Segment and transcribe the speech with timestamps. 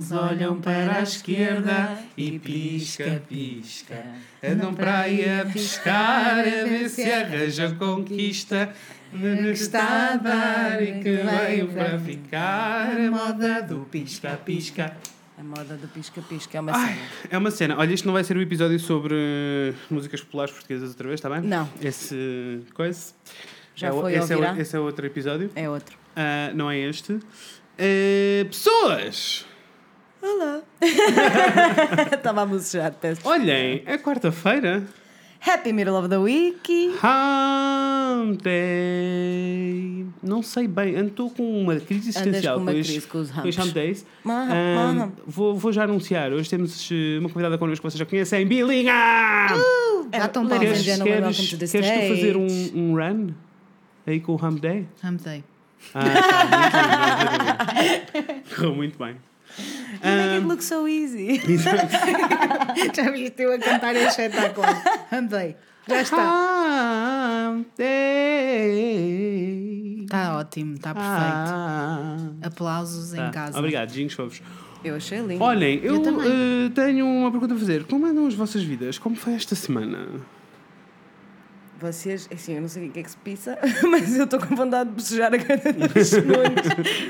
[0.00, 4.04] Olham para a esquerda e pisca, pisca.
[4.40, 8.72] Andam para aí a piscar, a ver se arranja conquista.
[9.10, 12.96] Que está a dar e que veio para ficar.
[12.96, 14.96] A moda do pisca, pisca.
[15.36, 17.08] A moda do pisca-pisca é uma Ai, cena.
[17.30, 17.76] é uma cena.
[17.76, 21.28] Olha, isto não vai ser o episódio sobre eh, músicas populares portuguesas outra vez, está
[21.28, 21.40] bem?
[21.40, 21.68] Não.
[21.82, 23.14] Esse coisa.
[23.74, 25.50] Já é, foi esse, é, esse é outro episódio.
[25.56, 25.98] É outro.
[26.14, 27.18] Ah, não é este.
[27.76, 29.44] Eh, pessoas!
[30.22, 30.60] Olá.
[32.12, 33.20] Estava a bocejar, peço.
[33.24, 34.82] Olhem, é quarta-feira.
[35.46, 36.90] Happy Middle of the Week.
[36.96, 40.04] Hump Day.
[40.20, 43.48] Não sei bem, estou com uma crise existencial com uma os- crise com os com
[43.48, 43.66] os humps.
[43.68, 44.04] Hump Days.
[44.24, 45.12] Maham, Ahm, maham.
[45.26, 46.32] vou, vou já anunciar.
[46.32, 48.92] Hoje temos eh, uma convidada connosco que vocês já conhecem, Bilinha!
[50.10, 51.36] É, Já estão ladies and palmas.
[51.36, 53.28] Queres, queres, queres tu fazer um, um run
[54.06, 54.88] aí com o Hump Day?
[55.04, 55.44] Amei.
[55.94, 57.66] Ah, tá,
[58.10, 58.42] muito bem.
[58.56, 59.16] Correu muito bem.
[59.58, 61.40] You make it look so easy.
[62.94, 64.82] Já viste eu a cantar é espetacular.
[65.10, 65.56] Amei.
[65.88, 67.54] Já está.
[70.04, 71.14] Está ótimo, está perfeito.
[71.24, 72.16] Ah.
[72.42, 73.28] Aplausos Tá.
[73.28, 73.58] em casa.
[73.58, 74.42] Obrigado, Jingos Fofos.
[74.84, 75.42] Eu achei lindo.
[75.42, 77.84] Olhem, eu, Eu eh, tenho uma pergunta a fazer.
[77.84, 78.98] Como andam as vossas vidas?
[78.98, 80.06] Como foi esta semana?
[81.80, 83.56] Vocês, assim, eu não sei o que é que se pisa,
[83.88, 86.66] mas eu estou com vontade de bocejar a cada dois segundos.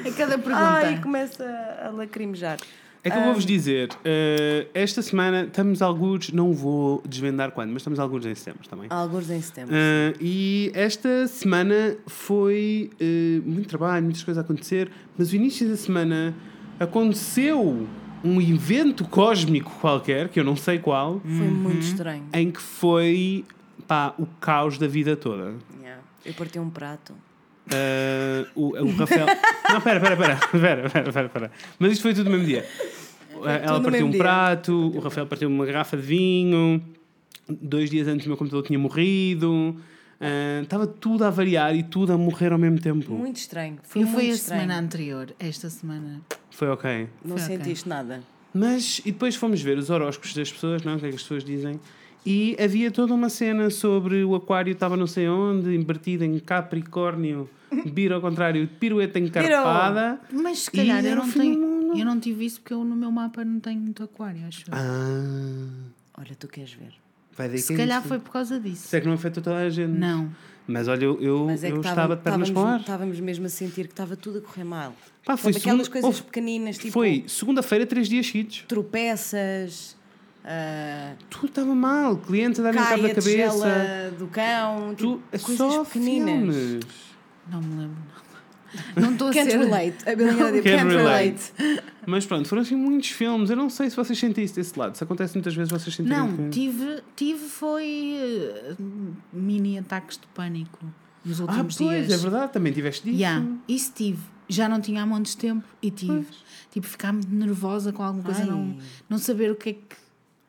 [0.07, 0.57] A cada pergunta.
[0.57, 1.45] Ai, começa
[1.85, 2.59] a lacrimejar.
[3.03, 7.81] É que eu vou-vos dizer, eh, esta semana estamos alguns, não vou desvendar quando, mas
[7.81, 8.87] estamos alguns em setembro também.
[8.91, 9.73] Alguns em setembro.
[9.75, 15.67] Ah, e esta semana foi eh, muito trabalho, muitas coisas a acontecer, mas o início
[15.69, 16.35] da semana
[16.79, 17.87] aconteceu
[18.25, 22.25] um evento cósmico qualquer, que eu não sei qual, Foi muito estranho.
[22.33, 23.45] em que foi
[23.89, 25.55] pá, o caos da vida toda.
[25.81, 26.03] Yeah.
[26.25, 27.15] Eu parti um prato.
[27.73, 29.27] Ah, o, o Rafael.
[29.73, 31.53] Não, pera, pera, pera, pera, pera, pera, pera.
[31.79, 32.65] Mas isto foi tudo no mesmo dia.
[33.45, 34.19] Ah, Ela partiu um dia.
[34.21, 36.83] prato, o Rafael partiu uma garrafa de vinho.
[37.49, 39.77] Dois dias antes o meu computador tinha morrido.
[40.21, 43.13] Ah, Estava tudo a variar e tudo a morrer ao mesmo tempo.
[43.13, 43.79] Muito estranho.
[43.83, 44.63] Foi muito foi a estranho.
[44.63, 45.35] semana anterior.
[45.39, 46.21] Esta semana.
[46.51, 47.09] Foi ok.
[47.25, 48.23] Não Foi sentiste nada.
[48.53, 50.93] Mas, e depois fomos ver os horóscopos das pessoas, não?
[50.93, 50.97] é?
[50.97, 51.79] O que é que as pessoas dizem?
[52.31, 57.49] E havia toda uma cena sobre o aquário estava não sei onde, invertido em Capricórnio,
[57.95, 60.21] vira ao contrário, pirueta encarpada.
[60.33, 63.45] Mas se calhar eu não, tenho, eu não tive isso porque eu no meu mapa
[63.45, 64.65] não tenho muito aquário, acho.
[64.71, 65.69] Ah,
[66.19, 67.59] Olha, tu queres ver.
[67.59, 68.87] se calhar foi por causa disso.
[68.87, 69.91] Isso é que não afetou toda a gente.
[69.99, 70.29] Não.
[70.67, 72.81] Mas olha, eu, eu, Mas é eu tava- estava de pernas para o ar.
[72.81, 74.95] estávamos, mesmo a sentir que estava tudo a correr mal.
[75.25, 78.65] Pá, foi Sabe, aquelas segunda- coisas houve- pequeninas, tipo Foi segunda-feira, três dias seguidos.
[78.69, 79.97] tropeças,
[80.49, 82.17] ah, Tudo estava mal.
[82.17, 84.15] Clientes a darem cabo da a cabeça.
[84.19, 86.55] do cão, Tu, tipo, é coisas só pequeninas.
[86.57, 86.87] filmes.
[87.51, 87.97] Não me lembro.
[88.97, 89.59] Não estou a Can't ser.
[89.59, 89.97] relate.
[90.09, 91.53] A Belinha Can't can't relate.
[92.07, 93.49] Mas pronto, foram assim muitos filmes.
[93.49, 94.95] Eu não sei se vocês sentem isso desse lado.
[94.97, 96.49] Se acontece muitas vezes, vocês sentem Não, que...
[96.51, 98.75] tive, tive foi eh,
[99.33, 100.79] mini ataques de pânico
[101.25, 102.19] nos Ah, últimos pois, dias.
[102.21, 102.53] é verdade.
[102.53, 103.17] Também tiveste disso.
[103.19, 104.19] Yeah, isso tive.
[104.51, 106.27] Já não tinha há montes de tempo e tive.
[106.71, 108.47] Tipo, ficar muito nervosa com alguma coisa, Ai.
[108.49, 108.77] não,
[109.09, 109.97] não saber o que, é que,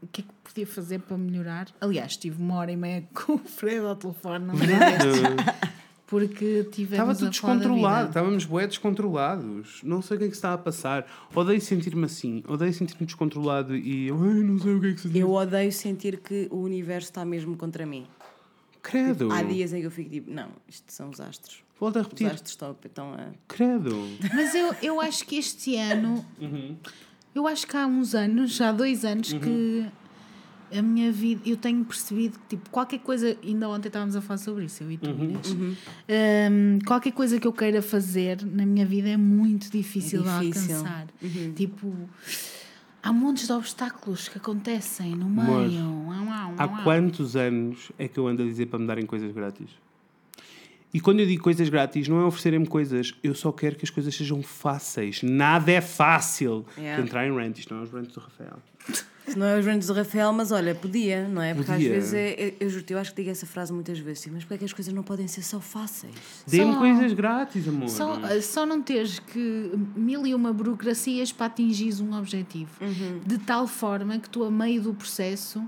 [0.01, 1.67] o que é que podia fazer para melhorar.
[1.81, 5.59] Aliás, tive uma hora e meia com o Fred ao telefone, não é?
[6.07, 9.81] Porque Estava tivemos tudo a falar da descontrolado, estávamos bué descontrolados.
[9.83, 11.05] Não sei o que é que se está a passar.
[11.35, 15.01] Odeio sentir-me assim, odeio sentir-me descontrolado e eu ai, não sei o que é que
[15.01, 15.17] se diz.
[15.21, 18.07] Eu odeio sentir que o universo está mesmo contra mim.
[18.81, 19.31] Credo.
[19.31, 21.63] Há dias em que eu fico tipo, não, isto são os astros.
[21.79, 22.27] Volta a Os repetir.
[22.27, 23.27] astros estão, estão a.
[23.47, 23.95] Credo.
[24.33, 26.75] Mas eu, eu acho que este ano, Uhum.
[27.35, 29.85] Eu acho que há uns anos, já há dois anos, que
[30.71, 34.37] a minha vida, eu tenho percebido que tipo, qualquer coisa, ainda ontem estávamos a falar
[34.37, 35.23] sobre isso, eu e tu, Uhum.
[35.23, 35.51] Inês.
[35.51, 40.67] Hum, qualquer coisa que eu queira fazer na minha vida é muito difícil, É difícil.
[40.67, 41.07] de alcançar.
[41.55, 41.93] Tipo,
[43.01, 45.85] há montes de obstáculos que acontecem no meio.
[46.07, 49.69] Uau, Há quantos anos é que eu ando a dizer para me darem coisas grátis?
[50.93, 53.91] E quando eu digo coisas grátis, não é oferecerem-me coisas, eu só quero que as
[53.91, 55.21] coisas sejam fáceis.
[55.21, 56.65] Nada é fácil.
[56.77, 57.03] Yeah.
[57.03, 58.57] Entrar em rant, isto não é os rants do Rafael.
[59.27, 61.53] Se não é os grandes do Rafael, mas olha, podia, não é?
[61.53, 61.87] Porque Podia.
[61.89, 64.31] às vezes, é, é- eu juro eu acho que digo essa frase muitas vezes, assim,
[64.31, 66.15] mas porquê é que as coisas não podem ser só fáceis?
[66.47, 67.89] Dê-me Só- coisas grátis, amor.
[67.89, 72.71] Só, só não teres que mil e uma burocracias para atingires um objetivo.
[72.81, 73.19] Uhum.
[73.23, 75.61] De tal forma que tu, a meio do processo,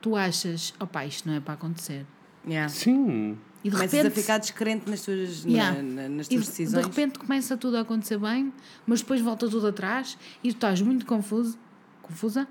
[0.00, 2.06] tu achas, opá, isto não é para acontecer.
[2.46, 2.70] Yeah.
[2.70, 3.36] Sim.
[3.64, 5.82] E de Começas repente, a ficar descrente nas tuas, na- Yeah.
[5.82, 6.84] na- nas e tuas de, de decisões.
[6.86, 8.52] repente começa tudo a acontecer bem,
[8.86, 11.58] mas depois volta tudo atrás e tu estás muito confuso,
[12.02, 12.46] confusa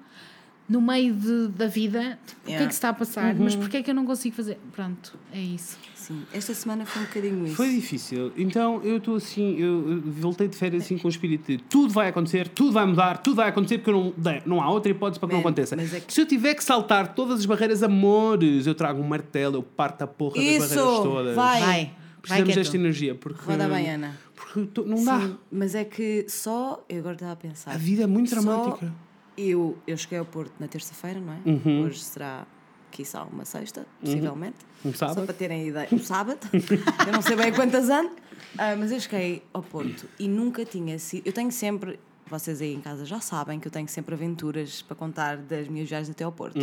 [0.68, 2.68] no meio de- da vida, tipo, o que é Yeah.
[2.68, 4.58] que se está a passar, mas porquê é que eu não consigo fazer?
[4.74, 5.78] Pronto, é isso.
[5.94, 7.56] Sim, esta semana foi um bocadinho isso.
[7.56, 8.32] Foi difícil.
[8.38, 12.10] Então eu estou assim, eu voltei de férias assim com o espírito de tudo vai
[12.10, 14.14] acontecer, tudo vai mudar, tudo vai acontecer porque não,
[14.46, 15.76] não há outra hipótese para que não Man, aconteça.
[15.78, 19.08] mas é que- Se eu tiver que saltar todas as barreiras amores, eu trago um
[19.08, 20.60] martelo, eu parto a porra Isso!
[20.60, 21.36] das barreiras todas.
[21.36, 21.60] Vai!
[21.62, 23.16] Vai, Precisamos desta energia.
[23.16, 24.18] Porque, Roda bem, Ana.
[24.36, 25.20] Porque não dá.
[25.20, 26.84] Sim, mas é que só.
[26.88, 27.72] Eu agora estava a pensar.
[27.72, 28.94] A vida é muito Só dramática.
[29.38, 31.40] Eu, eu cheguei ao Porto na terça-feira, não é?
[31.46, 31.84] Uhum.
[31.86, 32.46] Hoje será,
[32.92, 34.58] quiçá, uma sexta, possivelmente.
[34.86, 35.16] Um sábado.
[35.20, 35.88] Só para terem ideia.
[35.92, 36.40] Um sábado.
[36.54, 38.12] eu não sei bem quantas anos.
[38.58, 41.26] Ah, mas eu cheguei ao Porto e nunca tinha sido.
[41.26, 42.00] Eu tenho sempre.
[42.28, 45.90] Vocês aí em casa já sabem que eu tenho sempre aventuras para contar das minhas
[45.90, 46.58] viagens até ao Porto.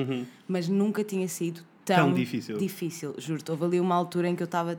[0.49, 2.56] Mas nunca tinha sido tão, Tão difícil.
[2.56, 3.14] difícil.
[3.19, 4.78] Juro-te, houve ali uma altura em que eu estava.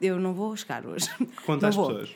[0.00, 1.08] Eu não vou chegar hoje.
[1.46, 2.10] Conta às pessoas.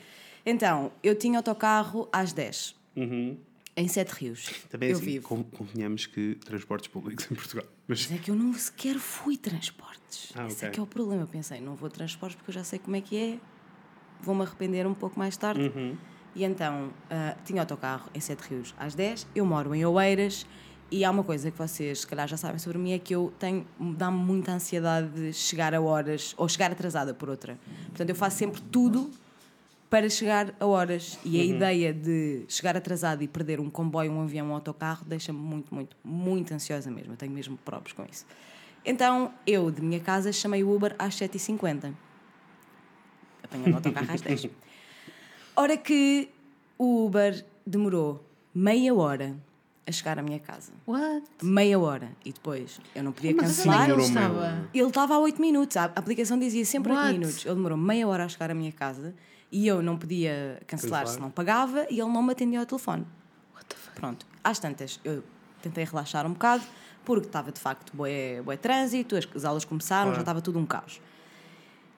[0.45, 3.37] Então, eu tinha autocarro às 10, Uhum.
[3.75, 4.49] Em Sete Rios.
[4.69, 5.27] Também eu assim, vivo.
[5.27, 7.65] con- convenhamos que transportes públicos em Portugal.
[7.87, 10.31] Mas Mas é que eu não sequer fui transportes.
[10.35, 10.71] Ah, Esse é ok.
[10.75, 11.23] que é o problema.
[11.23, 13.39] Eu pensei, não vou transportes porque eu já sei como é que é.
[14.21, 15.71] Vou-me arrepender um pouco mais tarde.
[15.75, 15.97] Uhum.
[16.35, 19.27] E então, ah, tinha autocarro em Sete Rios às 10.
[19.35, 20.45] Eu moro em Oeiras.
[20.91, 23.33] E há uma coisa que vocês, se calhar, já sabem sobre mim: é que eu
[23.39, 23.65] tenho.
[23.97, 26.35] dá-me muita ansiedade de chegar a horas.
[26.37, 27.57] ou chegar atrasada por outra.
[27.87, 29.09] Portanto, eu faço sempre tudo
[29.93, 31.19] para chegar a horas.
[31.23, 35.37] E a ideia de chegar atrasado e perder um comboio, um avião, um autocarro deixa-me
[35.37, 37.13] muito, muito, muito ansiosa mesmo.
[37.13, 38.25] Eu tenho mesmo próprios com isso.
[38.83, 41.93] Então, eu, de minha casa, chamei o Uber às 7h50.
[43.43, 44.47] Apanhei o autocarro às 10
[45.55, 46.27] Ora que
[46.75, 49.37] o Uber demorou meia hora
[49.85, 50.71] a chegar à minha casa.
[50.87, 51.23] What?
[51.43, 52.09] Meia hora.
[52.25, 53.91] E depois eu não podia Mas cancelar.
[53.91, 54.69] ele estava?
[54.73, 57.13] Ele estava a 8 minutos, a aplicação dizia sempre 8 What?
[57.13, 57.45] minutos.
[57.45, 59.13] Ele demorou meia hora a chegar à minha casa
[59.53, 63.05] e eu não podia cancelar se não pagava e ele não me atendia ao telefone.
[63.53, 63.95] What the fuck?
[63.95, 65.23] Pronto, às tantas, eu
[65.61, 66.63] tentei relaxar um bocado
[67.05, 70.15] porque estava de facto bué, bué trânsito, as, as aulas começaram, Claro.
[70.15, 70.99] já estava tudo um caos.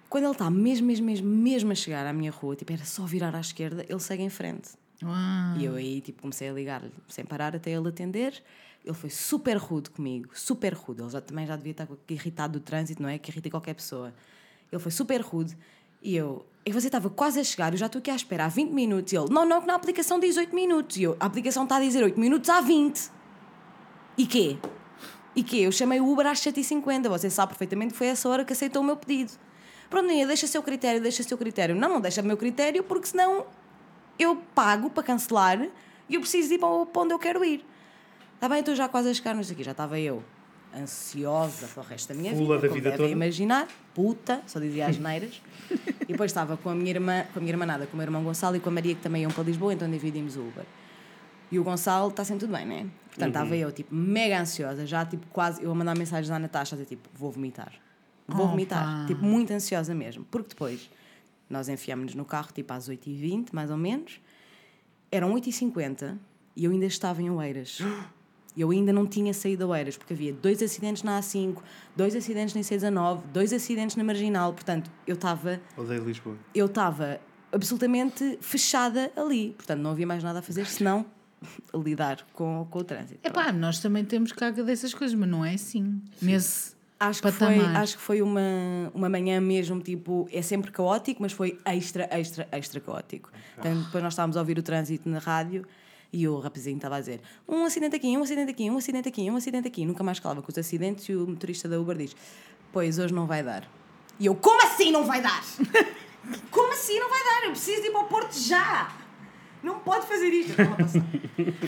[0.10, 3.06] Quando ele está mesmo, mesmo, mesmo, mesmo a chegar à minha rua, tipo, era só
[3.06, 4.69] virar à esquerda, ele segue em frente.
[5.04, 5.13] Uau.
[5.58, 8.42] E eu aí, tipo, comecei a ligar-lhe sem parar até ele atender.
[8.84, 11.01] Ele foi super rude comigo, super rude.
[11.01, 13.18] Ele já, também já devia estar irritado do trânsito, não é?
[13.18, 14.13] Que irrita qualquer pessoa.
[14.72, 15.58] Ele foi super rude.
[16.06, 18.48] E eu, e você estava quase a chegar, eu já estou aqui à espera há
[18.48, 19.12] 20 minutos.
[19.12, 20.98] E ele, não, não, que na aplicação diz 8 minutos.
[20.98, 23.10] E eu, a aplicação está a dizer 8 minutos há 20.
[24.16, 24.57] E quê?
[25.36, 25.57] E quê?
[25.57, 27.10] Eu chamei o Uber às 7h50.
[27.10, 29.31] Você sabe perfeitamente que foi essa hora que aceitou o meu pedido.
[29.90, 31.75] Pronto, Nia, deixa seu critério, deixa seu critério.
[31.75, 33.48] Não, não deixa meu critério porque senão
[34.19, 35.60] eu pago para cancelar
[36.08, 37.66] e eu preciso ir para o- onde eu quero ir.
[38.36, 39.63] Está bem, estou já quase a chegar nisto aqui.
[39.63, 40.24] Já estava eu
[40.75, 42.62] ansiosa para o resto da minha Fula vida.
[42.62, 43.10] da como vida toda.
[43.10, 43.68] imaginar.
[43.94, 45.42] Puta, só dizia as neiras.
[46.01, 48.06] e depois estava com a minha irmã, com a minha irmã nada, com o meu
[48.06, 50.66] irmão Gonçalo e com a Maria que também iam para Lisboa, então dividimos o Uber.
[51.51, 52.88] E o Gonçalo está sempre tudo bem, né?
[53.07, 56.75] Portanto, estava eu, tipo, mega ansiosa, já, tipo, quase, eu a mandar mensagens à Natasha,
[56.75, 57.72] dizer, tipo, vou vomitar.
[58.27, 58.51] Vou Opa.
[58.51, 59.06] vomitar.
[59.06, 60.25] Tipo, muito ansiosa mesmo.
[60.30, 60.89] Porque depois,
[61.50, 64.19] nós enfiámos-nos no carro, tipo, às 8h20, mais ou menos.
[65.12, 66.18] Eram 8h50
[66.56, 67.80] e eu ainda estava em Oeiras.
[68.57, 71.57] Eu ainda não tinha saído de Oeiras, porque havia dois acidentes na A5,
[71.96, 74.54] dois acidentes na C19, dois acidentes na Marginal.
[74.54, 76.38] Portanto, eu estava Odeio Lisboa.
[76.54, 77.19] eu estava
[77.52, 79.54] absolutamente fechada ali.
[79.57, 81.06] Portanto, não havia mais nada a fazer senão
[81.75, 83.19] lidar com, com o trânsito.
[83.28, 86.01] Epá, nós também temos carga dessas coisas, mas não é assim.
[86.22, 87.81] Nesse Acho que, foi, patamar.
[87.81, 88.42] acho que foi uma,
[88.94, 93.30] uma manhã mesmo, tipo, é sempre caótico, mas foi extra, extra, extra caótico.
[93.58, 95.68] Então, depois nós estávamos a ouvir o trânsito na rádio
[96.15, 99.29] e o rapazinho estava a dizer um acidente aqui, um acidente aqui, um acidente aqui,
[99.29, 99.86] um acidente aqui.
[99.86, 102.15] Nunca mais calava com os acidentes e o motorista da Uber diz,
[102.72, 103.69] pois hoje não vai dar.
[104.17, 105.43] E eu, como assim não vai dar?
[106.50, 107.43] como assim não vai dar?
[107.43, 108.95] Eu preciso de ir para o Porto já!
[109.62, 110.53] Não pode fazer isto.
[110.57, 111.03] Eu estava a passar.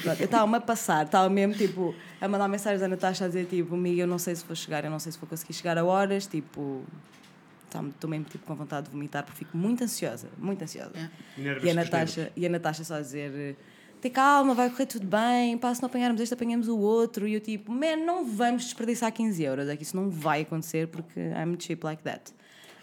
[0.02, 3.48] Pronto, eu estava-me a passar, estava mesmo tipo a mandar mensagens à Natasha a dizer
[3.48, 5.78] tipo, amiga, eu não sei se vou chegar, eu não sei se vou conseguir chegar
[5.78, 6.86] a horas, tipo,
[7.66, 10.92] estou mesmo tipo, com vontade de vomitar porque fico muito ansiosa, muito ansiosa.
[10.96, 11.66] É.
[11.66, 13.58] E a, Natasha, e a Natasha só a dizer
[14.02, 17.28] tem calma, vai correr tudo bem, pá, se não apanharmos este, apanhamos o outro.
[17.28, 20.88] E eu tipo, man, não vamos desperdiçar 15 euros, é que isso não vai acontecer
[20.88, 22.32] porque I'm cheap like that.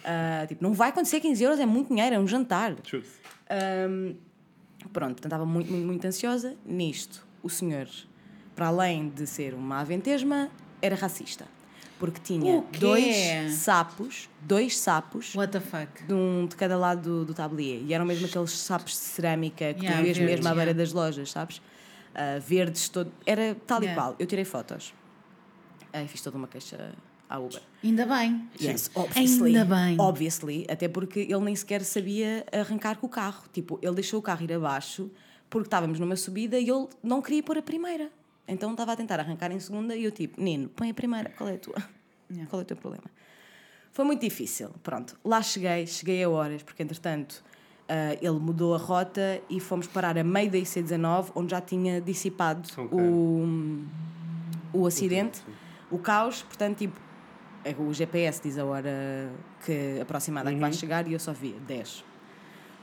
[0.04, 2.74] Ah, tipo, não vai acontecer 15 euros, é muito dinheiro, é um jantar.
[2.76, 3.06] Truth.
[3.48, 4.16] Ahm,
[4.92, 6.56] pronto, então estava muito, muito, muito ansiosa.
[6.64, 7.88] Nisto, o senhor,
[8.54, 10.50] para além de ser uma aventesma,
[10.82, 11.46] era racista.
[11.98, 16.02] Porque tinha dois sapos, dois sapos, What the fuck?
[16.06, 17.82] de, um, de cada lado do, do tablier.
[17.86, 20.78] E eram mesmo aqueles sapos de cerâmica que Yeah, tu vês mesmo à beira yeah.
[20.82, 21.62] das lojas, sabes?
[22.14, 23.12] Ah, verdes, todo.
[23.24, 24.00] Era tal e Yeah.
[24.02, 24.16] qual.
[24.18, 24.92] Eu tirei fotos.
[25.92, 26.92] Ah, fiz toda uma queixa
[27.28, 27.62] à Uber.
[27.82, 28.48] Ainda bem.
[28.60, 29.56] Yes, obviously.
[29.56, 29.96] Ainda bem.
[29.98, 33.44] Obviously, até porque ele nem sequer sabia arrancar com o carro.
[33.52, 35.08] Tipo, ele deixou o carro ir abaixo
[35.48, 38.10] porque estávamos numa subida e ele não queria pôr a primeira.
[38.46, 41.48] Então estava a tentar arrancar em segunda e eu tipo, Nino, põe a primeira, qual
[41.48, 41.76] é a tua?
[42.30, 42.48] Yeah.
[42.50, 43.04] Qual é o teu problema?
[43.92, 45.16] Foi muito difícil, pronto.
[45.24, 47.44] Lá cheguei, cheguei a horas, porque entretanto
[47.88, 52.00] ah, ele mudou a rota e fomos parar a meio da IC19, onde já tinha
[52.00, 52.98] dissipado Ok.
[52.98, 53.84] o,
[54.72, 55.42] o acidente,
[55.90, 56.98] o caos, portanto, tipo,
[57.64, 59.30] é, o GPS diz a hora
[59.64, 62.04] que aproximada que vai chegar e eu só via 10.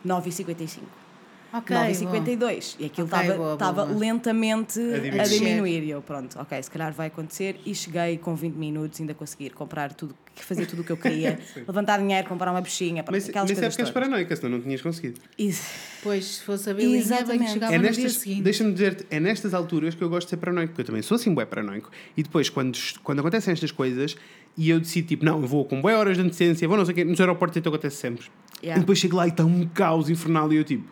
[0.06, 0.82] 9h55.
[1.53, 2.75] Ok, 9h52.
[2.79, 3.98] E aquilo estava boa.
[3.98, 5.84] lentamente A a diminuir.
[5.84, 7.60] E eu, pronto, ok, se calhar vai acontecer.
[7.65, 11.39] E cheguei com 20 minutos, ainda conseguir comprar tudo, fazer tudo o que eu queria,
[11.67, 14.62] levantar dinheiro, comprar uma bichinha, Mas, aquelas mas é coisas porque és paranoica, senão não
[14.62, 15.20] tinhas conseguido.
[15.38, 15.53] E-
[16.03, 17.51] Pois, se fosse a Bilinha, bem Exatamente.
[17.51, 18.41] chegava É no dia nestas, seguinte.
[18.41, 21.13] deixa-me dizer-te, é nestas alturas que eu gosto de ser paranoico, porque eu também sou
[21.15, 21.91] assim bué paranoico.
[22.17, 24.15] E depois, quando, quando acontecem estas coisas,
[24.58, 26.93] e eu decido, tipo, não, eu vou com bué horas de antecedência, vou não sei
[26.93, 28.25] o quê, nos aeroportos então acontece sempre.
[28.63, 28.77] Yeah.
[28.77, 30.84] E depois chego lá e está um caos infernal e eu, tipo,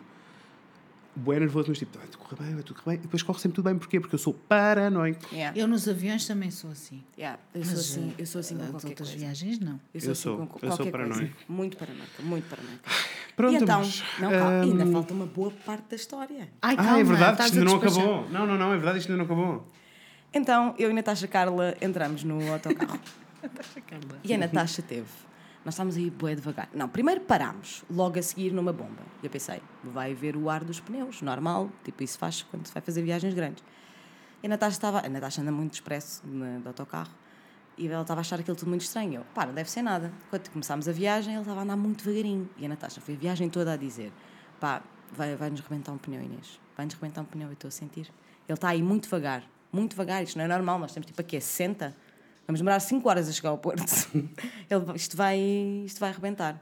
[1.16, 3.00] bué nervoso, mas tipo, vai tudo correr bem, vai tudo correr bem.
[3.00, 3.98] E depois corre sempre tudo bem, porquê?
[4.00, 5.20] Porque eu sou paranoico.
[5.34, 7.02] Yeah, Eu nos aviões também sou assim.
[7.18, 9.24] yeah, Eu sou Mas, assim, eu sou assim com As qualquer outras coisa.
[9.24, 9.80] viagens, não.
[9.92, 10.90] Eu sou, Eu assim sou, com eu qualquer sou coisa.
[10.92, 11.36] paranoico.
[11.48, 12.90] Muito paranoica, muito paranoica.
[13.36, 16.48] Pronto, e então, mas, não, calma, ainda hum, falta uma boa parte da história.
[16.62, 18.28] Ai, Ah, calma, é verdade, isto ainda não acabou.
[18.30, 19.66] Não, não, não, é verdade, isto ainda não acabou.
[20.32, 23.00] Então, eu e a Natasha Carla entramos no autocarro.
[24.22, 25.08] E a Natasha teve.
[25.64, 26.68] Nós estávamos aí bué devagar.
[26.74, 29.02] Não, primeiro parámos, logo a seguir numa bomba.
[29.22, 32.72] E eu pensei, vai ver o ar dos pneus, normal, tipo isso faz quando se
[32.72, 33.62] vai fazer viagens grandes.
[34.42, 37.10] E a Natasha estava, a Natasha anda muito expresso no autocarro
[37.76, 39.14] e ela estava a achar aquilo tudo muito estranho.
[39.16, 40.10] Eu, pá, não deve ser nada.
[40.30, 42.48] Quando começámos a viagem, ele estava a andar muito devagarinho.
[42.56, 44.10] E a Natasha foi a viagem toda a dizer,
[44.58, 46.58] pá, vai- vai-nos rebentar um pneu, Inês.
[46.74, 48.10] Vai-nos rebentar um pneu, eu estou a sentir.
[48.48, 50.22] Ele está aí muito devagar, muito devagar.
[50.22, 51.94] Isto não é normal, nós temos tipo aqui a 60.
[52.50, 53.80] Vamos demorar 5 horas a chegar ao Porto.
[54.68, 55.38] Ele, isto, vai,
[55.86, 56.60] isto vai arrebentar.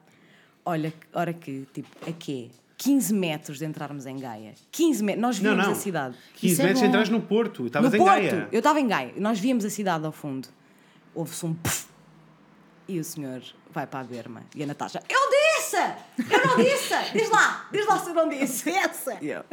[0.63, 2.51] Olha, hora que, tipo, a quê?
[2.77, 4.53] 15 metros de entrarmos em Gaia.
[4.71, 5.23] 15 metros.
[5.23, 5.73] Nós Não, víamos não.
[5.73, 6.17] a cidade.
[6.35, 6.89] 15 Isso é metros bom.
[6.89, 8.11] entras no Porto, estavas em Porto.
[8.13, 8.49] Gaia.
[8.53, 9.15] Eu estava em Gaia.
[9.17, 10.49] Nós víamos a cidade ao fundo.
[11.15, 11.87] Houve-se um puff.
[12.87, 13.43] E o senhor
[13.73, 14.43] vai para a berma.
[14.55, 15.58] E a Natasha, eu disse!
[15.77, 16.95] Eu não disse!
[17.13, 17.67] Diz lá!
[17.73, 18.71] Diz lá se eu não disse!
[18.71, 19.19] Essa!
[19.21, 19.45] E eu,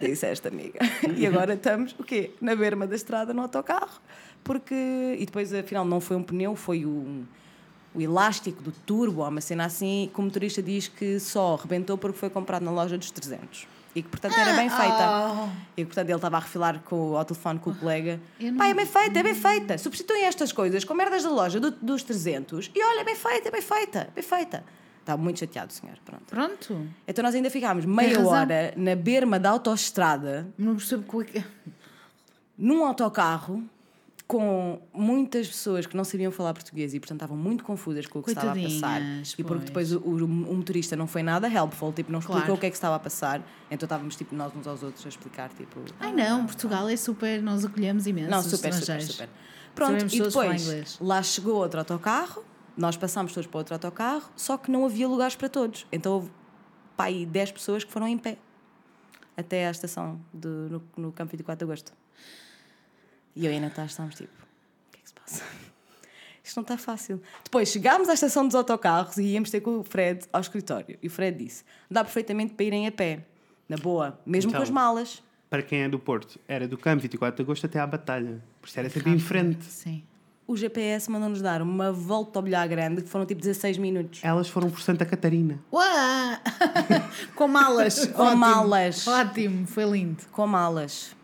[0.00, 0.78] disseste, amiga.
[1.16, 2.32] E agora estamos, o quê?
[2.40, 4.00] Na berma da estrada, no autocarro.
[4.44, 4.74] Porque...
[5.18, 7.24] E depois, afinal, não foi um pneu, foi o,
[7.94, 12.18] o elástico do turbo, uma cena assim, que o motorista diz que só rebentou porque
[12.18, 13.66] foi comprado na loja dos 300.
[13.94, 15.32] E que, portanto, era bem feita.
[15.34, 15.48] Oh.
[15.76, 18.20] E portanto ele estava a refilar com, ao telefone com o colega.
[18.38, 19.78] Não- Pá, é bem feita, é bem feita.
[19.78, 23.48] Substituem estas coisas com merdas da loja do- dos 300 e olha, é bem feita,
[23.48, 24.62] é bem feita, é bem feita.
[25.08, 25.96] Estava muito chateado, senhor.
[26.04, 26.24] Pronto.
[26.26, 26.86] Pronto.
[27.06, 31.44] Então nós ainda ficámos meia hora na berma da autoestrada, Não percebo como é que...
[32.58, 33.62] num autocarro,
[34.26, 38.22] com muitas pessoas que não sabiam falar português e, portanto, estavam muito confusas com o
[38.22, 39.00] que estava a passar.
[39.00, 39.88] Coitadinhas, E porque pois.
[39.88, 42.54] depois o, o- o motorista não foi nada helpful, tipo, não explicou Claro.
[42.54, 43.40] o que é que estava a passar.
[43.70, 45.80] Então estávamos, tipo, nós uns aos outros a explicar, tipo...
[45.98, 47.40] Ai não, Portugal é super...
[47.42, 49.28] Nós acolhemos imenso Não, super, super, super.
[49.74, 52.44] Pronto, Sabemos e depois lá chegou outro autocarro,
[52.78, 55.84] nós passámos todos para outro autocarro, só que não havia lugares para todos.
[55.90, 56.30] Então houve
[56.96, 58.38] pá, aí 10 pessoas que foram em pé
[59.36, 61.92] até à estação do, no, no campo 24 de agosto.
[63.34, 65.42] E eu e a Natasha estávamos tipo: o que é que se passa?
[66.42, 67.20] Isto não está fácil.
[67.44, 70.98] Depois chegámos à estação dos autocarros e íamos ter com o Fred ao escritório.
[71.02, 73.26] E o Fred disse: dá perfeitamente para irem a pé,
[73.68, 74.60] na boa, mesmo Então.
[74.60, 75.22] com as malas.
[75.50, 78.42] Para quem é do Porto, era do campo 24 de agosto até à batalha.
[78.60, 79.64] Por isso era sempre em frente.
[79.64, 80.04] Sim.
[80.48, 84.20] O GPS mandou-nos dar uma volta ao bilhar grande que foram tipo 16 minutos.
[84.24, 85.62] Elas foram por Santa Catarina.
[85.70, 86.40] Uá!
[87.36, 88.06] Com malas.
[88.06, 88.36] Com Ótimo.
[88.38, 89.06] malas.
[89.06, 90.24] Ótimo, foi lindo.
[90.32, 91.14] Com malas.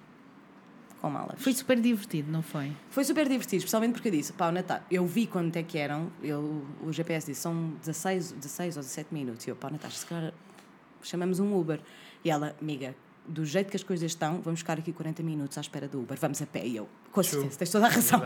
[1.00, 1.40] Com malas.
[1.40, 2.70] Foi super divertido, não foi?
[2.90, 5.78] Foi super divertido, especialmente porque eu disse, pá, o Natal, eu vi quanto é que
[5.78, 9.46] eram, eu, o GPS disse, são 16, 16 ou 17 minutos.
[9.46, 10.34] E eu, pá, Natasha, se calhar
[11.02, 11.80] chamamos um Uber.
[12.22, 12.94] E ela, amiga,
[13.26, 16.18] do jeito que as coisas estão, vamos ficar aqui 40 minutos à espera do Uber,
[16.20, 16.66] vamos a pé.
[16.66, 18.20] E eu, com certeza, tens toda a razão.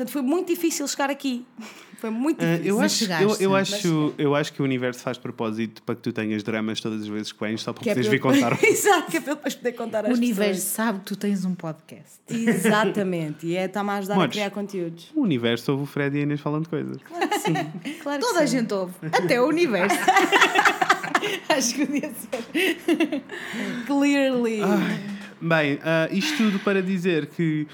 [0.00, 1.44] Portanto, foi muito difícil chegar aqui.
[2.00, 2.66] Foi muito Ah, difícil.
[2.72, 3.42] eu, Mas acho, eu, chegaste.
[3.44, 7.02] eu, acho, eu acho que o universo faz propósito para que tu tenhas dramas todas
[7.02, 8.64] as vezes que vens, só para Que é poderes para vir eu- contar.
[8.66, 10.62] Exato, que é para eu depois poder contar O universo pessoas.
[10.72, 12.20] sabe que tu tens um podcast.
[12.30, 15.10] Exatamente, e é está-me a ajudar a criar conteúdos.
[15.14, 16.96] O universo ouve o Fred e a Inês falando de coisas.
[17.02, 17.52] Claro que sim.
[18.02, 18.56] Claro que Toda a sim.
[18.56, 18.94] gente ouve.
[19.12, 19.98] Até o universo.
[21.50, 23.22] Acho que podia ser.
[23.86, 24.60] Clearly.
[25.38, 27.66] Bem, ah, isto tudo para dizer que,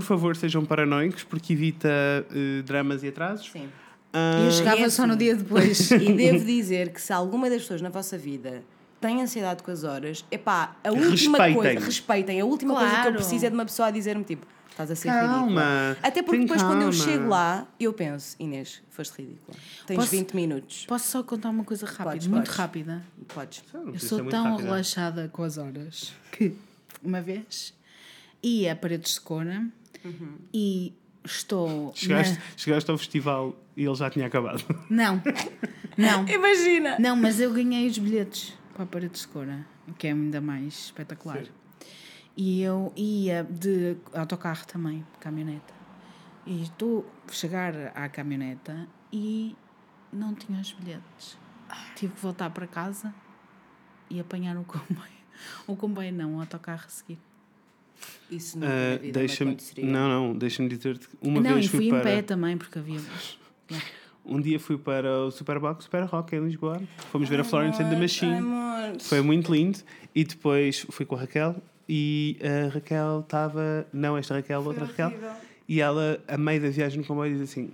[0.00, 1.88] por favor, sejam paranoicos, porque evita
[2.30, 3.50] eh, dramas e atrasos.
[3.50, 3.68] Sim.
[4.12, 5.18] E eu E chegava é só no assim.
[5.18, 5.90] dia depois.
[5.92, 8.62] E devo dizer que se alguma das pessoas na vossa vida
[9.00, 11.54] tem ansiedade com as horas, epá, a última Respeitem.
[11.54, 13.16] coisa, respeitem, a última coisa que eu Claro.
[13.16, 15.96] preciso é de uma pessoa a dizer-me tipo, estás a ser Calma, ridícula.
[16.02, 17.04] Até porque depois quando eu calma.
[17.04, 19.56] chego lá, eu penso, Inês, foste ridícula.
[19.86, 20.86] Tens Posso- 20 minutos.
[20.86, 22.04] Posso só contar uma coisa rápida?
[22.04, 22.54] Podes, muito podes.
[28.42, 29.66] ia a Paredes de Cora
[30.52, 30.92] e
[31.24, 31.92] estou.
[31.94, 34.64] Chegaste, na- chegaste ao festival e ele já tinha acabado.
[34.90, 35.22] Não,
[35.96, 36.26] não.
[36.28, 36.96] Imagina!
[36.98, 40.40] Não, mas eu ganhei os bilhetes para a Paredes de Cora, o que é ainda
[40.40, 41.44] mais espetacular.
[41.44, 41.50] Sim.
[42.36, 45.72] E eu ia de autocarro também, caminhoneta.
[46.46, 49.54] E estou a chegar à caminhoneta e
[50.12, 51.38] não tinha os bilhetes.
[51.94, 53.14] Tive que voltar para casa
[54.10, 55.14] e apanhar o comboio.
[55.66, 57.18] O comboio não, o autocarro a seguir.
[58.30, 58.60] Isso Ah,
[58.92, 61.90] na vida me deixa-me, não, não, deixa-me dizer-te uma não, vez e fui fui em
[61.90, 62.02] para.
[62.02, 63.00] pé também, porque havia.
[64.24, 66.80] Um dia fui para o Superbox, Super Rock em Lisboa.
[67.12, 68.40] Fomos ver a Florence and the Machine.
[69.00, 69.78] Foi muito lindo.
[70.14, 71.56] E depois fui com a Raquel
[71.88, 73.86] e a Raquel estava.
[73.92, 75.12] Não, esta Raquel, outra Raquel.
[75.68, 77.70] E ela, a meio da viagem no comboio, diz assim: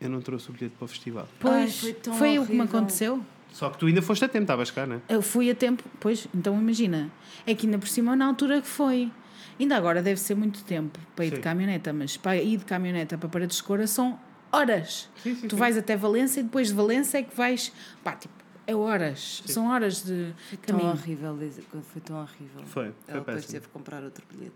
[0.00, 1.26] Eu não trouxe o bilhete para o festival.
[1.40, 2.78] Pois, foi tão foi o que me horrível.
[2.78, 3.24] aconteceu.
[3.50, 5.00] Só que tu ainda foste a tempo, estavas cá, não é?
[5.08, 7.10] Eu fui a tempo, pois, então imagina,
[7.46, 9.10] é que ainda por cima na altura que foi.
[9.58, 11.34] Ainda agora deve ser muito tempo para ir Sim.
[11.36, 14.18] de caminhoneta, mas para ir de caminhoneta para Paredes de Cora são
[14.52, 15.08] horas.
[15.22, 15.60] Sim, sim, tu sim.
[15.60, 17.72] vais até Valência e depois de Valência é que vais.
[18.02, 18.34] Pá, tipo,
[18.66, 19.42] é horas.
[19.46, 20.34] São horas de
[20.66, 20.90] Tão caminho.
[20.94, 22.62] horrível, Lisa, foi tão horrível.
[22.64, 23.52] Foi, foi Ela depois péssimo.
[23.52, 24.54] teve que comprar outro bilhete.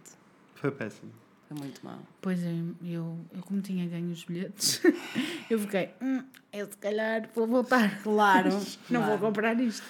[0.55, 1.11] Foi péssimo.
[1.53, 1.99] Foi muito mal.
[2.23, 2.51] Pois é,
[2.83, 4.81] eu, eu como tinha ganho os bilhetes,
[5.51, 8.03] eu fiquei, hum, eu se calhar vou voltar.
[8.03, 8.49] Claro,
[8.89, 9.21] Não vou claro.
[9.21, 9.85] comprar isto.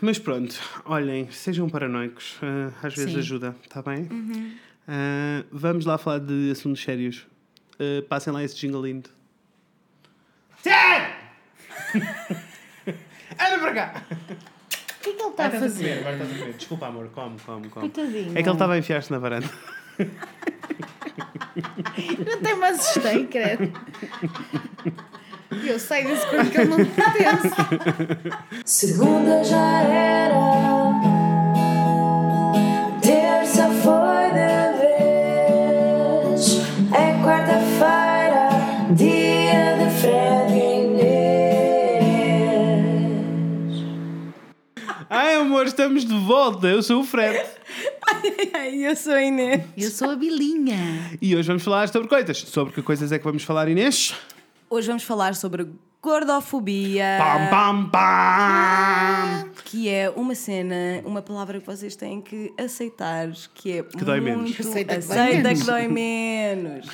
[0.00, 2.36] Mas pronto, olhem, sejam paranoicos.
[2.42, 3.18] ah, às vezes Sim.
[3.18, 4.08] ajuda, está bem?
[4.86, 7.26] Ah, vamos lá falar de assuntos sérios.
[7.78, 9.10] Ah, passem lá esse jingle lindo.
[13.40, 14.04] Anda para cá!
[15.00, 15.98] O que é que ele está a fazer?
[15.98, 16.52] agora estás a comer.
[16.54, 17.90] Desculpa, amor, come, come, come.
[17.90, 18.38] Coitadinho.
[18.38, 19.50] É que ele estava a enfiar-se na varanda.
[22.26, 23.72] Eu até me assustei, credo.
[25.52, 27.50] E eu sei desse coisa que ele não me pertence.
[28.64, 30.34] Segunda já era,
[33.02, 36.60] terça foi de vez,
[36.92, 38.48] é quarta-feira,
[38.94, 42.20] dia de Fred e Inês.
[45.10, 46.68] Ai, amor, estamos de volta.
[46.68, 47.59] Eu sou o Fred.
[48.72, 49.62] Eu sou a Inês.
[49.76, 51.10] Eu sou a Bilinha.
[51.20, 52.38] E hoje vamos falar sobre coisas.
[52.38, 54.14] Sobre que coisas é que vamos falar, Inês?
[54.68, 55.68] Hoje vamos falar sobre
[56.02, 59.50] gordofobia, Pam, pam, pam!
[59.64, 64.20] que é uma cena, uma palavra que vocês têm que aceitar, que é que dói
[64.20, 64.58] menos.
[64.58, 65.60] Aceita que dói aceita menos.
[65.60, 66.86] que dói menos.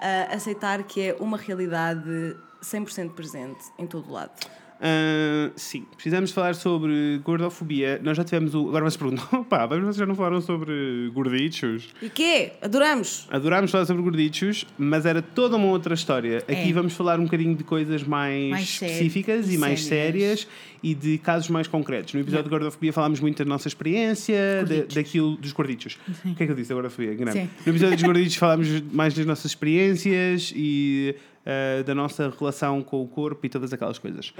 [0.00, 4.32] Ah, aceitar que é uma realidade 100% presente em todo lado.
[4.80, 8.00] Ah, sim, precisamos falar sobre gordofobia.
[8.02, 8.68] Nós já tivemos o.
[8.68, 11.88] Agora vocês perguntam, pá, mas vocês já não falaram sobre gordichos?
[12.00, 12.52] E quê?
[12.62, 13.26] Adoramos!
[13.30, 16.38] Adorámos falar sobre gordichos, mas era toda uma outra história.
[16.38, 16.72] Aqui É.
[16.72, 20.40] vamos falar um bocadinho de coisas mais, Mais específicas e e mais sérias.
[20.42, 20.48] sérias
[20.82, 22.14] e de casos mais concretos.
[22.14, 25.98] No episódio de gordofobia falámos muito da nossa experiência, da- daquilo dos gordichos.
[26.24, 27.16] O que é que eu disse da gordofobia?
[27.32, 27.48] Sim.
[27.66, 33.02] No episódio dos gordichos falámos mais das nossas experiências e ah, da nossa relação com
[33.02, 34.32] o corpo e todas aquelas coisas.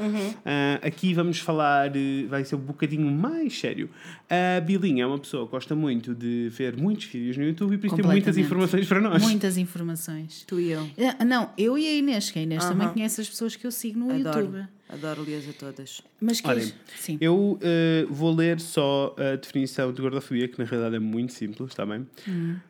[0.44, 3.88] Ah, aqui vamos falar, eh, vai ser um bocadinho mais sério.
[4.28, 7.78] A Bilinha é uma pessoa que gosta muito de ver muitos vídeos no YouTube e
[7.78, 9.22] por isso tem muitas informações para nós.
[9.22, 10.44] Muitas informações.
[10.46, 10.88] Tu e eu.
[11.26, 12.94] Não, eu e a Inês, que a Inês também Aham.
[12.94, 14.40] conhece as pessoas que eu sigo no Adoro.
[14.40, 14.68] YouTube.
[14.88, 16.00] Adoro-lhes a todas.
[16.20, 17.18] Mas que Olhem, Sim.
[17.20, 21.68] Eu eh, vou ler só a definição de gordofobia, que na realidade é muito simples,
[21.70, 22.06] está bem?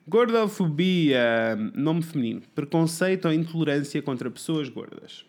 [0.07, 5.25] Gordofobia, nome feminino, preconceito ou intolerância contra pessoas gordas.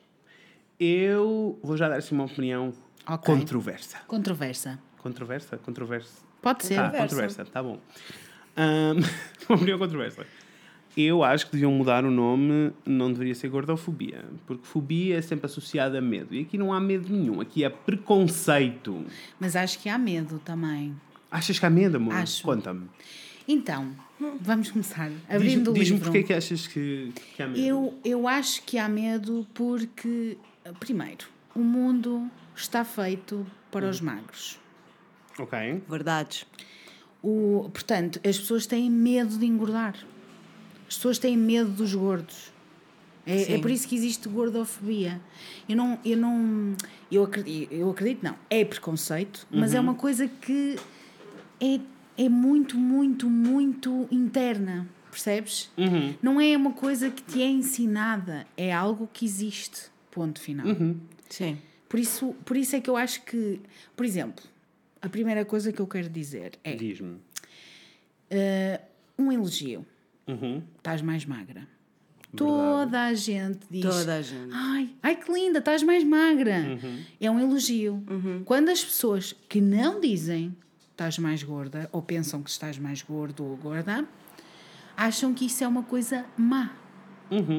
[0.79, 2.73] Eu vou já dar assim uma opinião
[3.07, 3.33] Ok.
[3.35, 3.97] controversa.
[4.07, 4.79] Controversa.
[4.97, 5.57] Controversa?
[5.57, 6.21] Controversa?
[6.41, 6.79] Pode ser.
[6.79, 7.43] Ah, Controversa.
[7.43, 7.79] controversa, tá bom.
[9.47, 10.25] Uma opinião controversa.
[11.01, 15.45] Eu acho que deviam mudar o nome, não deveria ser gordofobia, porque fobia é sempre
[15.45, 16.35] associada a medo.
[16.35, 19.05] E aqui não há medo nenhum, aqui é preconceito.
[19.39, 20.93] Mas acho que há medo também.
[21.31, 22.13] Achas que há medo, amor?
[22.15, 22.43] Acho.
[22.43, 22.87] Conta-me.
[23.47, 23.91] Então,
[24.41, 25.09] vamos começar.
[25.29, 26.03] Abrindo Diz- o Diz-me livro.
[26.11, 27.59] porque é que achas que, que há medo.
[27.59, 30.37] Eu, eu acho que há medo porque,
[30.81, 33.89] primeiro, o mundo está feito para Hum.
[33.89, 34.59] os magros.
[35.39, 35.81] Ok.
[35.87, 36.45] Verdades.
[37.23, 39.95] O, portanto, as pessoas têm medo de engordar.
[40.89, 42.51] As pessoas têm medo dos gordos.
[43.25, 45.21] É, é por isso que existe gordofobia.
[45.67, 46.75] Eu não, eu não,
[47.11, 48.35] eu acredito, eu acredito não.
[48.49, 49.77] É preconceito, mas Uhum.
[49.77, 50.77] é uma coisa que
[51.61, 51.79] é,
[52.17, 55.69] é muito, muito, muito interna, percebes?
[55.77, 56.15] Uhum.
[56.23, 59.91] Não é uma coisa que te é ensinada, é algo que existe.
[60.09, 60.65] Ponto final.
[60.65, 60.99] Uhum.
[61.29, 61.59] Sim.
[61.87, 63.61] Por isso, por isso é que eu acho que,
[63.95, 64.43] por exemplo,
[65.01, 67.11] a primeira coisa que eu quero dizer é Diz-me.
[67.13, 67.19] uh,
[69.19, 69.85] um elogio.
[70.29, 70.63] Uhum.
[70.77, 71.67] Estás mais magra.
[72.35, 73.81] Toda a gente diz.
[73.81, 74.51] Toda a gente.
[74.53, 76.77] Ai, ai que linda, estás mais magra.
[77.19, 78.03] É um elogio.
[78.45, 80.55] Quando as pessoas que não dizem
[80.91, 84.07] estás mais gorda ou pensam que estás mais gordo ou gorda,
[84.95, 86.71] acham que isso é uma coisa má.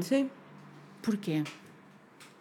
[0.02, 0.30] Sim.
[1.02, 1.42] Porquê?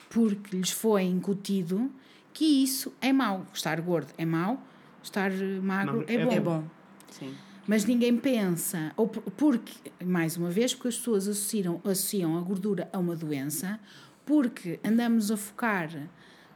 [0.10, 1.92] Porque lhes foi incutido
[2.34, 3.46] que isso é mau.
[3.54, 4.62] Estar gordo é mau,
[5.02, 6.32] estar magro Magro é é bom.
[6.32, 6.64] É bom.
[7.10, 7.34] Sim.
[7.68, 12.42] Mas ninguém pensa, ou por- porque, mais uma vez, porque as pessoas associam, associam a
[12.42, 13.80] gordura a uma doença,
[14.26, 15.90] porque andamos a focar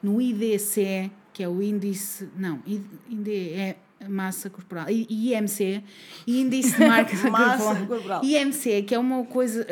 [0.01, 3.77] no IDC, que é o índice, não, ID é
[4.09, 5.83] massa corporal, I- IMC,
[6.27, 8.23] índice de massa, Massa corporal.
[8.23, 9.65] IMC, que é uma coisa,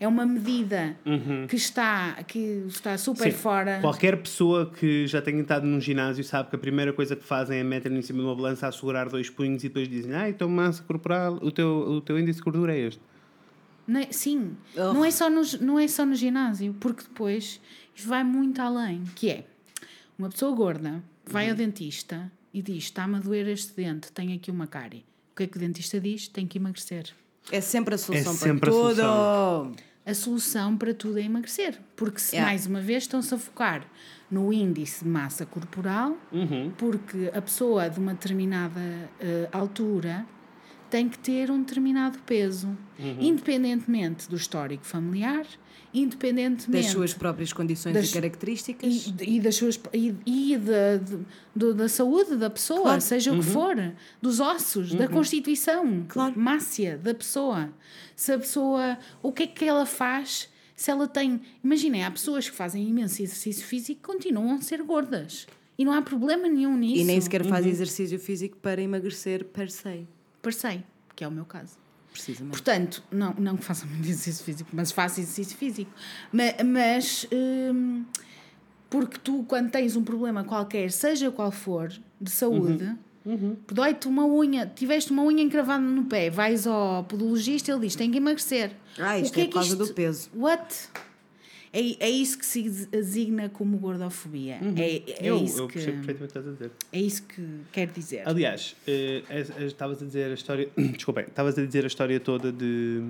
[0.00, 0.96] é uma medida
[1.48, 3.38] que está, que está super Sim.
[3.38, 3.78] fora.
[3.80, 7.58] Qualquer pessoa que já tenha estado num ginásio sabe que a primeira coisa que fazem
[7.58, 10.28] é meter em cima de uma balança, a segurar dois punhos e depois dizem: Ah,
[10.28, 13.00] então massa corporal, o teu, o teu índice de gordura é este.
[13.86, 14.94] Não é- sim, Oh.
[14.94, 17.60] não, é só no, não é só no ginásio, porque depois
[17.94, 19.44] isto vai muito além, que é
[20.18, 21.50] uma pessoa gorda vai Uhum.
[21.50, 25.04] ao dentista e diz, está-me a doer este dente, tenho aqui uma cárie.
[25.32, 26.28] O que é que o dentista diz?
[26.28, 27.10] Tem que emagrecer.
[27.52, 28.94] É sempre a solução É sempre para a tudo.
[28.94, 29.72] solução.
[30.06, 32.50] A solução para tudo é emagrecer, porque se Yeah.
[32.52, 33.86] mais uma vez estão-se a focar
[34.30, 36.70] no índice de massa corporal, Uhum.
[36.78, 38.80] porque a pessoa de uma determinada
[39.20, 40.24] eh, altura
[40.90, 42.68] tem que ter um determinado peso,
[42.98, 43.16] Uhum.
[43.20, 45.44] independentemente do histórico familiar,
[45.92, 49.12] independentemente Das suas próprias condições Das- e características.
[49.20, 50.96] e, e das suas e, e da,
[51.56, 53.00] de- da saúde da pessoa, Claro.
[53.00, 53.76] seja o que for,
[54.20, 56.38] dos ossos, da constituição Claro.
[56.38, 57.70] máxia da pessoa.
[58.16, 60.48] Se a pessoa, o que é que ela faz?
[60.76, 64.82] Se ela tem, imaginem, há pessoas que fazem imenso exercício físico e continuam a ser
[64.82, 65.46] gordas.
[65.78, 67.00] E não há problema nenhum nisso.
[67.00, 70.06] E nem sequer faz exercício físico para emagrecer per se.
[70.44, 70.84] Parecei,
[71.16, 71.72] que é o meu caso.
[72.12, 72.52] Precisamente.
[72.52, 75.90] Portanto, não, não que faça muito exercício físico, mas faço exercício físico.
[76.32, 78.04] Ma- Mas, hum,
[78.88, 82.94] porque tu, quando tens um problema qualquer, seja qual for, de saúde,
[83.72, 88.10] dói-te uma unha, tiveste uma unha encravada no pé, vais ao podologista ele diz: tem
[88.10, 88.70] que emagrecer.
[88.98, 90.30] Ah, O isto que é por causa do peso.
[90.36, 90.88] What?
[91.74, 94.60] É, é isso que se designa como gordofobia.
[94.76, 96.70] É, é, eu isso eu que, perfeitamente o que estás a dizer.
[96.92, 98.22] é isso que quer dizer.
[98.28, 99.22] Aliás, eh,
[99.66, 100.68] estavas a dizer a história.
[100.78, 103.02] Desculpem, estavas a dizer a história toda de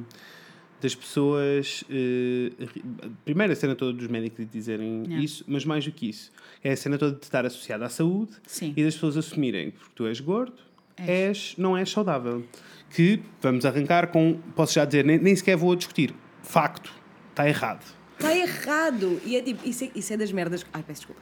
[0.81, 1.85] das pessoas.
[1.91, 2.85] eh, ri-
[3.25, 5.23] primeiro a cena toda dos médicos dizerem Yeah.
[5.25, 6.33] isso, mas mais do que isso.
[6.63, 8.73] É a cena toda de estar associada à saúde Sim.
[8.77, 10.55] e das pessoas assumirem que porque tu és gordo,
[10.97, 12.45] és, não és saudável.
[12.91, 14.39] Que vamos arrancar com.
[14.55, 16.15] Posso já dizer, nem, nem sequer vou discutir.
[16.43, 16.93] Facto.
[17.31, 17.85] Está errado.
[18.19, 19.21] Está errado!
[19.25, 20.65] E é tipo, isso é, isso é das merdas.
[20.73, 21.21] Ai, peço desculpa.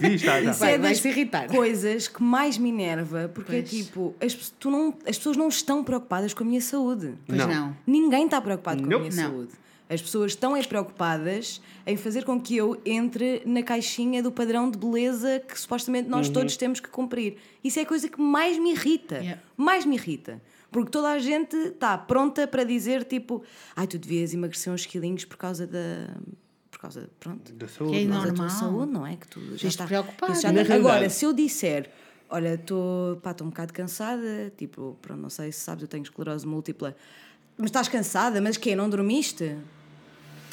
[0.00, 0.40] Diz, tá, tá.
[0.40, 1.46] Isso Vai- é das irritar.
[1.48, 3.70] coisas que mais me enerva, porque é Pois.
[3.70, 7.12] tipo, as, pe- tu não, as pessoas não estão preocupadas com a minha saúde.
[7.26, 7.46] Pois Não.
[7.48, 7.76] não.
[7.86, 9.10] Ninguém está preocupado com a Nope.
[9.10, 9.30] minha Não.
[9.30, 9.52] saúde.
[9.88, 14.68] As pessoas estão é preocupadas em fazer com que eu entre na caixinha do padrão
[14.70, 17.36] de beleza que supostamente nós todos temos que cumprir.
[17.62, 19.16] Isso é a coisa que mais me irrita.
[19.18, 19.40] Yeah.
[19.56, 20.40] Mais me irrita.
[20.70, 23.42] Porque toda a gente está pronta para dizer tipo,
[23.74, 26.08] ai, tu devias emagrecer uns quilinhos por causa da.
[26.70, 27.92] Por causa, pronto, Da saúde.
[27.92, 28.26] Que é não é?
[28.26, 28.50] da tua Normal.
[28.60, 29.16] saúde, não é?
[29.16, 30.30] Que tu já estás preocupar.
[30.32, 31.90] isso já tá- Agora, se eu disser,
[32.28, 36.02] olha, estou pá, tô um bocado cansada, tipo, pronto, não sei se sabes, eu tenho
[36.02, 36.94] esclerose múltipla,
[37.56, 38.76] mas estás cansada, mas quê?
[38.76, 39.56] Não dormiste?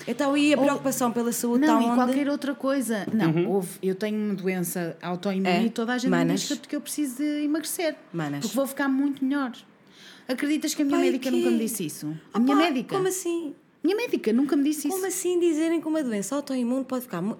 [0.07, 1.95] Então, e a preocupação pela saúde Não, está e onde?
[2.13, 3.05] qualquer outra coisa.
[3.13, 6.39] Não, houve, eu tenho uma doença autoimune É, e toda a gente me manas.
[6.41, 7.95] diz que eu- que eu preciso de emagrecer.
[8.13, 8.41] Manas.
[8.41, 9.51] Porque vou ficar muito melhor.
[10.27, 11.35] Acreditas que a minha Pai, médica quê?
[11.35, 12.07] nunca me disse isso?
[12.33, 12.95] A Ah, minha pá, médica.
[12.95, 13.53] Como assim?
[13.83, 15.07] Minha médica nunca me disse Como isso.
[15.07, 17.21] assim dizerem que uma doença autoimune pode ficar.
[17.21, 17.37] mu-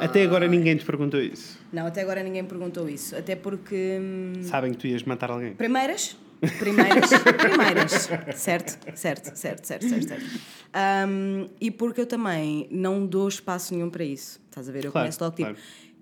[0.00, 1.58] Até agora ninguém te perguntou isso.
[1.72, 3.16] Não, até agora ninguém perguntou isso.
[3.16, 3.98] Até porque.
[4.00, 5.54] hum, Sabem que tu ias matar alguém.
[5.54, 6.16] Primeiras?
[6.58, 7.92] Primeiras, primeiras.
[8.36, 10.08] Certo, certo, certo, certo, certo.
[10.08, 10.24] certo.
[10.72, 14.40] Ahm, e porque eu também não dou espaço nenhum para isso.
[14.48, 14.84] Estás a ver?
[14.84, 15.48] Eu Claro, começo logo tipo.
[15.50, 15.58] claro.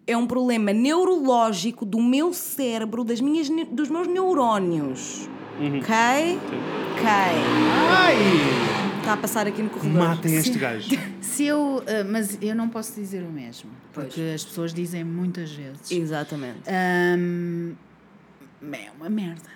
[0.08, 5.28] É um problema neurológico do meu cérebro, das minhas, dos meus neurónios.
[5.60, 5.80] Uhum.
[5.80, 5.94] Ok?
[6.94, 7.04] Ok.
[7.04, 8.16] Ai!
[9.00, 10.08] Está a passar aqui no corredor.
[10.08, 10.88] Matem este gajo.
[11.20, 13.70] Se eu, ah, mas eu não posso dizer o mesmo.
[13.92, 14.06] Pois.
[14.06, 15.90] Porque as pessoas dizem muitas vezes.
[15.90, 16.60] Exatamente.
[16.66, 17.14] É
[18.98, 19.50] uma merda.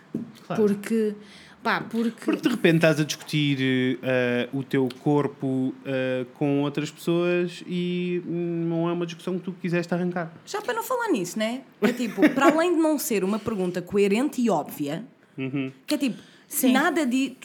[0.47, 0.63] Claro.
[0.63, 1.15] Porque,
[1.63, 2.25] pá, porque.
[2.25, 8.23] Porque de repente estás a discutir eh, o teu corpo eh, com outras pessoas e
[8.27, 10.33] não é uma discussão que tu quiseste arrancar.
[10.45, 11.63] Já para não falar nisso, né?
[11.81, 15.05] É tipo, para além de não ser uma pergunta coerente e óbvia,
[15.87, 16.73] que é tipo, Sim.
[16.73, 17.37] nada de.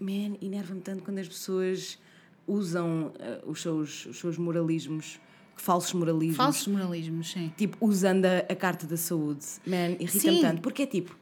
[0.00, 1.98] Man, enerva-me tanto quando as pessoas
[2.46, 5.20] usam eh, os, seus, os seus moralismos,
[5.56, 6.36] falsos moralismos.
[6.36, 7.52] Falsos moralismos, sim.
[7.56, 9.46] Tipo, usando a, a carta da saúde.
[9.66, 10.60] Man, irrita-me tanto.
[10.60, 11.16] Porque é tipo,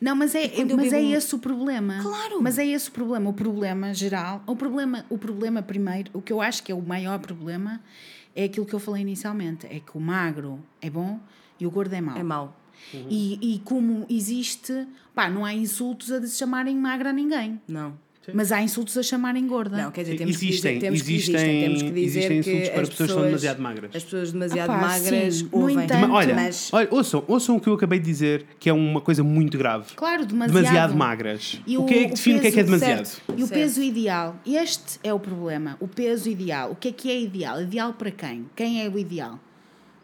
[0.00, 1.98] Não, mas é, mas é um- esse o problema.
[2.00, 2.40] Claro.
[2.42, 3.30] Mas é esse o problema.
[3.30, 6.82] O problema geral, o problema, o problema primeiro, o que eu acho que é o
[6.82, 7.80] maior problema
[8.36, 11.18] é aquilo que eu falei inicialmente, é que o magro é bom
[11.58, 12.16] e o gordo é mau.
[12.18, 12.56] é mau.
[13.08, 17.60] E, e como existe, pá, não há insultos a se chamarem magra a ninguém.
[17.66, 17.96] Não.
[18.32, 19.76] Mas há insultos a chamarem gorda.
[19.76, 22.42] Não, quer dizer, temos, existem, que dizer, temos, que, existem- existem, temos que dizer existem
[22.42, 23.90] que insultos para as pessoas que são demasiado magras.
[23.96, 25.48] As pessoas demasiado Ah pá, magras sim.
[25.52, 25.84] No ouvem.
[25.84, 29.00] entanto- Olha, mas olha ouçam, ouçam o que eu acabei de dizer, que é uma
[29.00, 29.94] coisa muito grave.
[29.94, 30.54] Claro, demasiado.
[30.56, 31.60] Demasiado magras.
[31.66, 33.04] E o que é que define o que é que é demasiado?
[33.06, 33.22] certo.
[33.36, 33.60] E o Certo.
[33.60, 34.36] peso ideal.
[34.46, 35.76] Este é o problema.
[35.80, 36.70] O peso ideal.
[36.72, 37.60] O que é que é ideal?
[37.62, 38.46] Ideal para quem?
[38.56, 39.38] Quem é o ideal?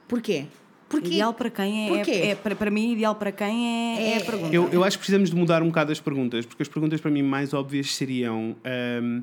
[0.08, 0.46] Porquê?
[0.90, 2.10] Porque ideal para quem é, Porquê?
[2.10, 4.54] é, para, para mim, ideal para quem é, é, a pergunta.
[4.54, 7.12] Eu, eu acho que precisamos de mudar um bocado as perguntas, porque as perguntas para
[7.12, 9.22] mim mais óbvias seriam: ahm,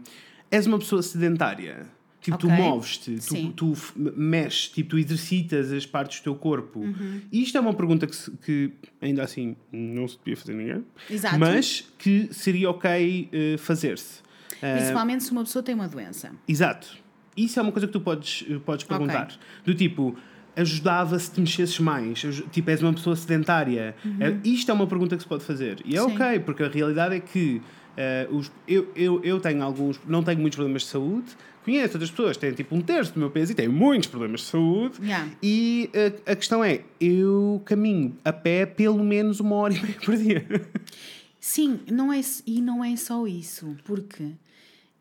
[0.49, 1.85] és uma pessoa sedentária?
[2.21, 2.57] Tipo, tu Ok.
[2.57, 6.79] moves-te, tu, tu mexes, tipo, tu exercitas as partes do teu corpo.
[6.79, 7.21] Uhum.
[7.31, 10.85] E isto é uma pergunta que, que ainda assim não se devia fazer a ninguém,
[11.09, 11.39] Exato.
[11.39, 14.21] mas que seria ok eh, fazer-se.
[14.59, 16.31] Principalmente se uma pessoa tem uma doença.
[16.47, 16.97] Exato.
[17.37, 19.29] Isso é uma coisa que tu podes, eh, podes perguntar.
[19.63, 20.17] Do tipo,
[20.57, 22.19] ajudava se te mexesses mais?
[22.51, 23.95] Tipo, és uma pessoa sedentária?
[24.19, 25.77] Eh, isto é uma pergunta que se pode fazer.
[25.85, 26.09] E é Uhum.
[26.09, 26.15] Sim.
[26.15, 27.61] ok, porque a realidade é que
[27.95, 31.27] eh, os, eu, eu, eu tenho alguns, não tenho muitos problemas de saúde,
[31.63, 34.47] conheço outras pessoas têm tipo um terço do meu peso e têm muitos problemas de
[34.47, 34.95] saúde.
[35.01, 35.29] Yeah.
[35.43, 39.95] E eh, a questão é, eu caminho a pé pelo menos uma hora e meia
[40.03, 40.45] por dia.
[41.39, 44.31] Sim, não é, e não é só isso, porque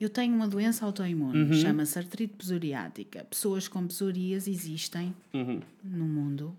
[0.00, 3.24] eu tenho uma doença autoimune, chama-se artrite psoriática.
[3.30, 5.14] Pessoas com psorias existem
[5.82, 6.56] no mundo,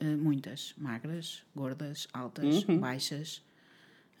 [0.00, 3.42] eh, muitas, magras, gordas, altas, baixas,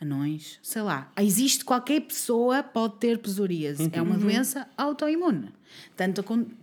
[0.00, 1.10] anões, sei lá.
[1.18, 3.88] Existe qualquer pessoa pode ter psoríase.
[3.92, 5.48] É uma doença autoimune.
[5.96, 6.22] Tanto,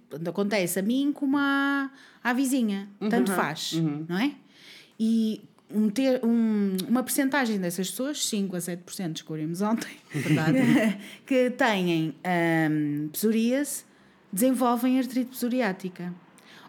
[0.09, 1.89] tanto acontece a mim como à,
[2.23, 2.87] à vizinha.
[3.09, 3.73] Tanto faz,
[4.07, 4.35] não é?
[4.99, 5.41] E
[5.73, 9.91] um ter, um, uma percentagem dessas pessoas, 5 a 7%, descobrimos ontem,
[11.25, 12.15] que têm
[12.71, 13.83] hum, psoríase,
[14.31, 16.13] desenvolvem artrite psoriática.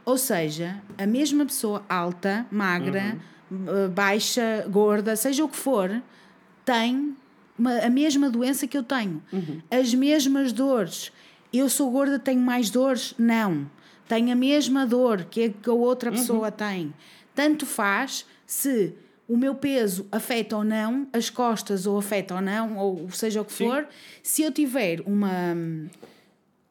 [0.05, 3.19] Ou seja, a mesma pessoa alta, magra,
[3.53, 6.03] eh, baixa, gorda, seja o que for,
[6.65, 7.15] tem
[7.59, 9.23] uma- a mesma doença que eu tenho.
[9.71, 11.13] As mesmas dores.
[11.53, 13.15] Eu sou gorda, tenho mais dores?
[13.19, 13.71] Não.
[14.09, 16.93] Tenho a mesma dor que a, que a outra pessoa tem.
[17.35, 18.93] Tanto faz se
[19.29, 23.45] o meu peso afeta ou não, as costas ou afeta ou não, ou seja o
[23.45, 23.87] que for,
[24.25, 25.87] se eu tiver uma hum,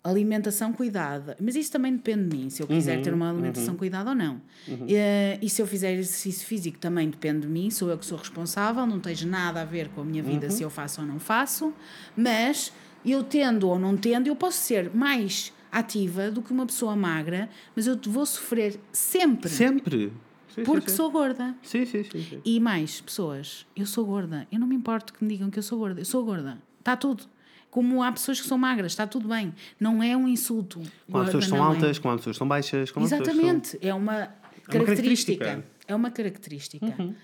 [0.03, 4.09] alimentação cuidada, mas isso também depende de mim, se eu quiser ter uma alimentação cuidada
[4.09, 4.41] ou não.
[4.89, 8.17] Eh, E, se eu fizer exercício físico também depende de mim, sou eu que sou
[8.17, 11.17] responsável, não tem nada a ver com a minha vida se eu faço ou não
[11.17, 11.73] faço,
[12.13, 12.73] mas
[13.05, 17.49] eu tendo ou não tendo, eu posso ser mais ativa do que uma pessoa magra,
[17.73, 20.11] mas eu vou sofrer sempre, Sempre.
[20.53, 20.97] Sim, porque sim.
[20.97, 21.55] sou gorda.
[21.61, 22.21] Sim, sim, sim.
[22.21, 22.41] sim.
[22.43, 24.47] E mais, pessoas, eu sou gorda.
[24.51, 26.01] Eu não me importo que me digam que eu sou gorda.
[26.01, 26.57] Eu sou gorda.
[26.79, 27.23] Está tudo.
[27.69, 29.53] Como há pessoas que são magras, está tudo bem.
[29.79, 30.81] Não é um insulto.
[31.05, 31.61] Como há pessoas que são é.
[31.61, 33.77] altas, como há pessoas que são baixas, como que são- Exatamente.
[33.79, 34.33] É uma
[34.63, 35.37] característica.
[35.37, 35.65] característica.
[35.87, 37.15] É uma característica.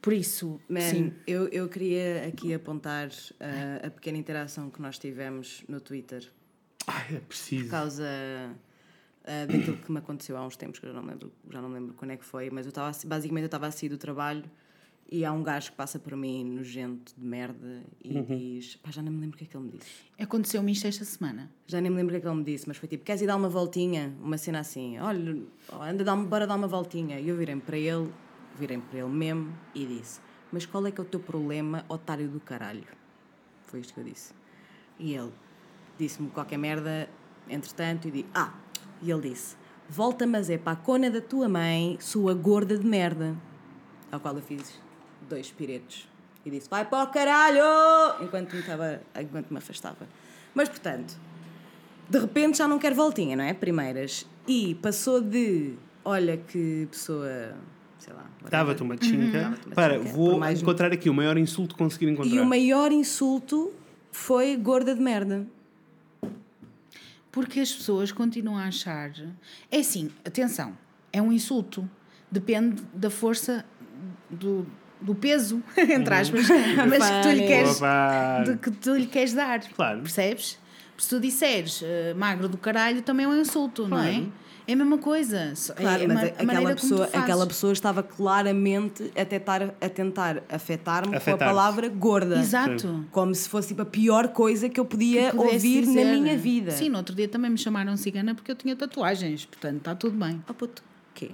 [0.00, 1.12] Por isso, Man, sim.
[1.28, 6.28] eu, eu queria aqui apontar uh, a pequena interação que nós tivemos no Twitter
[6.88, 7.64] Ai, é preciso.
[7.66, 8.04] por causa
[9.22, 11.72] uh, daquilo que me aconteceu há uns tempos, que eu já não lembro, já não
[11.72, 14.44] lembro quando é que foi, mas eu estava basicamente eu estava a sair do trabalho
[15.12, 19.02] e há um gajo que passa por mim nojento de merda e diz, pá, já
[19.02, 19.90] nem me lembro o que é que ele me disse.
[20.18, 21.50] Aconteceu-me isto esta semana.
[21.66, 23.20] Já nem me lembro o que é que ele me disse, mas foi tipo, queres
[23.20, 24.14] ir dar uma voltinha?
[24.22, 25.42] Uma cena assim, olha,
[25.82, 27.20] anda, dá bora dar uma voltinha.
[27.20, 28.10] E eu virei para ele,
[28.58, 30.18] virei para ele mesmo e disse,
[30.50, 32.86] mas qual é que é o teu problema, otário do caralho?
[33.64, 34.32] Foi isto que eu disse.
[34.98, 35.32] E ele
[35.98, 37.06] disse-me qualquer merda,
[37.50, 38.54] entretanto, e disse, ah,
[39.02, 39.56] e ele disse,
[39.88, 43.36] volta mas é para a cona da tua mãe, sua gorda de merda.
[44.10, 44.80] Ao qual eu fiz
[45.28, 46.08] dois piretos
[46.44, 47.62] e disse, vai para o caralho!
[48.22, 50.06] Enquanto me, estava, enquanto me afastava.
[50.54, 51.16] Mas, portanto,
[52.08, 53.54] de repente já não quero voltinha, não é?
[53.54, 54.26] Primeiras.
[54.46, 57.54] E passou de, olha que pessoa,
[57.98, 58.26] sei lá.
[58.50, 59.40] Dava-te uma tchinca.
[59.40, 60.12] Dava-te uma Para, tchinca.
[60.12, 62.34] vou mais- encontrar aqui o maior insulto que conseguir encontrar.
[62.34, 63.72] E o maior insulto
[64.10, 65.46] foi gorda de merda.
[67.32, 69.10] Porque as pessoas continuam a achar.
[69.70, 70.76] É assim, atenção,
[71.12, 71.88] é um insulto.
[72.30, 73.64] Depende da força
[74.30, 74.66] do,
[75.00, 76.46] do peso, entre aspas,
[76.88, 77.80] mas que tu lhe queres,
[78.44, 79.60] de que tu lhe queres dar.
[79.60, 80.02] Claro.
[80.02, 80.58] Percebes?
[80.98, 84.24] Se tu disseres eh, magro do caralho, também é um insulto, não é?
[84.66, 85.52] É a mesma coisa.
[85.56, 89.74] Só- Claro, é mas ma- a- a aquela, pessoa, aquela pessoa estava claramente a tentar,
[89.80, 92.38] a tentar afetar-me com a palavra gorda.
[92.38, 93.04] Exato.
[93.10, 96.04] Como se fosse tipo, a pior coisa que eu podia Que ouvir na dizer.
[96.20, 96.70] minha vida.
[96.70, 100.16] Sim, no outro dia também me chamaram cigana porque eu tinha tatuagens, portanto está tudo
[100.16, 100.42] bem.
[100.48, 100.82] Oh puto,
[101.14, 101.30] quê?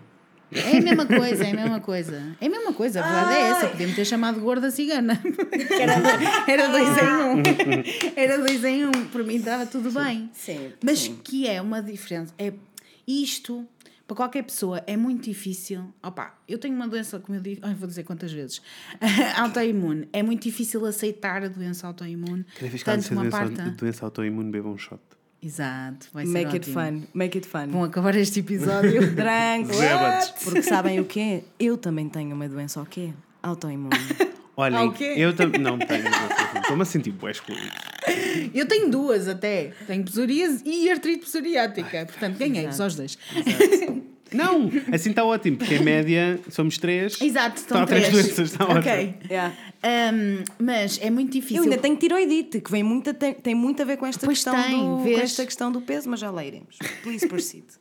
[0.50, 2.36] É a mesma coisa, é a mesma coisa.
[2.40, 3.68] É a mesma coisa, a verdade é essa.
[3.68, 5.20] Podia-me ter chamado gorda cigana.
[5.78, 5.92] Era,
[6.50, 7.42] era dois em um.
[8.16, 8.92] Era dois em um.
[9.12, 10.30] Por mim estava tudo bem.
[10.32, 11.18] Sim, Mas sim.
[11.22, 12.32] que é uma diferença.
[12.38, 12.50] É
[13.08, 13.66] isto,
[14.06, 15.92] para qualquer pessoa é muito difícil.
[16.02, 18.60] Opa, eu tenho uma doença, como eu digo, ai, vou dizer quantas vezes,
[19.36, 20.08] autoimune.
[20.12, 22.44] É muito difícil aceitar a doença autoimune.
[22.54, 23.70] Cada vez que há Tanto uma doença, parte.
[23.70, 25.00] doença autoimune, beba um shot.
[25.40, 26.74] Exato, vai ser Make it ótimo.
[27.02, 27.68] fun, make it fun.
[27.68, 29.00] Vão acabar este episódio.
[29.14, 30.34] Tranquilo.
[30.42, 31.44] Porque sabem o quê?
[31.60, 33.12] Eu também tenho uma doença o quê?
[33.42, 33.94] Autoimune.
[34.60, 35.60] Olhem, Ah, eu também.
[35.60, 36.02] Não tenho.
[36.60, 37.70] Estou-me a sentir bué excluído.
[38.52, 39.72] eu tenho duas até.
[39.86, 42.06] Tenho psoríase e artrite psoriática.
[42.06, 43.16] Portanto, ganhei só os dois.
[44.32, 47.18] Não, assim está ótimo, porque em média somos três.
[47.20, 48.24] Exato, estão três três.
[48.26, 48.76] doenças, está Ok.
[48.92, 49.14] ótimo.
[49.30, 49.54] Yeah.
[50.12, 51.58] Um, mas é muito difícil.
[51.58, 54.38] Eu ainda tenho tiroidite, que vem muito tem, tem muito a ver com esta, Pois
[54.38, 56.76] questão tem, do, com esta questão do peso, mas já lá iremos.
[57.02, 57.64] Please proceed.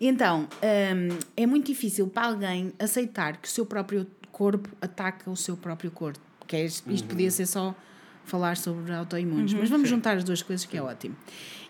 [0.00, 4.04] Então, hum, é muito difícil para alguém aceitar que o seu próprio
[4.42, 6.18] corpo ataca o seu próprio corpo.
[6.48, 7.72] Que é, isto isto podia ser só
[8.24, 11.14] falar sobre autoimunes, mas vamos juntar as duas coisas que é ótimo.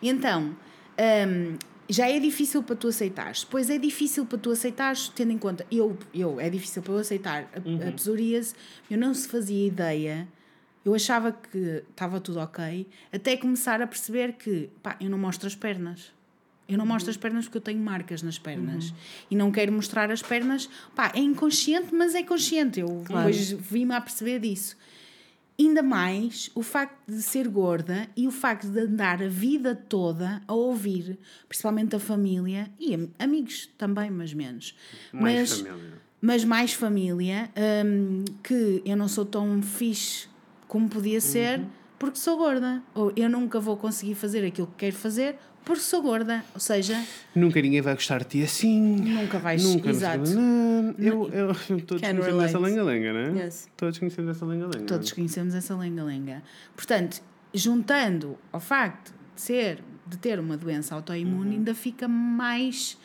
[0.03, 0.57] Então,
[0.99, 3.45] hum, já é difícil para tu aceitares.
[3.45, 6.99] Depois é difícil para tu aceitares, tendo em conta, eu, eu é difícil para eu
[6.99, 8.55] aceitar a, a psoríase,
[8.91, 10.27] eu não se fazia ideia.
[10.83, 15.47] Eu achava que estava tudo ok, até começar a perceber que, pá, eu não mostro
[15.47, 16.11] as pernas.
[16.73, 18.95] Eu não mostro as pernas porque eu tenho marcas nas pernas.
[19.31, 20.69] E não quero mostrar as pernas.
[20.97, 22.81] Pá, é inconsciente, mas é consciente.
[22.81, 24.77] Eu depois vim-me a perceber disso.
[25.61, 30.41] Ainda mais o facto de ser gorda e o facto de andar a vida toda
[30.49, 34.75] a ouvir, principalmente a família e am- amigos também, mas menos.
[35.13, 35.93] Mais mas, família.
[36.23, 37.51] mas mais família,
[37.85, 40.27] hum, que eu não sou tão fixe
[40.67, 41.61] como podia ser
[41.99, 42.83] porque sou gorda.
[42.95, 46.45] Ou eu nunca vou conseguir fazer aquilo que quero fazer porque sou gorda.
[46.55, 47.01] Ou seja,
[47.35, 48.81] Nunca ninguém vai gostar de ti assim.
[48.97, 49.91] Nunca vais- Nunca.
[49.91, 50.31] exato.
[50.31, 51.55] Não, eu, eu,
[51.87, 53.45] todos Can conhecemos essa lenga-lenga, não é?
[53.45, 53.69] Yes.
[53.77, 54.85] Todos conhecemos essa lenga-lenga.
[54.87, 56.43] todos conhecemos essa lenga-lenga.
[56.77, 57.23] Portanto,
[57.55, 62.99] juntando ao facto de ser, de ter uma doença autoimune, ainda fica mais.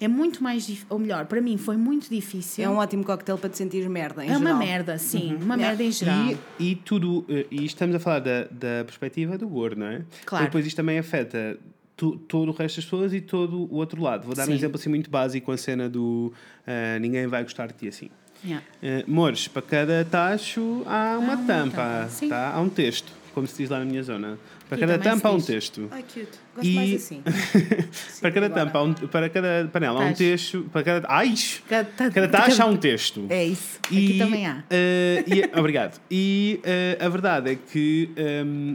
[0.00, 2.64] É muito mais difícil, ou melhor, para mim foi muito difícil.
[2.64, 4.58] É um ótimo coquetel para te sentir merda, em É uma geral.
[4.58, 5.56] merda, sim, uma Yeah.
[5.68, 6.26] merda em geral.
[6.58, 10.02] E, e tudo, eh, e estamos a falar da, da perspectiva do gordo, não é?
[10.26, 10.44] Claro.
[10.44, 11.56] E depois isto também afeta
[11.96, 14.24] tu- todo o resto das pessoas e todo o outro lado.
[14.26, 14.54] Vou dar um Sim.
[14.54, 16.32] exemplo assim muito básico com a cena do
[16.66, 18.10] ah, ninguém vai gostar de ti assim.
[18.44, 18.62] Yeah.
[18.82, 22.52] Uh, Mores, para cada tacho há uma tampa, tampa, tá?
[22.54, 24.38] há um texto, como se diz lá na minha zona.
[24.68, 25.88] Para cada tampa há um texto.
[25.90, 26.28] Ai, cute.
[26.54, 27.22] Gosto E- mais assim.
[28.20, 30.18] para cada tampa, um, para cada panela há um Tacho.
[30.18, 30.66] texto.
[30.72, 31.34] Para cada, ai,
[31.68, 33.24] Cada, cada taxa há um texto.
[33.30, 33.78] É isso.
[33.82, 34.62] Aqui também há.
[34.70, 35.98] eh, e- obrigado.
[36.10, 38.74] E eh, a verdade é que ehm,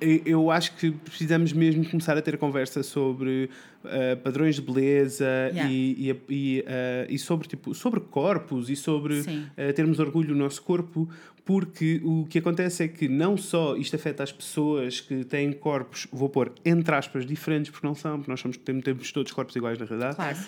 [0.00, 3.48] eu- acho que precisamos mesmo começar a ter conversa sobre
[3.84, 5.70] eh, padrões de beleza Yeah.
[5.70, 9.22] e, e, e, eh, e sobre, tipo, sobre corpos e sobre
[9.56, 11.08] eh, termos orgulho do nosso corpo,
[11.44, 16.06] porque o que acontece é que não só isto afeta as pessoas que têm corpos,
[16.10, 19.54] vou pôr entre aspas, diferentes, porque não são, porque nós somos, temos, temos todos corpos
[19.54, 20.16] iguais na realidade.
[20.16, 20.38] Claro.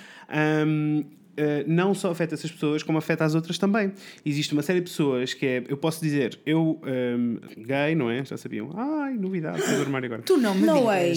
[0.66, 1.04] Um, uh,
[1.66, 3.92] não só afeta essas pessoas, como afeta as outras também.
[4.24, 8.24] Existe uma série de pessoas que é, eu posso dizer, eu, um, gay, não é?
[8.24, 8.70] Já sabiam?
[8.74, 10.22] Ai, novidade, saio do armário agora.
[10.22, 10.82] Tu não me digas.
[10.84, 11.14] way.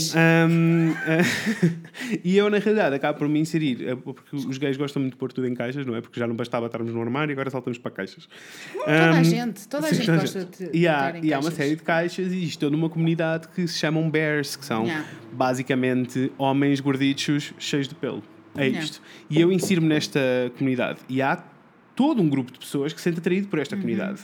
[0.50, 5.02] Um, uh, e eu, na realidade, acabo por me inserir, uh, porque os gays gostam
[5.02, 6.02] muito de pôr tudo em caixas, não é?
[6.02, 8.28] Porque já não bastava estarmos no armário e agora saltamos para caixas.
[8.74, 10.72] Toda a Um, gente, toda a sim, gente toda a gosta gente.
[10.72, 12.90] de E há, estar em e há uma série de caixas e isto é numa
[12.90, 15.06] comunidade que se chamam bears, que são Yeah.
[15.32, 18.24] basicamente homens gordichos cheios de pelo.
[18.60, 18.84] É Yeah.
[18.84, 19.02] isto.
[19.30, 20.20] E eu insiro-me nesta
[20.58, 21.00] comunidade.
[21.08, 21.42] E há
[22.00, 24.22] todo um grupo de pessoas que se sente atraído por esta Uhum, comunidade.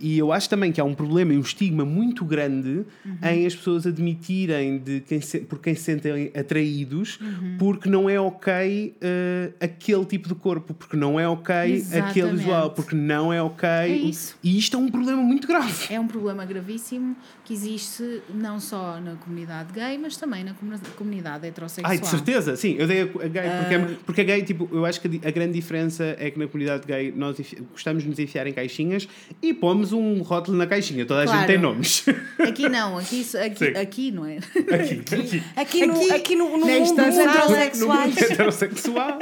[0.00, 3.18] E eu acho também que há um problema e um estigma muito grande Uhum.
[3.22, 7.56] em as pessoas admitirem de quem se, por quem se sentem atraídos, Uhum.
[7.58, 12.36] porque não é ok eh, aquele tipo de corpo, porque não é ok aquele Exatamente.
[12.36, 13.68] visual, porque não é ok.
[13.68, 14.34] É isso.
[14.42, 15.92] E isto é um problema muito grave.
[15.92, 17.14] É um problema gravíssimo
[17.44, 20.54] que existe não só na comunidade gay, mas também na
[20.96, 21.90] comunidade heterossexual.
[21.92, 22.76] Ai, de certeza, sim.
[22.78, 25.52] Eu dei a, gay porque, é, porque a gay, tipo, eu acho que a grande
[25.52, 27.36] diferença é que na comunidade gay nós
[27.72, 29.08] gostamos de nos enfiar em caixinhas
[29.42, 31.04] e pomos um rótulo na caixinha.
[31.04, 31.46] Toda a gente Claro.
[31.46, 32.04] tem nomes.
[32.38, 33.76] Aqui não, aqui, aqui, Sim.
[33.80, 34.36] aqui não é?
[34.38, 35.42] aqui, aqui.
[35.56, 37.80] Aqui no, Aqui, aqui no, no mundo No heterossexuais.
[37.80, 39.18] mundo heterossexual.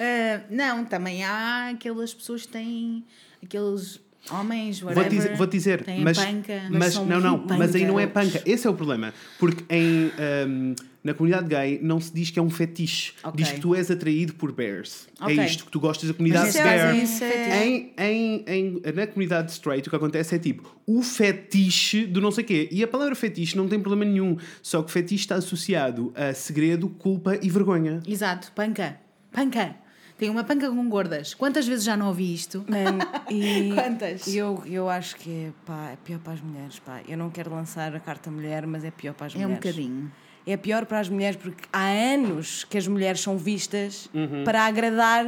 [0.00, 3.04] Ah, não, também há aquelas pessoas que têm
[3.42, 7.56] aqueles homens, Vou-te whatever, dizer, vou dizer têm mas, panca, mas, são não, não, panca.
[7.58, 8.42] mas aí não é panca.
[8.46, 9.12] Esse é o problema.
[9.38, 13.12] Porque em, ahm, na comunidade gay não se diz que é um fetiche.
[13.24, 13.42] Ok.
[13.42, 15.08] Diz que tu és atraído por bears.
[15.20, 15.38] Ok.
[15.38, 16.96] É isto, que tu gostas da comunidade Mas é- bear.
[16.96, 22.06] isso é- Em, em, em, na comunidade straight, o que acontece é tipo o fetiche
[22.06, 22.68] do não sei quê.
[22.70, 24.36] E a palavra fetiche não tem problema nenhum.
[24.62, 28.00] Só que fetiche está associado a segredo, culpa e vergonha.
[28.06, 28.98] Exato, panca,
[29.32, 29.76] panca.
[30.18, 31.34] Tem uma panca com gordas.
[31.34, 32.64] Quantas vezes já não ouvi isto?
[32.68, 32.98] Man,
[33.28, 34.28] e Quantas?
[34.32, 36.78] Eu, eu acho que é, pá, é pior para as mulheres.
[36.78, 37.00] Pá.
[37.08, 39.58] Eu não quero lançar a carta mulher, mas é pior para as É um mulheres.
[39.64, 40.12] bocadinho.
[40.46, 44.44] É pior para as mulheres porque há anos que as mulheres são vistas Uhum.
[44.44, 45.24] para agradar,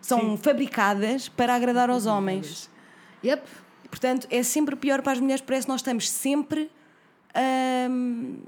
[0.00, 2.70] são fabricadas para agradar aos homens.
[3.24, 3.42] Yep.
[3.90, 6.70] Portanto, é sempre pior para as mulheres, parece que nós estamos sempre.
[7.90, 8.38] hum,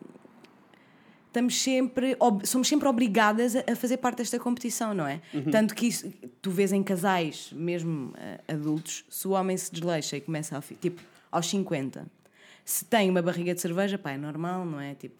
[1.26, 5.20] estamos sempre, ob- somos sempre obrigadas a a fazer parte desta competição, não é?
[5.52, 10.16] Tanto que isso, tu vês em casais, mesmo eh, adultos, se o homem se desleixa
[10.16, 12.06] e começa a, tipo, aos 50,
[12.64, 14.94] se tem uma barriga de cerveja, pá, é normal, não é?
[14.94, 15.14] Tipo,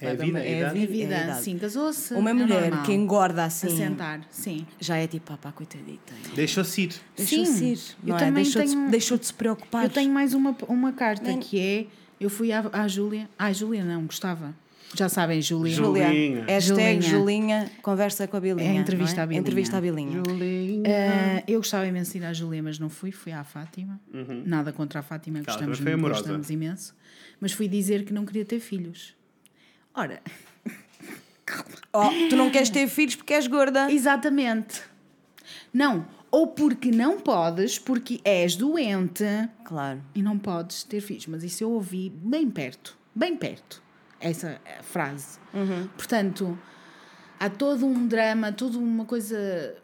[0.00, 0.78] É a vai dar vida, é a idade.
[0.78, 1.42] A é vida, a idade.
[1.42, 2.14] sim, casou-se.
[2.14, 2.82] Uma é mulher normal.
[2.84, 4.66] que engorda assim, A sentar, sim.
[4.80, 6.12] já é tipo, ah, pá, coitadita.
[6.34, 6.94] Deixou-se ir.
[7.16, 8.18] Deixou-se Sim, ir, eu não é?
[8.18, 9.84] também Deixou, de, tenho- deixou de se preocupar.
[9.84, 11.86] Eu tenho mais uma, uma carta Nem- que é.
[12.20, 13.28] Eu fui à, à Júlia.
[13.38, 14.54] Ah, Júlia não, gostava.
[14.94, 15.72] Já sabem, Júlia.
[15.74, 16.06] Ju- Julia.
[16.06, 16.44] Julinha.
[16.46, 17.02] Hashtag Julinha.
[17.02, 18.70] Julinha, conversa com a Bilinha.
[18.70, 19.40] É entrevista não à Bilinha.
[19.40, 20.22] Entrevista à Bilinha.
[20.86, 23.10] Ah, eu gostava imenso de ir à Júlia, mas não fui.
[23.12, 24.00] Fui à Fátima.
[24.44, 26.94] Nada contra a Fátima, gostamos muito, gostamos imenso.
[27.40, 29.14] Mas fui dizer que não queria ter filhos.
[29.96, 30.20] Ora,
[31.92, 33.90] Oh, tu não queres ter filhos porque és gorda.
[33.90, 34.82] exatamente.
[35.72, 39.24] Não, ou porque não podes, porque és doente
[39.64, 40.02] Claro.
[40.14, 41.26] e não podes ter filhos.
[41.26, 43.82] Mas isso eu ouvi bem perto, bem perto,
[44.20, 45.38] essa eh, frase.
[45.96, 46.58] Portanto,
[47.40, 49.74] há todo um drama, toda uma coisa.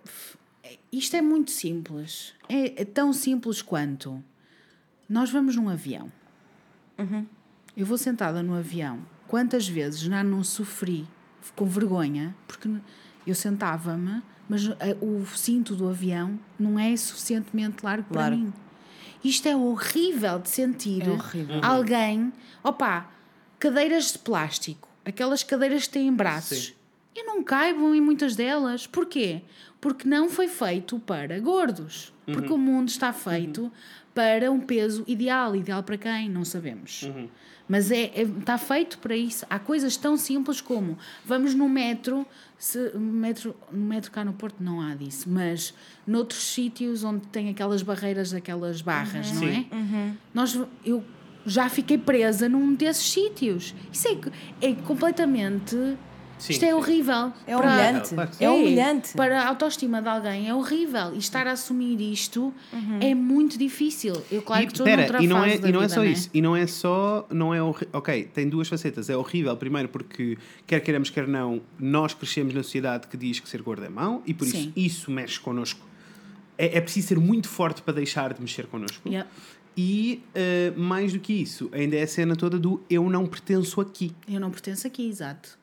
[0.90, 2.34] Isto é muito simples.
[2.48, 4.22] É, é tão simples quanto
[5.08, 6.12] nós vamos num avião.
[7.76, 9.00] Eu vou sentada no avião.
[9.32, 11.08] Quantas vezes já não sofri
[11.56, 12.68] com vergonha porque
[13.26, 18.36] eu sentava-me, mas eh, o cinto do avião não é suficientemente largo para Claro.
[18.36, 18.52] mim.
[19.24, 21.60] Isto é horrível de sentir É horrível.
[21.64, 22.30] alguém.
[22.62, 23.10] Opa,
[23.58, 26.66] cadeiras de plástico, aquelas cadeiras que têm braços.
[26.66, 26.74] Sim.
[27.14, 28.86] Eu não caibo em muitas delas.
[28.86, 29.42] Porquê?
[29.80, 32.12] Porque não foi feito para gordos.
[32.26, 33.70] Porque o mundo está feito
[34.14, 35.54] para um peso ideal.
[35.56, 36.28] Ideal para quem?
[36.28, 37.10] Não sabemos.
[37.68, 39.46] Mas é, é- está feito para isso.
[39.48, 42.26] Há coisas tão simples como vamos no metro,
[42.58, 45.72] se, metro, no metro cá no Porto não há disso, mas
[46.06, 49.66] noutros sítios onde tem aquelas barreiras, aquelas barras, não Sim.
[49.70, 50.12] é?
[50.34, 51.02] Nós, eu
[51.46, 53.74] já fiquei presa num desses sítios.
[53.92, 55.76] Isso é, é completamente.
[56.42, 56.74] Sim, isto é sim.
[56.74, 57.32] horrível.
[57.46, 58.08] É Para- humilhante.
[58.08, 58.16] Sim.
[58.44, 59.12] É humilhante.
[59.14, 61.14] Para a autoestima de alguém é horrível.
[61.14, 62.52] E estar a assumir isto
[63.00, 64.20] é muito difícil.
[64.30, 65.82] Eu, claro, E, que estou pera, noutra e não fase é, da e não é
[65.84, 66.10] vida, só né?
[66.10, 66.30] isso.
[66.34, 67.26] E não é só.
[67.30, 69.08] Não é horri- ok, tem duas facetas.
[69.08, 70.36] É horrível, primeiro, porque
[70.66, 74.22] quer queiramos, quer não, nós crescemos na sociedade que diz que ser gordo é mau
[74.26, 74.72] e por isso Sim.
[74.74, 75.80] isso mexe connosco.
[76.58, 79.08] É, é preciso ser muito forte para deixar de mexer connosco.
[79.08, 79.28] Yeah.
[79.76, 83.80] E eh, mais do que isso, ainda é a cena toda do eu não pertenço
[83.80, 84.12] aqui.
[84.28, 85.58] Eu não pertenço aqui, exato.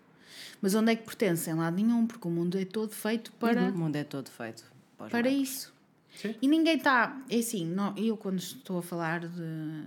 [0.62, 1.50] Mas onde é que pertence?
[1.50, 4.64] Em lado nenhum, porque o mundo é todo feito para, O mundo é todo feito.
[4.98, 5.74] para para isso.
[6.16, 6.36] Sim.
[6.42, 7.18] E ninguém está.
[7.30, 9.84] É assim, não, eu quando estou a falar de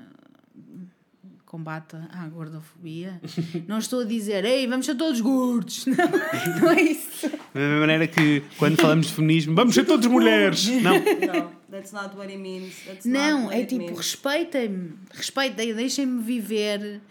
[1.45, 3.21] combate à gordofobia,
[3.69, 5.85] não estou a dizer, ei, vamos ser todos gordos.
[5.93, 7.29] Não, não é isso.
[7.29, 10.67] Da mesma maneira que quando falamos de feminismo, vamos ser todos mulheres.
[10.81, 10.95] Não.
[10.97, 12.73] Não, that's not what it means.
[12.87, 17.03] That's not Não, what é it tipo, respeitem-me, respeitem, deixem-me viver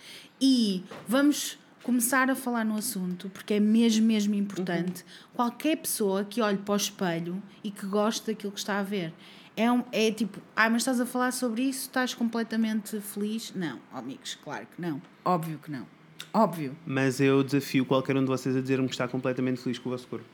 [0.41, 5.03] e vamos começar a falar no assunto, porque é mesmo, mesmo importante.
[5.33, 9.13] Qualquer pessoa que olhe para o espelho e que goste daquilo que está a ver.
[9.55, 13.51] É, um, é tipo, ah, mas estás a falar sobre isso, estás completamente feliz?
[13.53, 15.01] Não, oh, amigos, claro que não.
[15.25, 15.85] Óbvio que não.
[16.33, 16.75] Óbvio.
[16.85, 19.91] Mas eu desafio qualquer um de vocês a dizer-me que está completamente feliz com o
[19.91, 20.25] vosso corpo.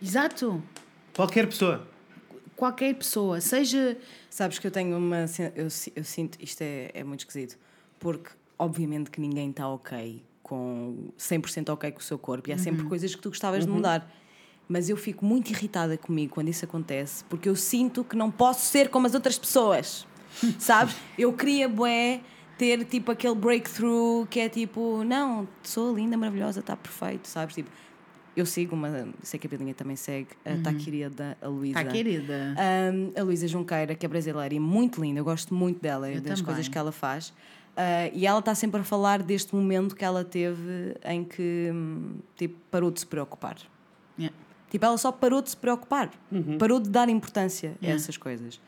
[0.00, 0.62] Exato.
[1.14, 1.86] Qualquer pessoa.
[2.56, 3.98] Qualquer pessoa, seja.
[4.30, 5.26] Sabes que eu tenho uma.
[5.54, 6.38] Eu, eu sinto.
[6.40, 7.58] Isto é, é muito esquisito.
[7.98, 11.08] Porque, obviamente, que ninguém está ok com.
[11.18, 12.48] 100% ok com o seu corpo.
[12.48, 14.08] E há sempre coisas que tu gostavas de mudar.
[14.68, 17.24] Mas eu fico muito irritada comigo quando isso acontece.
[17.24, 20.06] Porque eu sinto que não posso ser como as outras pessoas.
[20.58, 20.94] Sabes?
[21.18, 22.20] Eu queria, bué,
[22.56, 25.02] ter tipo aquele breakthrough que é tipo.
[25.04, 27.26] Não, sou linda, maravilhosa, está perfeito.
[27.26, 27.56] Sabes?
[27.56, 27.70] Tipo.
[28.36, 29.08] Eu sigo uma.
[29.22, 30.28] Sei que a Belinha também segue.
[30.44, 31.80] A tá querida, a Luísa.
[31.80, 32.56] Está querida.
[32.92, 36.16] Um, a Luísa Junqueira, que é brasileira e muito linda, eu gosto muito dela e
[36.16, 36.44] Eu das também.
[36.44, 37.32] coisas que ela faz.
[37.74, 42.18] Uh, e ela está sempre a falar deste momento que ela teve em que hum,
[42.36, 43.56] tipo, parou de se preocupar.
[44.16, 44.36] Yeah.
[44.70, 46.10] Tipo, ela só parou de se preocupar,
[46.58, 47.96] parou de dar importância a Yeah.
[47.96, 48.60] essas coisas.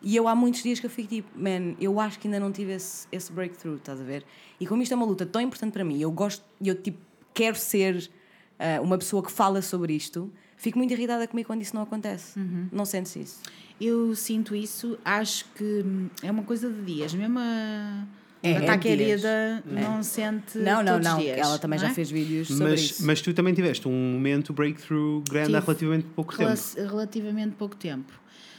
[0.00, 2.50] E eu há muitos dias que eu fico tipo, man, eu acho que ainda não
[2.52, 4.24] tive esse, esse breakthrough, estás a ver?
[4.58, 6.98] E como isto é uma luta tão importante para mim, eu gosto, eu tipo,
[7.34, 8.10] quero ser
[8.58, 12.38] ah, uma pessoa que fala sobre isto, fico muito irritada comigo quando isso não acontece.
[12.70, 13.42] Não sentes isso?
[13.80, 17.12] Eu sinto isso, acho que hum, é uma coisa de dias.
[17.14, 18.04] Mesmo a,
[18.42, 18.80] É, a é dias.
[18.80, 20.58] querida não sente.
[20.58, 21.20] Não, não, todos os não.
[21.20, 21.94] dias, Ela também não já é?
[21.94, 23.06] fez vídeos sobre Mas, isso.
[23.06, 25.66] mas tu também tiveste um momento breakthrough grande há Tive.
[25.66, 26.50] relativamente pouco tempo.
[26.50, 28.12] Rela- Relativamente pouco tempo.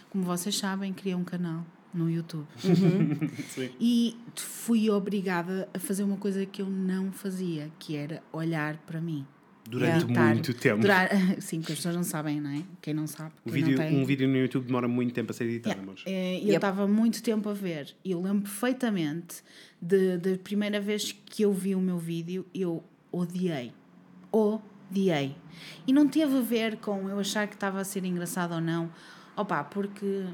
[0.09, 2.47] Como vocês sabem, criei um canal no YouTube.
[3.49, 3.69] Sim.
[3.79, 9.01] E fui obrigada a fazer uma coisa que eu não fazia, que era olhar para
[9.01, 9.25] mim.
[9.69, 10.81] Durante muito tempo.
[10.81, 11.09] Durar-
[11.39, 12.63] sim, porque as pessoas não sabem, não é?
[12.81, 13.31] Quem não sabe.
[13.45, 13.97] Quem vídeo, não tem.
[13.97, 15.81] um vídeo no YouTube demora muito tempo a ser editado, Yeah.
[15.83, 16.03] amores.
[16.05, 16.55] Eh, Eu Yep.
[16.55, 19.37] estava muito tempo a ver e eu lembro perfeitamente
[19.83, 23.73] da primeira vez que eu vi o meu vídeo, eu odiei.
[24.31, 25.35] Odiei.
[25.85, 28.89] E não teve a ver com eu achar que estava a ser engraçado ou não.
[29.35, 30.25] Opa, porque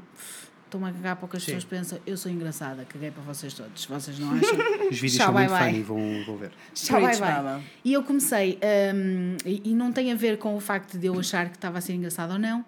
[0.64, 1.54] estou-me a cagar para o que as Sim.
[1.54, 1.98] pessoas pensam.
[2.06, 3.84] Eu sou engraçada, caguei para vocês todos.
[3.86, 4.56] Vocês não acham?
[4.90, 5.70] Os vídeos Tchau, são bye, muito bye.
[5.70, 6.52] funny, vão, vão ver.
[6.72, 7.62] Tchau, bye, bye.
[7.84, 8.58] E eu comecei,
[8.94, 11.78] hum, e, e não tem a ver com o facto de eu achar que estava
[11.78, 12.64] a ser engraçado ou não,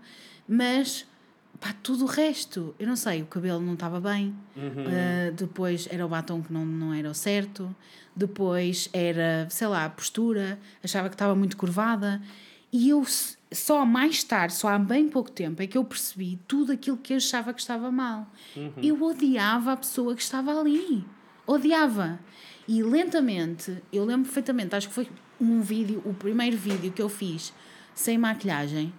[0.49, 1.07] mas
[1.63, 6.05] pá, tudo o resto, eu não sei, o cabelo não estava bem, uh, depois era
[6.05, 7.75] o batom que não, não era o certo,
[8.17, 12.21] depois era, sei lá, a postura, achava que estava muito curvada,
[12.73, 13.05] e eu
[13.53, 17.13] só mais tarde, só há bem pouco tempo, é que eu percebi tudo aquilo que
[17.13, 18.27] eu achava que estava mal.
[18.83, 21.05] Eu odiava a pessoa que estava ali.
[21.47, 22.19] Odiava.
[22.67, 25.07] E lentamente, eu lembro perfeitamente, acho que foi
[25.39, 27.53] um vídeo, o primeiro vídeo que eu fiz
[27.95, 28.93] sem maquilhagem.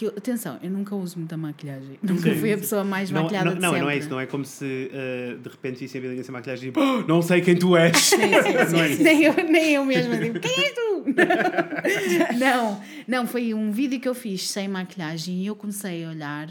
[0.00, 1.98] Que eu- atenção, eu nunca uso muita maquilhagem.
[2.02, 3.82] Nunca fui a pessoa mais Não, maquilhada não, de não, sempre.
[3.82, 6.68] não é isso, não é como se uh, de repente visse a alguém sem maquilhagem
[6.70, 8.10] e tipo, "Oh, não sei quem tu és.
[8.72, 9.02] Não é isso.
[9.02, 11.04] nem, eu, nem eu mesma digo, quem és tu?
[12.38, 16.48] não, não, foi um vídeo que eu fiz sem maquilhagem e eu comecei a olhar,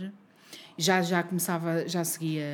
[0.77, 2.45] já, já começava, já seguia,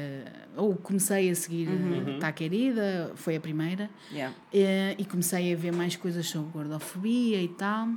[0.56, 2.20] ou comecei a seguir Uhum.
[2.20, 4.34] Tá Querida, foi a primeira, Yeah.
[4.54, 7.90] eh, e comecei a ver mais coisas sobre gordofobia e tal,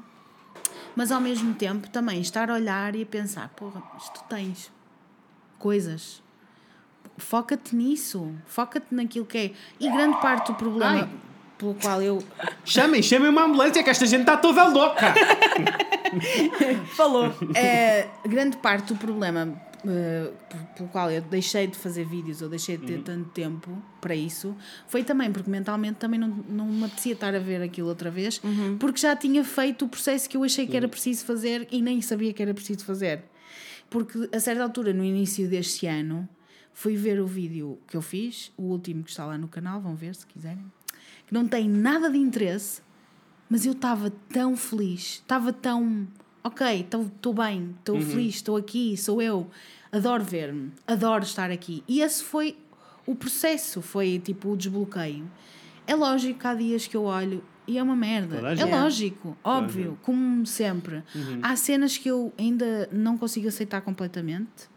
[0.98, 4.68] mas ao mesmo tempo também estar a olhar e a pensar, porra, mas tu tens
[5.56, 6.20] coisas.
[7.16, 9.50] Foca-te nisso, foca-te naquilo que é.
[9.78, 11.08] E grande parte do problema Ai.
[11.56, 12.18] pelo qual eu
[12.64, 15.14] Chamem, chamem uma ambulância que esta gente está toda louca.
[16.96, 17.32] Falou.
[17.54, 22.48] É, grande parte do problema eh, por- pelo qual eu deixei de fazer vídeos ou
[22.48, 24.56] deixei de ter tanto tempo para isso
[24.88, 28.40] foi também porque mentalmente também não, não me apetecia estar a ver aquilo outra vez
[28.78, 32.00] porque já tinha feito o processo que eu achei que era preciso fazer e nem
[32.02, 33.22] sabia que era preciso fazer.
[33.90, 36.28] Porque a certa altura, no início deste ano,
[36.74, 39.94] fui ver o vídeo que eu fiz, o último que está lá no canal, vão
[39.96, 40.64] ver se quiserem,
[41.26, 42.82] que não tem nada de interesse,
[43.48, 46.06] mas eu estava tão feliz, estava tão.
[46.48, 49.50] Ok, estou bem, estou feliz, estou aqui, sou eu,
[49.92, 51.84] adoro ver-me, adoro estar aqui.
[51.86, 52.56] E esse foi
[53.06, 55.30] o processo, foi tipo o desbloqueio.
[55.86, 58.36] É lógico que há dias que eu olho e é uma merda.
[58.58, 61.02] É lógico, óbvio, como sempre.
[61.42, 64.70] Há cenas que eu ainda não consigo aceitar completamente.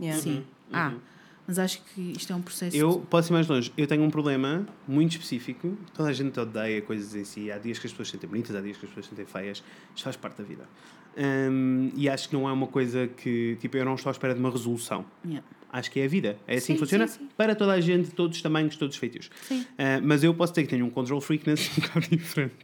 [0.00, 0.22] Yeah.
[0.22, 0.94] Sim, há.
[1.46, 2.76] Mas acho que isto é um processo.
[2.76, 3.72] Eu posso ir mais longe.
[3.76, 5.76] Eu tenho um problema muito específico.
[5.94, 7.50] Toda a gente odeia coisas em si.
[7.50, 9.24] Há dias que as pessoas se sentem bonitas, há dias que as pessoas se sentem
[9.24, 9.64] feias.
[9.94, 10.68] Isto faz parte da vida.
[11.16, 13.56] Hum, e acho que não é uma coisa que.
[13.60, 15.04] Tipo, eu não estou à espera de uma resolução.
[15.24, 15.44] Yeah.
[15.70, 16.38] Acho que é a vida.
[16.46, 17.28] É assim Sim, que funciona sim, sim.
[17.36, 19.30] para toda a gente, todos os tamanhos, todos os feitios.
[19.78, 22.54] Ah, mas eu posso dizer que tenho um control freakness um bocado diferente.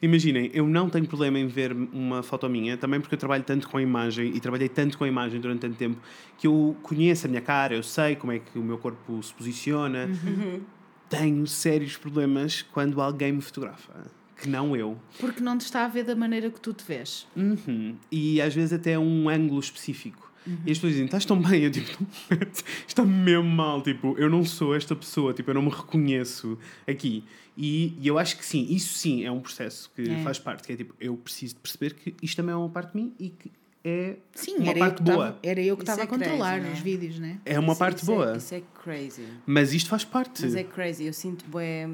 [0.00, 3.68] Imaginem, eu não tenho problema em ver uma foto minha, também porque eu trabalho tanto
[3.68, 5.98] com a imagem e trabalhei tanto com a imagem durante tanto tempo
[6.38, 9.32] que eu conheço a minha cara, eu sei como é que o meu corpo se
[9.34, 10.06] posiciona.
[10.06, 10.60] Uhum.
[11.08, 13.92] Tenho sérios problemas quando alguém me fotografa,
[14.40, 14.96] que não eu.
[15.18, 17.26] Porque não te está a ver da maneira que tu te vês.
[17.36, 17.96] Uhum.
[18.10, 20.30] E às vezes até um ângulo específico.
[20.46, 20.58] Uhum.
[20.64, 21.64] E as pessoas dizem, estás tão bem?
[21.64, 21.88] Eu tipo,
[22.30, 22.38] "Não,
[22.86, 23.82] está mesmo mal.
[23.82, 26.56] Tipo, eu não sou esta pessoa, tipo, eu não me reconheço
[26.86, 27.24] aqui.
[27.56, 30.22] E, e eu acho que sim, isso sim é um processo que É.
[30.22, 30.64] faz parte.
[30.66, 33.12] Que é tipo, eu preciso de perceber que isto também é uma parte de mim
[33.18, 33.50] e que
[33.82, 35.28] é Sim, uma parte boa.
[35.28, 36.84] estava, era eu que estava é a controlar crazy, os né?
[36.84, 37.38] vídeos, né?
[37.44, 38.36] É uma Isso- parte isso é- boa.
[38.36, 39.22] isso é crazy.
[39.46, 40.42] Mas isto faz parte.
[40.42, 41.04] Mas é crazy.
[41.06, 41.88] Eu sinto bué.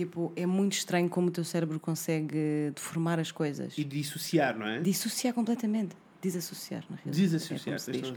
[0.00, 3.76] Tipo, é muito estranho como o teu cérebro consegue deformar as coisas.
[3.76, 4.80] E dissociar, não é?
[4.80, 5.94] Dissociar completamente.
[6.22, 7.20] Desassociar, na realidade.
[7.20, 7.76] Desassociar.
[7.76, 8.14] É diz.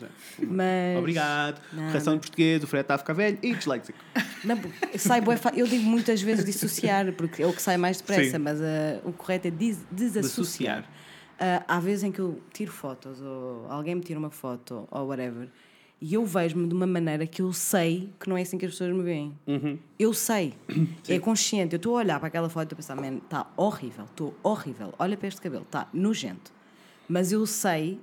[0.47, 0.97] Mas.
[0.97, 1.61] Obrigado.
[1.75, 3.99] Correção de português, o Fred está a ficar velho e disléxico.
[4.45, 4.57] Não,
[4.97, 8.37] sai bué Eu digo muitas vezes dissociar, porque é o que sai mais depressa, Sim.
[8.37, 10.83] mas ah, o correto é des desassociar.
[10.83, 10.89] Desassociar.
[11.37, 15.07] Ah, há vezes em que eu tiro fotos, ou alguém me tira uma foto, ou
[15.07, 15.49] whatever,
[16.05, 18.73] e eu vejo-me de uma maneira que eu sei que não é assim que as
[18.73, 19.33] pessoas me veem.
[19.47, 19.79] Uhum.
[19.97, 20.53] Eu sei.
[21.07, 21.73] É consciente.
[21.75, 24.93] Eu estou a olhar para aquela foto e a pensar, man, está horrível, estou horrível.
[24.99, 26.51] Olha para este cabelo, está nojento.
[27.07, 28.01] Mas eu sei,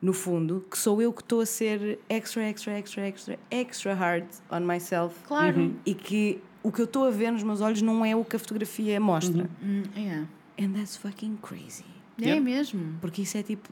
[0.00, 4.24] no fundo, que sou eu que estou a ser extra, extra, extra, extra, extra hard
[4.50, 5.14] on myself.
[5.28, 5.76] Claro.
[5.84, 8.36] E que o que eu estou a ver nos meus olhos não é o que
[8.36, 9.50] a fotografia mostra.
[9.62, 10.24] Hum, é.
[10.64, 11.84] And that's fucking crazy.
[12.18, 12.40] É Yeah.
[12.42, 12.98] mesmo.
[13.02, 13.68] Porque isso é tipo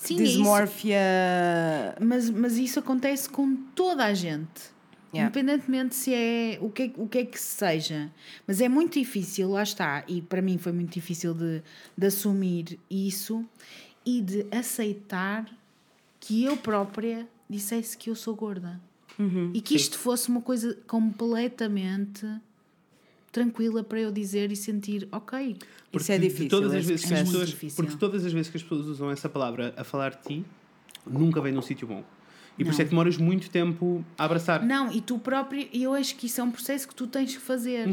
[0.00, 0.98] Sim, é dismorfia.
[2.00, 4.70] Mas, mas isso acontece com toda a gente.
[5.12, 5.28] Yeah.
[5.28, 8.10] Independentemente se é o que, o que é que seja.
[8.46, 10.02] Mas é muito difícil, lá está.
[10.08, 11.62] E para mim foi muito difícil de,
[11.96, 13.44] de assumir isso
[14.06, 15.46] e de aceitar
[16.18, 18.80] que eu própria dissesse que eu sou gorda.
[19.52, 22.26] E que isto fosse uma coisa completamente
[23.32, 25.56] tranquila para eu dizer e sentir, ok.
[25.92, 26.48] Isso é difícil.
[26.48, 27.76] todas as esse vezes que as pessoas, difícil.
[27.76, 30.44] porque todas as vezes que as pessoas usam essa palavra a falar de ti,
[31.06, 32.04] nunca vem num sítio bom.
[32.60, 34.62] E por isso é que demoras muito tempo a abraçar.
[34.64, 37.40] Não, e tu próprio, eu acho que isso é um processo que tu tens que
[37.42, 37.86] fazer.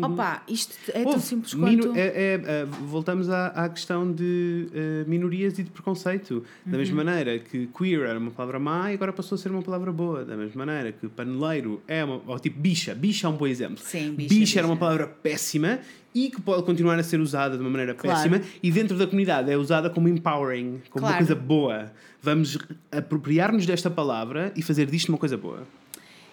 [0.00, 1.94] Opa, isto é tão simples quanto.
[1.96, 6.44] é- é- é, voltamos à, à questão de eh, minorias e de preconceito.
[6.64, 6.78] Da Uhum.
[6.78, 9.90] mesma maneira que queer era uma palavra má e agora passou a ser uma palavra
[9.92, 10.24] boa.
[10.24, 12.20] Da mesma maneira que paneleiro é uma.
[12.26, 12.94] Ou tipo bicha.
[12.94, 13.78] Bicha é um bom exemplo.
[13.78, 14.80] Sim, bicha, bicha, era uma bicha.
[14.86, 15.80] palavra péssima
[16.14, 18.16] e que pode continuar a ser usada de uma maneira Claro.
[18.30, 21.26] péssima e dentro da comunidade é usada como empowering, como uma Claro.
[21.26, 21.92] coisa boa.
[22.22, 22.58] Vamos
[22.90, 25.62] apropriar-nos desta palavra e fazer disto uma coisa boa.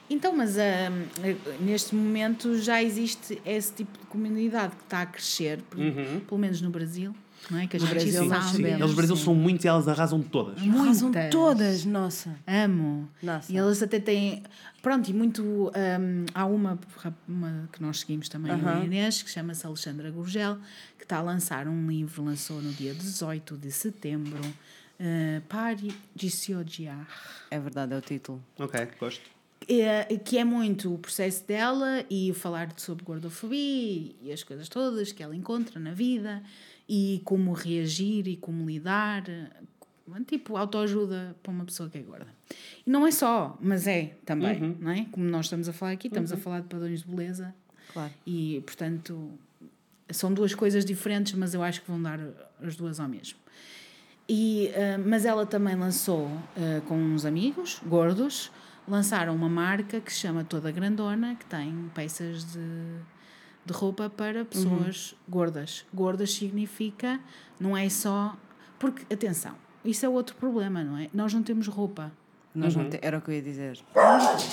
[0.09, 5.59] Então, mas hum, neste momento já existe esse tipo de comunidade que está a crescer,
[5.69, 5.79] por-
[6.27, 7.13] pelo menos no Brasil,
[7.49, 7.65] não é?
[7.67, 8.27] Que a gente Brasil sabe.
[8.29, 8.79] nós sabemos.
[8.79, 9.23] Eles no Brasil sim.
[9.23, 10.61] são muitos e elas arrasam todas.
[10.61, 11.31] Arrasam Muitas.
[11.31, 12.35] todas, nossa.
[12.47, 13.09] Amo.
[13.21, 13.51] Nossa.
[13.51, 14.43] E elas até têm.
[14.85, 15.41] Pronto, e muito.
[15.41, 16.77] hum, há uma,
[17.27, 18.83] uma que nós seguimos também, a Aham.
[18.83, 20.59] Inês, que chama-se Alexandra Gurgel,
[20.95, 24.39] que está a lançar um livro, lançou no dia 18 de setembro.
[24.99, 27.07] Uh, Pari de se odiar.
[27.49, 28.43] É verdade, é o título.
[28.59, 29.27] Ok, gosto.
[29.67, 35.11] É, que é muito o processo dela e falar sobre gordofobia e as coisas todas
[35.11, 36.43] que ela encontra na vida
[36.87, 39.23] e como reagir e como lidar.
[40.27, 42.27] Tipo, autoajuda para uma pessoa que é gorda.
[42.85, 45.05] E não é só, mas é também, não é?
[45.11, 47.53] Como nós estamos a falar aqui, estamos a falar de padrões de beleza
[47.91, 48.13] Claro.
[48.25, 49.31] e, portanto,
[50.11, 52.19] são duas coisas diferentes, mas eu acho que vão dar
[52.61, 53.39] as duas ao mesmo.
[54.29, 58.51] E, ah, mas ela também lançou ah, com uns amigos gordos,
[58.87, 62.59] lançaram uma marca que se chama Toda Grandona, que tem peças de,
[63.65, 65.85] de roupa para pessoas gordas.
[65.93, 67.19] Gordas significa,
[67.59, 68.37] não é só.
[68.77, 69.55] Porque, atenção,
[69.85, 71.09] isso é outro problema, não é?
[71.13, 72.11] Nós não temos roupa.
[72.53, 73.79] Nós não te- Era o que eu ia dizer.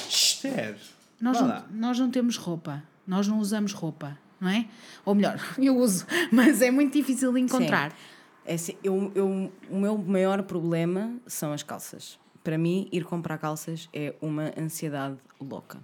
[0.09, 0.77] Esther.
[1.21, 2.83] Nós não, nós não temos roupa.
[3.07, 4.67] Nós não usamos roupa, não é?
[5.05, 7.93] Ou melhor, eu uso, mas é muito difícil de encontrar.
[8.45, 12.19] É assim, eu, eu, o meu maior problema são as calças.
[12.43, 15.79] Para mim, ir comprar calças é uma ansiedade louca.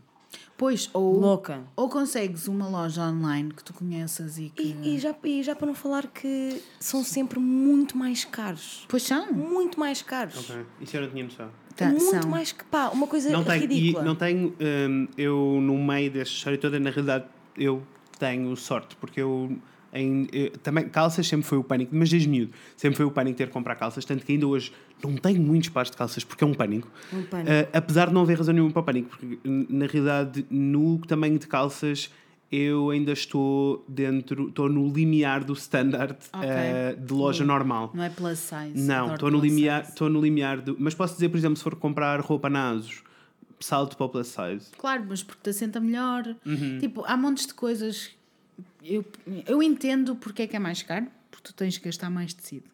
[0.57, 1.63] Pois, ou, Louca.
[1.77, 4.63] ou consegues uma loja online que tu conheças e que.
[4.83, 8.85] E, e já, e já para não falar que são sempre muito mais caros.
[8.89, 9.33] Pois são.
[9.33, 10.37] Muito mais caros.
[10.51, 11.51] Ok, Isso eu não tinha noção.
[11.77, 12.29] Tá, muito são.
[12.31, 14.05] mais que pá, uma coisa Não tenho, e ridícula.
[14.05, 17.25] não tenho hum, eu no meio desta história toda, na realidade,
[17.57, 17.81] eu
[18.19, 19.57] tenho sorte, porque eu,
[19.93, 23.39] em, eu- também calças sempre foi o pânico, mas desde miúdo, sempre foi o pânico
[23.39, 24.73] ter que comprar calças, tanto que ainda hoje
[25.03, 26.89] não tenho muitos pares de calças porque é um pânico.
[27.13, 27.51] Um pânico.
[27.51, 31.39] Ah, apesar de não haver razão nenhuma para o pânico, porque na realidade, no tamanho
[31.39, 32.11] de calças,
[32.51, 36.49] eu ainda estou dentro, estou no limiar do standard Ok.
[36.49, 37.91] ah, de loja normal.
[37.95, 38.73] Não é plus size.
[38.87, 40.75] Não, estou no limiar, estou no limiar do.
[40.79, 43.03] Mas posso dizer, por exemplo, se for comprar roupa na ASUS,
[43.61, 44.71] salto para o plus size.
[44.79, 46.35] Claro, mas porque te assenta melhor.
[46.47, 46.79] Uhum.
[46.79, 48.17] Tipo, há montes de coisas.
[48.85, 49.05] Eu,
[49.47, 52.65] eu entendo porque é que é mais caro, porque tu tens que gastar mais tecido.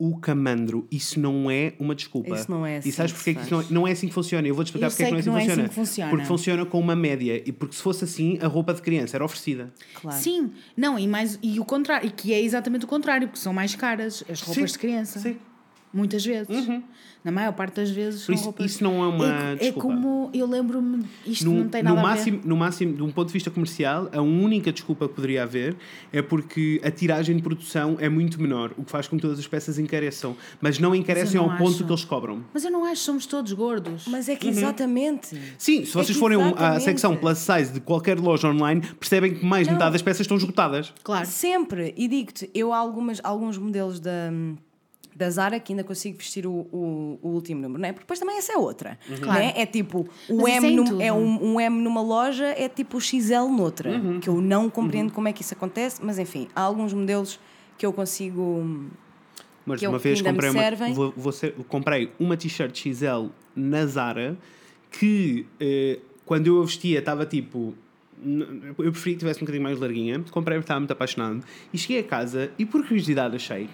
[0.00, 2.32] O camandro, isso não é uma desculpa.
[2.36, 3.70] Isso não é assim E sabes que porque é que isso não, faz.
[3.70, 4.46] não é assim que funciona?
[4.46, 5.56] Eu vou-te explicar Eu porque é que sei não é assim que que não é
[5.56, 5.62] funciona.
[5.64, 6.10] assim que funciona.
[6.10, 7.42] Porque funciona com uma média.
[7.44, 9.72] E porque se fosse assim, a roupa de criança era oferecida.
[9.94, 10.16] Claro.
[10.20, 13.52] Sim, não, e, mais, e o contrário, e que é exatamente o contrário, porque são
[13.52, 15.18] mais caras as roupas Sim, de criança.
[15.18, 15.36] sim.
[15.92, 16.48] Muitas vezes.
[17.24, 18.66] Na maior parte das vezes Por são isso, roupas.
[18.70, 19.80] isso não é uma é, é desculpa.
[19.80, 23.10] como eu lembro-me, isto No, não tem no nada a máximo, no máximo, de um
[23.10, 25.76] ponto de vista comercial, a única desculpa que poderia haver
[26.12, 29.38] é porque a tiragem de produção é muito menor, o que faz com que todas
[29.38, 30.36] as peças encareçam.
[30.60, 31.84] Mas não encarecem não ao ponto acho.
[31.84, 32.36] que eles cobram.
[32.36, 32.44] ver.
[32.54, 34.04] Mas eu não acho que somos todos gordos.
[34.06, 34.52] Mas é que Uhum.
[34.52, 35.36] exatamente.
[35.58, 39.44] Sim, se vocês que forem à secção plus size de qualquer loja online, percebem que
[39.44, 39.78] mais de Não.
[39.78, 40.92] metade das peças estão esgotadas.
[41.02, 41.26] Claro.
[41.26, 41.92] Sempre.
[41.96, 44.30] E digo-te, eu há algumas, alguns modelos da,
[45.18, 47.92] da Zara que ainda consigo vestir o, o, o último número, não é?
[47.92, 48.96] Porque depois também essa é outra.
[49.20, 49.40] Claro.
[49.40, 49.52] Né?
[49.56, 52.68] É tipo, o Mas isso M é num- é um, um M numa loja, é
[52.68, 53.90] tipo o XL noutra.
[53.90, 54.20] Uhum.
[54.20, 57.40] Que eu não compreendo como é que isso acontece, mas enfim, há alguns modelos
[57.76, 58.64] que eu consigo.
[59.66, 62.74] Mas Que eu- uma vez ainda me comprei uma, vou- vou ser- comprei uma t-shirt
[62.74, 64.36] XL na Zara
[64.90, 67.74] que eh, quando eu a vestia estava tipo.
[68.78, 70.24] Eu preferi que tivesse um bocadinho mais larguinha.
[70.30, 71.42] Comprei porque estava muito apaixonado.
[71.72, 73.68] E cheguei a casa e por curiosidade achei.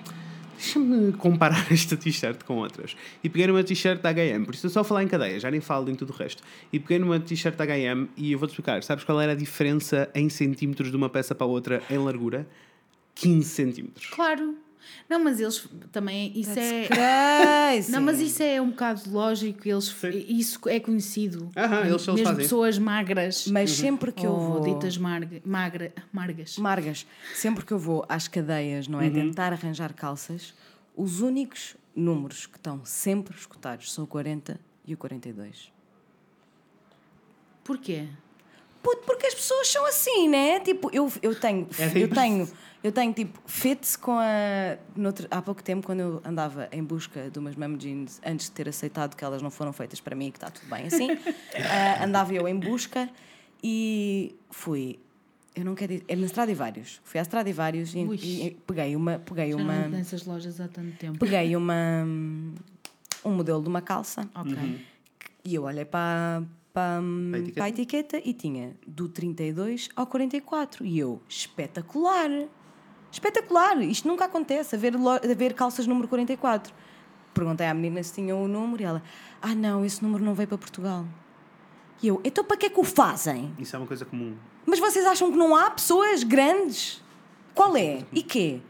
[0.57, 2.96] Deixa-me comparar esta t-shirt com outras.
[3.22, 5.61] E peguei numa t-shirt da HM, por isso eu só falar em cadeia, já nem
[5.61, 6.42] falo em tudo o resto.
[6.72, 8.82] E peguei numa t-shirt da HM e eu vou-te explicar.
[8.82, 12.46] Sabes qual era a diferença em centímetros de uma peça para outra em largura?
[13.14, 14.07] 15 centímetros.
[14.07, 14.57] Claro.
[15.09, 16.32] Não, mas eles também.
[16.39, 16.87] Isso é.
[16.89, 17.91] Crazy.
[17.93, 19.66] Não, mas isso é um bocado lógico.
[19.68, 20.24] Eles, Sim.
[20.28, 21.51] isso é conhecido.
[21.57, 22.37] Aham, eles- eles Mesmo fazem.
[22.45, 23.47] pessoas magras.
[23.49, 24.74] Mas sempre que eu ou vou.
[24.74, 26.57] ditas marga, magra, margas.
[26.59, 29.11] Margas, sempre que eu vou às cadeias, não é?
[29.11, 30.55] Tentar arranjar calças,
[30.97, 35.72] os únicos números que estão sempre escutados são o 40 e o 42.
[37.62, 38.09] Porquê?
[38.85, 40.61] Puto, porque as pessoas são assim, né?
[40.61, 42.49] Tipo, eu, eu tenho, É eu tenho,
[42.82, 44.76] eu tenho tipo fits com a.
[44.95, 48.53] noutro- há pouco tempo, quando eu andava em busca de umas mum jeans, antes de
[48.53, 51.09] ter aceitado que elas não foram feitas para mim e que está tudo bem assim,
[51.57, 53.09] ah, andava eu em busca
[53.62, 54.99] e fui.
[55.57, 56.05] Eu não quero dizer.
[56.09, 57.01] É na Stradivarius.
[57.05, 58.16] Fui à Stradivarius e, Ui.
[58.20, 59.18] e peguei uma.
[59.20, 61.18] Peguei Já uma não ando nessas lojas há tanto tempo.
[61.18, 62.05] peguei uma,
[63.24, 64.85] um modelo de uma calça Ok.
[65.45, 66.43] e eu olhei para,
[66.75, 67.55] para, Para a etiqueta?
[67.55, 70.85] para a etiqueta e tinha do 32 ao 44.
[70.85, 72.29] E eu, espetacular!
[73.12, 73.81] Espetacular!
[73.83, 76.75] Isto nunca acontece, haver, haver calças número 44.
[77.33, 79.03] Perguntei à menina se tinha o número e ela,
[79.41, 81.07] ah não, esse número não veio para Portugal.
[82.03, 83.55] E eu, então para que é que o fazem?
[83.59, 84.37] Isso é uma coisa comum.
[84.66, 87.01] Mas vocês acham que não há pessoas grandes?
[87.55, 88.05] Qual é?
[88.12, 88.61] E quê?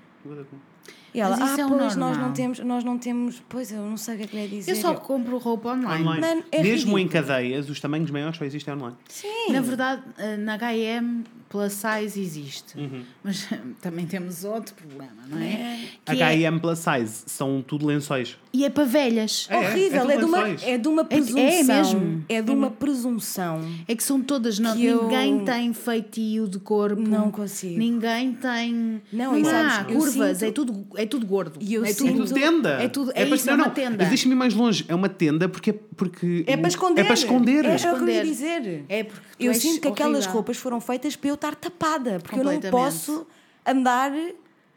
[1.14, 3.82] E ela, Mas isso ah, é pois, nós não temos, nós não temos, pois eu
[3.82, 4.72] não sei o que é que lhe ia dizer.
[4.72, 6.02] Eu só compro roupa online.
[6.02, 6.20] Online.
[6.20, 7.24] Mano, é Mesmo em ridículo.
[7.24, 8.96] cadeias, os tamanhos maiores só existem online.
[9.08, 9.52] Sim.
[9.52, 12.76] Na verdade, eh, na H&M plus size existe.
[12.78, 13.02] Uhum.
[13.22, 13.46] Mas
[13.80, 15.80] também temos outro problema, não é?
[16.04, 18.36] Que é- H&M plus size são tudo lençóis.
[18.52, 19.46] E é para velhas.
[19.50, 21.44] É, horrível, é é, de uma, é de uma é presunção.
[21.76, 22.24] mesmo.
[22.28, 23.60] É de uma presunção.
[23.88, 27.00] É que são todas, não, Que eu- ninguém tem feitio de corpo.
[27.02, 27.78] Não consigo.
[27.78, 29.02] Ninguém tem.
[29.12, 31.58] Não, não há curvas, sinto- é, tudo, é tudo gordo.
[31.60, 32.68] E eu é sinto- É tudo tenda.
[32.82, 33.96] É tudo, é, para- isso, não, é uma não, tenda.
[33.98, 34.84] Mas deixa-me ir mais longe.
[34.88, 35.72] É uma tenda porque.
[35.72, 37.00] porque É para esconder.
[37.00, 37.64] É para esconder.
[37.64, 38.24] É, é ia Esconder.
[38.24, 38.84] dizer.
[38.88, 40.32] É porque tu eu és sinto que aquelas horrível.
[40.32, 42.20] roupas foram feitas para eu estar tapada.
[42.20, 43.26] Porque eu não posso
[43.66, 44.12] andar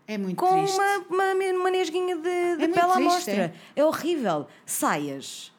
[0.08, 0.78] É muito com triste.
[1.10, 3.54] uma, uma, uma nesguinha de, de muito pele à mostra.
[3.76, 3.84] É.
[3.84, 4.48] horrível.
[4.66, 5.52] Saias.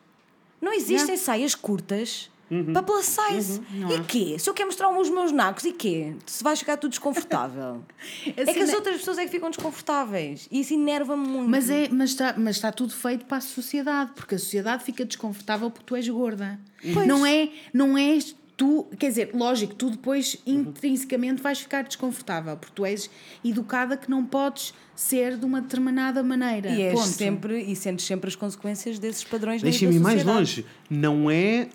[0.60, 2.30] Não existem saias curtas
[2.72, 3.60] para plus size.
[3.70, 4.38] Não e quê?
[4.38, 6.14] Se eu quero mostrar os meus nacos, e quê?
[6.24, 7.84] Se vai ficar tudo desconfortável.
[8.36, 10.48] é que as outras pessoas é que ficam desconfortáveis.
[10.50, 11.50] E isso enerva-me muito.
[11.50, 15.04] Mas é, mas está, mas está tudo feito para a sociedade, porque a sociedade fica
[15.04, 16.58] desconfortável porque tu és gorda.
[17.06, 22.74] Não é, não és tu, quer dizer, lógico, tu depois intrinsecamente vais ficar desconfortável, porque
[22.74, 23.08] tu és
[23.44, 26.68] educada que não podes ser de uma determinada maneira.
[26.70, 30.66] E, és sempre, e sentes sempre as consequências desses padrões Deixa-me ir mais longe.
[30.90, 31.68] Não é,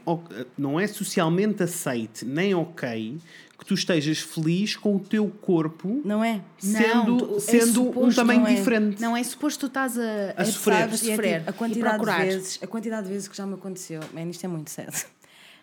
[0.57, 3.17] não é socialmente aceite nem ok
[3.57, 6.41] que tu estejas feliz com o teu corpo Não é?
[6.57, 8.55] sendo, Não, tu- é sendo um tamanho não é?
[8.55, 9.01] diferente.
[9.01, 10.79] Não é suposto tu estás a, A sofrer.
[10.79, 12.25] E é sofrer tipo, a e quantidade de procurar.
[12.25, 14.91] vezes, a quantidade de vezes que já me aconteceu, man, isto é muito sério.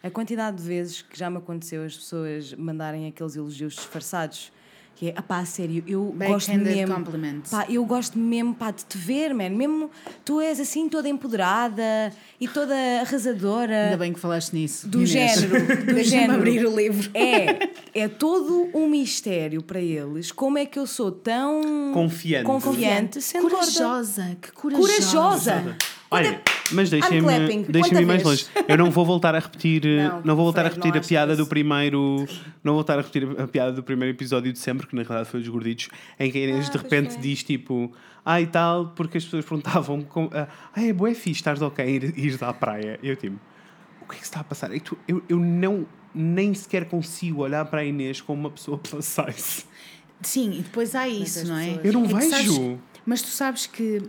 [0.02, 4.50] A quantidade de vezes que já me aconteceu as pessoas mandarem aqueles elogios disfarçados.
[4.96, 6.94] Que é, ah pá, a sério, eu gosto mesmo.
[7.50, 9.48] Pá, eu gosto mesmo pá, de te ver, man.
[9.48, 9.90] Mesmo
[10.26, 13.84] tu és assim toda empoderada e toda arrasadora.
[13.86, 14.86] Ainda bem que falaste nisso.
[14.88, 15.40] Do Inês.
[15.40, 16.32] género, do Deixa-me género.
[16.34, 17.10] abrir o livro.
[17.14, 20.32] É, é todo um mistério para eles.
[20.32, 22.44] Como é que eu sou tão Confiante.
[22.44, 23.56] confiante sendo gorda?
[23.56, 24.86] Corajosa, que corajosa.
[24.92, 25.76] Corajosa.
[26.10, 26.40] Olha,
[26.72, 28.46] mas I'm deixem-me deixem mais longe.
[28.66, 31.02] Eu não vou voltar a repetir, eh, Não, não, vou voltar a repetir não a
[31.04, 32.26] piada do primeiro,
[32.64, 35.30] não vou voltar a repetir a piada do primeiro episódio de sempre, que na realidade
[35.30, 35.88] foi dos gorditos,
[36.18, 37.22] em que a Inês de Ah, pois repente foi.
[37.22, 37.92] diz tipo,
[38.24, 42.18] ah e tal, porque as pessoas perguntavam, com, ah é bué fixe, estás ok ir,
[42.18, 42.98] ir à praia.
[43.02, 43.38] E eu tipo,
[44.02, 44.74] o que é que se está a passar?
[44.74, 48.76] E tu- eu, eu não nem sequer consigo olhar para a Inês como uma pessoa
[48.82, 49.64] plus size.
[50.22, 51.66] Sim, e depois há isso, não é?
[51.68, 52.78] pessoas- Eu não É que sabes- vejo.
[53.06, 54.02] mas tu sabes que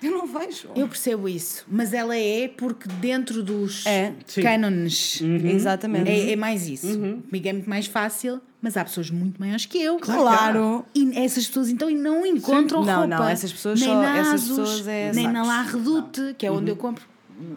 [0.02, 0.68] Eu não vejo.
[0.76, 4.12] eu percebo isso, mas ela é porque dentro dos É.
[4.26, 4.42] Sim.
[4.42, 6.08] cânones Exatamente.
[6.08, 6.86] é, é mais isso.
[6.96, 9.98] Comigo é muito mais fácil, mas há pessoas muito maiores que eu.
[9.98, 10.84] Claro.
[10.94, 13.06] E essas pessoas então não encontram Não, roupa.
[13.08, 15.42] não, essas pessoas nem só- na essas Asus, pessoas é nem na.
[15.42, 17.04] La Redoute, que é onde eu compro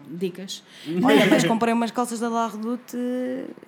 [0.09, 0.63] dicas.
[1.03, 2.97] Olha, mas comprei umas calças da La Redoute,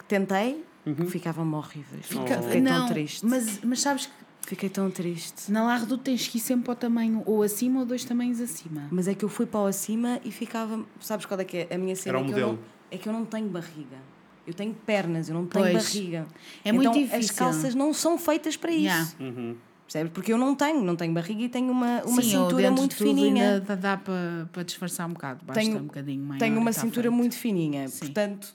[0.07, 0.63] tentei,
[1.09, 2.05] ficavam-me horríveis.
[2.05, 3.26] Fica- Fiquei não, tão triste.
[3.26, 4.11] Mas, mas sabes que
[4.45, 5.51] Fiquei tão triste.
[5.51, 8.39] na La Redoute tens que ir sempre para o tamanho ou acima ou dois tamanhos
[8.41, 8.87] acima.
[8.91, 10.83] Mas é que eu fui para o acima e ficava.
[10.99, 12.17] Sabes qual é que é a minha cena?
[12.17, 12.51] Era o é, que eu modelo.
[12.53, 12.59] não,
[12.91, 13.97] é que eu não tenho barriga.
[14.45, 15.83] Eu tenho pernas, eu não tenho Pois.
[15.85, 16.27] barriga.
[16.65, 17.19] É muito então, difícil.
[17.19, 19.15] As calças não são feitas para isso.
[19.19, 19.55] Yeah.
[19.85, 20.11] Percebes?
[20.13, 22.75] Porque eu não tenho, não tenho barriga e tenho uma, uma Sim, ou cintura dentro
[22.77, 23.53] muito de tudo fininha.
[23.53, 25.45] Ainda dá, dá para, para disfarçar um bocado.
[25.45, 26.39] Basta Tenho- um bocadinho maior.
[26.39, 27.13] Tenho uma tá cintura feito.
[27.13, 27.87] muito fininha.
[27.87, 27.99] Sim.
[27.99, 28.53] Portanto,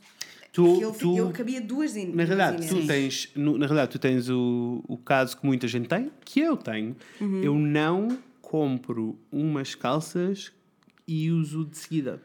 [0.53, 3.93] Tu, eu, tu, eu cabia duas in, Na realidade, duas tu tens, no- na realidade,
[3.93, 6.97] tu tens o, o caso que muita gente tem, que eu tenho.
[7.21, 7.43] Uhum.
[7.43, 10.51] Eu não compro umas calças
[11.07, 12.21] e uso de seguida.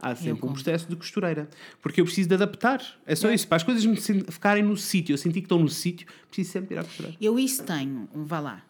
[0.00, 1.48] Há sempre um processo de costureira.
[1.82, 2.80] Porque eu preciso de adaptar.
[3.06, 3.48] É só isso.
[3.48, 6.74] Para as coisas me ficarem no sítio, eu senti que estão no sítio, preciso sempre
[6.76, 7.16] ir à costureira.
[7.20, 8.08] Eu isso tenho.
[8.14, 8.62] Vá lá.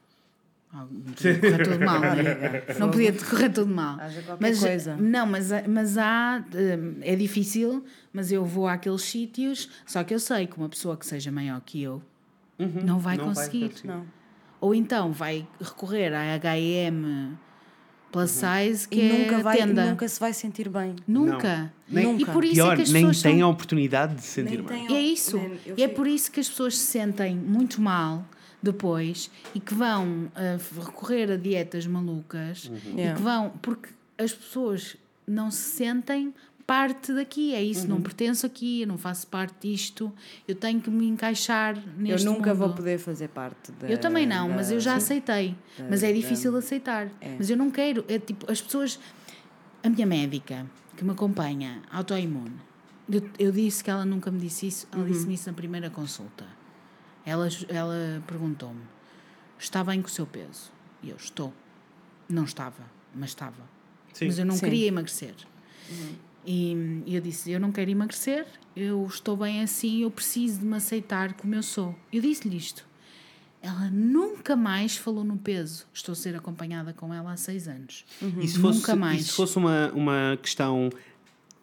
[0.73, 2.65] Ah, Não podia correr tudo mal, né?
[2.79, 3.99] não podia correr tudo mal.
[4.01, 4.97] Haja Mas, coisa.
[4.97, 6.45] Não, mas, mas há.
[6.55, 9.69] hum, É difícil, mas eu vou àqueles sítios.
[9.87, 12.03] Só que eu sei que uma pessoa que seja maior que eu
[12.59, 13.69] não vai Não vai conseguir.
[13.71, 13.89] conseguir.
[13.89, 14.07] Não.
[14.61, 17.37] Ou então vai recorrer à HM
[18.11, 19.85] plus size que E é nunca, vai, tenda.
[19.91, 20.97] nunca se vai sentir bem.
[21.07, 21.73] Nunca.
[21.89, 23.49] Nem- E por isso Pior, é que as nem pessoas tem são...
[23.49, 24.97] a oportunidade de se sentir Nem bem.
[24.97, 25.37] É isso.
[25.67, 28.25] Eu E é por isso que as pessoas se sentem muito mal
[28.63, 33.17] depois e que vão f- recorrer a dietas malucas e Yeah.
[33.17, 34.97] que vão porque as pessoas
[35.27, 36.35] não se sentem
[36.69, 37.95] parte daqui, é isso, Uhum.
[37.95, 40.13] não pertenço aqui, eu não faço parte disto,
[40.47, 42.77] eu tenho que me encaixar Eu neste nunca vou mundo.
[42.77, 43.89] poder fazer parte da.
[43.89, 45.57] Eu também não, da- mas eu já aceitei.
[45.89, 46.59] Mas é difícil É.
[46.59, 47.09] aceitar.
[47.39, 48.05] Mas eu não quero.
[48.07, 49.01] É tipo, as pessoas.
[49.83, 52.57] A minha médica que me acompanha, autoimune,
[53.11, 55.09] eu, eu disse que ela nunca me disse isso, ela Uhum.
[55.11, 56.45] disse-me isso na primeira consulta.
[57.25, 58.83] Ela, ela perguntou-me:
[59.59, 60.71] está bem com o seu peso?
[61.03, 61.51] E eu estou.
[62.29, 62.83] Não estava,
[63.15, 63.63] mas estava.
[64.13, 64.27] Sim.
[64.27, 64.67] Mas eu não Sim.
[64.67, 65.35] queria emagrecer.
[66.47, 70.67] E, e eu disse: Eu não quero emagrecer, eu estou bem assim, eu preciso de
[70.67, 71.95] me aceitar como eu sou.
[72.13, 72.87] Eu disse-lhe isto.
[73.61, 75.85] Ela nunca mais falou no peso.
[75.93, 78.05] Estou a ser acompanhada com ela há seis anos.
[78.41, 79.21] E se fosse, Nunca mais.
[79.21, 80.91] E se fosse uma, uma questão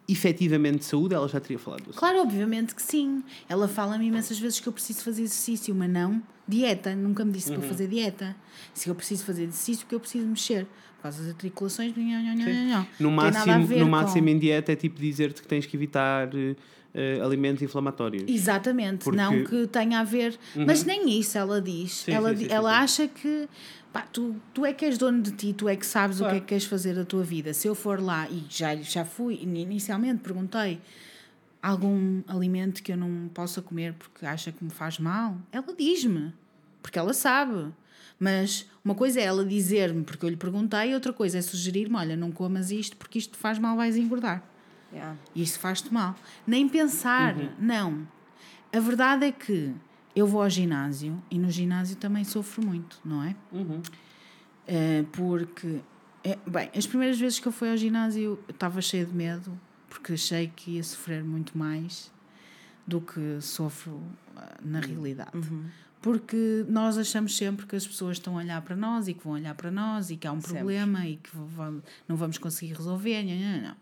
[0.07, 1.97] efetivamente de saúde, ela já teria falado assim.
[1.97, 3.23] Claro, obviamente que sim.
[3.49, 6.95] Ela fala-me imensas vezes que eu preciso fazer exercício, mas não dieta.
[6.95, 7.67] Nunca me disse para Uhum.
[7.67, 8.35] fazer dieta.
[8.73, 10.65] Se eu preciso fazer exercício, porque eu preciso mexer.
[10.97, 11.93] Por causa das articulações.
[11.95, 15.47] No Não tem nada a máximo, no com- máximo em dieta é tipo dizer-te que
[15.47, 16.29] tens que evitar
[16.95, 18.23] eh, alimentos inflamatórios.
[18.27, 20.39] Exatamente, Porque- não que tenha a ver.
[20.55, 21.91] Mas nem isso ela diz.
[22.05, 23.49] Sim, ela sim, sim, ela acha que
[23.91, 26.35] pá, tu, tu é que és dono de ti, tu é que sabes o que
[26.35, 27.53] é que queres fazer da tua vida.
[27.53, 30.79] Se eu for lá e já, já fui, inicialmente perguntei
[31.61, 36.31] algum alimento que eu não possa comer porque acha que me faz mal, ela diz-me,
[36.81, 37.71] porque ela sabe.
[38.17, 42.15] Mas uma coisa é ela dizer-me porque eu lhe perguntei, outra coisa é sugerir-me: olha,
[42.15, 44.41] não comas isto porque isto te faz mal, vais engordar.
[44.91, 45.17] Yeah.
[45.33, 46.15] E isso faz-te mal.
[46.45, 48.07] Nem pensar, não.
[48.71, 49.73] A verdade é que
[50.15, 53.35] eu vou ao ginásio e no ginásio também sofro muito, não é?
[54.67, 55.81] Eh, porque,
[56.23, 59.59] é, bem, as primeiras vezes que eu fui ao ginásio eu estava cheia de medo,
[59.89, 62.11] porque achei que ia sofrer muito mais
[62.87, 64.01] do que sofro
[64.35, 65.31] ah, na realidade.
[66.05, 69.33] Porque nós achamos sempre que as pessoas estão a olhar para nós e que vão
[69.33, 70.57] olhar para nós e que há um Sempre.
[70.57, 73.23] problema e que vamos- não vamos conseguir resolver.
[73.23, 73.75] Não, não,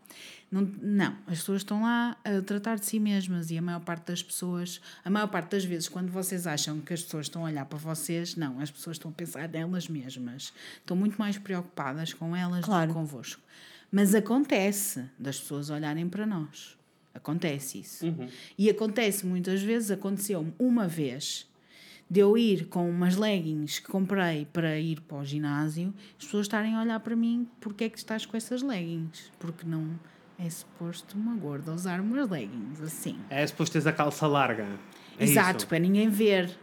[0.51, 0.71] não.
[0.81, 4.23] Não, as pessoas estão lá a tratar de si mesmas e a maior parte das
[4.23, 7.65] pessoas, a maior parte das vezes, quando vocês acham que as pessoas estão a olhar
[7.65, 10.53] para vocês, não, as pessoas estão a pensar nelas mesmas.
[10.77, 12.87] Estão muito mais preocupadas com elas Claro.
[12.87, 13.41] do que convosco.
[13.91, 16.77] Mas acontece das pessoas olharem para nós.
[17.13, 18.05] Acontece isso.
[18.57, 21.51] E acontece muitas vezes, aconteceu-me uma vez
[22.09, 26.45] de eu ir com umas leggings que comprei para ir para o ginásio, as pessoas
[26.45, 29.31] estarem a olhar para mim, porque é que estás com essas leggings?
[29.39, 29.99] Porque não
[30.37, 33.17] é suposto uma gorda usar umas leggings assim.
[33.29, 34.67] É suposto teres a calça larga.
[35.17, 35.67] É Exato, isso.
[35.67, 36.57] para ninguém ver.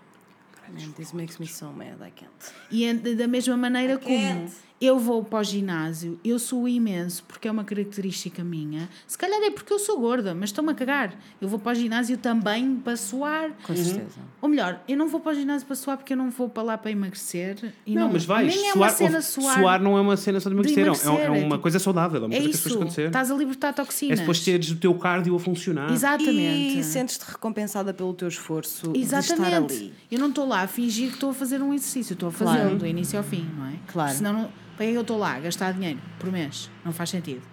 [0.68, 2.32] Man, this makes me so mad, I can't.
[2.70, 4.52] E é da mesma maneira como can't.
[4.80, 8.88] Eu vou para o ginásio, eu suo imenso, porque é uma característica minha.
[9.06, 11.14] Se calhar é porque eu sou gorda, mas estou-me a cagar.
[11.40, 13.50] Eu vou para o ginásio também para suar.
[13.62, 14.18] Com certeza.
[14.40, 16.62] Ou melhor, eu não vou para o ginásio para suar porque eu não vou para
[16.62, 17.74] lá para emagrecer.
[17.84, 18.54] E Não, mas vais.
[18.54, 19.58] Nem é suar, uma cena suar.
[19.58, 20.78] suar não é uma cena só de emagrecer.
[20.78, 22.22] é- emagrecer, é, é uma tipo- coisa saudável.
[22.22, 22.74] É uma É coisa que isso.
[22.78, 23.06] acontecer.
[23.08, 24.18] Estás a libertar toxinas.
[24.18, 25.92] É depois teres o teu cardio a funcionar.
[25.92, 26.78] Exatamente.
[26.78, 29.74] E sentes-te recompensada pelo teu esforço de estar Exatamente.
[29.74, 29.92] ali.
[30.10, 32.60] Eu não estou lá a fingir que estou a fazer um exercício, estou a fazê-lo
[32.62, 32.76] Claro.
[32.78, 33.72] do início ao fim, não é?
[33.86, 34.14] Claro.
[34.16, 34.48] Senão, não,
[34.80, 36.70] para que eu estou lá a gastar dinheiro por mês?
[36.82, 37.46] Não faz sentido.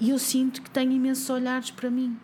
[0.00, 2.18] E eu sinto que tenho imensos olhares para mim,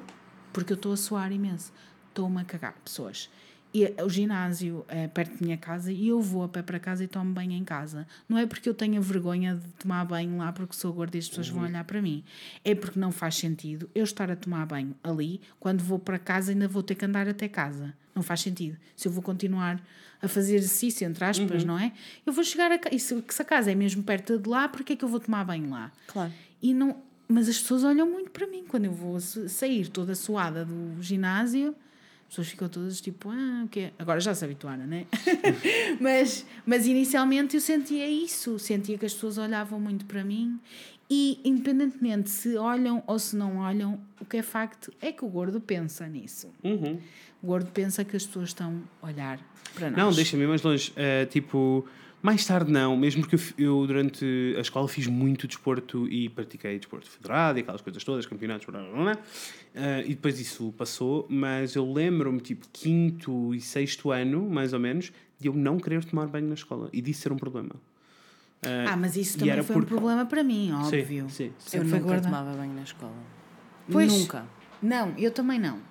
[0.53, 1.73] porque eu estou a suar imenso.
[2.09, 3.31] Estou-me a cagar, pessoas.
[3.73, 7.05] E o ginásio é perto da minha casa e eu vou a pé para casa
[7.05, 8.05] e tomo banho em casa.
[8.29, 11.29] Não é porque eu tenha vergonha de tomar banho lá porque sou gorda e as
[11.29, 12.25] pessoas vão olhar para mim.
[12.65, 16.51] É porque não faz sentido eu estar a tomar banho ali, quando vou para casa
[16.51, 17.95] ainda vou ter que andar até casa.
[18.13, 18.77] Não faz sentido.
[18.97, 19.81] Se eu vou continuar
[20.23, 21.93] a fazer exercício, entre aspas, não é?
[22.25, 22.97] Eu vou chegar a casa.
[22.99, 25.45] Se, se a casa é mesmo perto de lá, porque é que eu vou tomar
[25.45, 25.91] banho lá?
[26.07, 26.33] Claro.
[26.63, 26.97] E não,
[27.27, 31.03] mas as pessoas olham muito para mim quando eu vou sa- sair toda suada do
[31.03, 31.75] ginásio.
[32.23, 33.91] As pessoas ficam todas tipo, ah, o quê?
[33.99, 35.07] Agora já se habituaram, né?
[36.01, 40.59] mas, mas inicialmente eu sentia isso, sentia que as pessoas olhavam muito para mim.
[41.11, 45.29] E independentemente se olham ou se não olham, o que é facto é que o
[45.29, 46.49] gordo pensa nisso.
[46.65, 46.99] Uhum.
[47.43, 49.39] O gordo pensa que as pessoas estão a olhar
[49.75, 49.99] para nós.
[49.99, 50.93] Não, deixa-me ir mais longe.
[50.95, 51.85] Eh, tipo,
[52.23, 56.79] mais tarde não, mesmo que eu, eu durante a escola fiz muito desporto e pratiquei
[56.79, 59.19] desporto federado e aquelas coisas todas, campeonatos, blá, blá, blá.
[59.75, 64.79] Eh, e depois isso passou, mas eu lembro-me, tipo, quinto e sexto ano, mais ou
[64.79, 67.71] menos, de eu não querer tomar banho na escola e disso ser um problema.
[68.65, 71.29] Eh, Ah, mas isso também era foi porque- um problema para mim, Sim, óbvio.
[71.29, 71.47] sim.
[71.73, 72.23] Eu foi nunca gorda.
[72.23, 73.13] tomava banho na escola.
[73.91, 74.13] Pois.
[74.13, 74.45] Nunca.
[74.81, 75.91] Não, eu também não.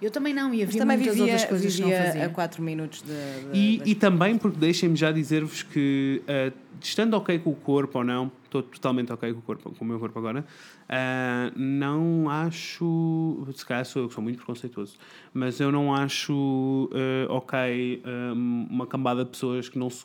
[0.00, 2.26] Eu também não, e havia também muitas vivia, outras coisas que não fazia.
[2.26, 3.08] a 4 minutos de.
[3.52, 7.98] de- E, e também porque deixem-me já dizer-vos que, ah, estando ok com o corpo
[7.98, 10.44] ou não, estou totalmente ok com o, corpo, com o meu corpo agora,
[10.88, 13.44] ah, não acho.
[13.54, 14.96] Se calhar sou eu que sou muito preconceituoso,
[15.34, 18.00] mas eu não acho ah, ok
[18.34, 20.04] uma cambada de pessoas que não, se,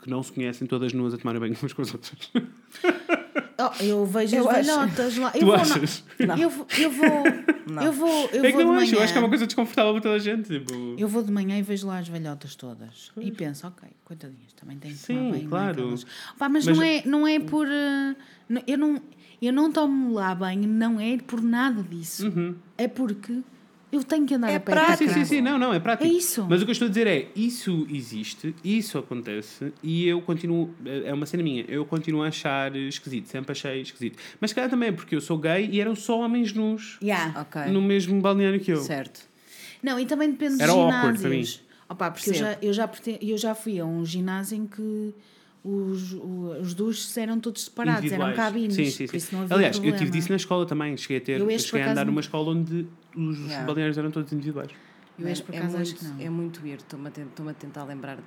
[0.00, 2.30] que não se conhecem todas nuas a tomarem banho umas com as outras.
[3.58, 5.30] Oh, eu vejo Eu as acho- velhotas lá.
[5.34, 6.04] Eu Tu vou, achas?
[6.18, 6.36] Não.
[6.36, 7.82] Eu, vou- eu vou.
[7.84, 8.28] Eu vou.
[8.32, 8.82] Eu é que vou de não manhã.
[8.82, 10.48] acho, eu acho que é uma coisa desconfortável para toda a gente.
[10.48, 10.94] Tipo...
[10.98, 13.10] Eu vou de manhã e vejo lá as velhotas todas.
[13.20, 15.94] E penso, ok, coitadinhas, também têm que tomar Sim, não é, claro.
[16.38, 17.66] Pá, mas, Mas- não, é, não é por.
[18.48, 19.02] não- eu, não,
[19.40, 22.32] eu não tomo lá banho, não é por nada disso.
[22.76, 23.40] É porque
[23.94, 25.04] eu tenho que andar É a pé prático.
[25.04, 26.08] para Sim, sim, sim, não, não, é prático.
[26.08, 26.46] É isso.
[26.48, 30.74] Mas o que eu estou a dizer é, isso existe, isso acontece e eu continuo,
[30.84, 34.18] é uma cena minha, eu continuo a achar esquisito, sempre achei esquisito.
[34.40, 37.40] Mas se calhar também é porque eu sou gay e eram só homens nus Yeah.
[37.40, 37.70] Ok.
[37.72, 38.78] no mesmo balneário que eu.
[38.82, 39.20] Certo.
[39.82, 41.62] Não, e também depende Era dos awkward ginásios.
[41.88, 45.12] Opa, porque eu já, eu, já, perten- eu já fui a um ginásio em que
[45.62, 46.12] os,
[46.60, 48.74] os duches eram todos separados, eram cabines.
[48.74, 49.16] Sim, sim, por sim.
[49.18, 49.98] isso não havia Aliás, eu problema.
[50.04, 52.86] tive disso na escola também, cheguei a ter, Eu cheguei a andar numa escola onde
[53.16, 53.66] os Yeah.
[53.66, 54.70] balneários eram todos individuais.
[55.18, 56.20] Eu este, por é, acaso, muito, acho que não.
[56.20, 56.82] é muito weird.
[56.82, 58.22] Estou-me a, ten- estou-me a tentar lembrar de,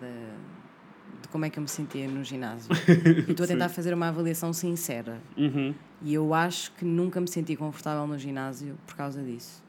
[1.21, 2.69] de como é que eu me sentia no ginásio.
[3.27, 5.19] e estou a tentar fazer uma avaliação sincera.
[5.37, 5.73] Uhum.
[6.01, 9.61] E eu acho que nunca me senti confortável no ginásio por causa disso.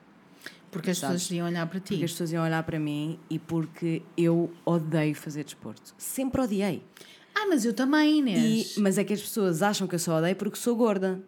[0.71, 1.23] Porque as Sabes?
[1.23, 1.89] pessoas iam olhar para ti.
[1.95, 5.95] Porque as pessoas iam olhar para mim e porque eu odeio fazer desporto.
[5.99, 6.85] Sempre odiei.
[7.35, 8.77] Ah, mas eu também, E- Inês.
[8.77, 11.21] mas é que as pessoas acham que eu só odeio porque sou gorda.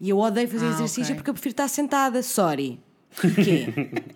[0.00, 1.14] E eu odeio fazer Ah, exercício ok.
[1.16, 2.22] porque eu prefiro estar sentada.
[2.22, 2.80] Sorry.
[3.24, 3.66] E quê?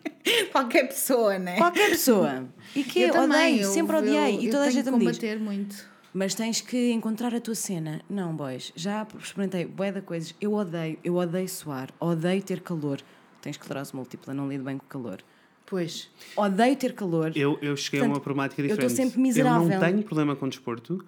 [0.50, 1.56] Qualquer pessoa, né?
[1.56, 2.44] Qualquer pessoa.
[2.74, 4.36] E que Eu também, odeio, eu- sempre odiei.
[4.36, 5.06] eu- e eu toda a gente que me diz.
[5.18, 5.96] combater muito.
[6.12, 8.00] Mas tens que encontrar a tua cena.
[8.08, 10.34] Não, boys, já experimentei bué de coisas.
[10.40, 13.00] Eu odeio, eu odeio suar, odeio ter calor.
[13.42, 15.18] Tens esclerose múltipla, não lido bem com calor.
[15.66, 16.08] Pois.
[16.36, 17.32] Odeio ter calor.
[17.36, 18.90] Eu, eu cheguei a Portanto, uma problemática eu diferente.
[18.92, 19.62] estou sempre miserável.
[19.62, 21.04] Eu não tenho problema com desporto,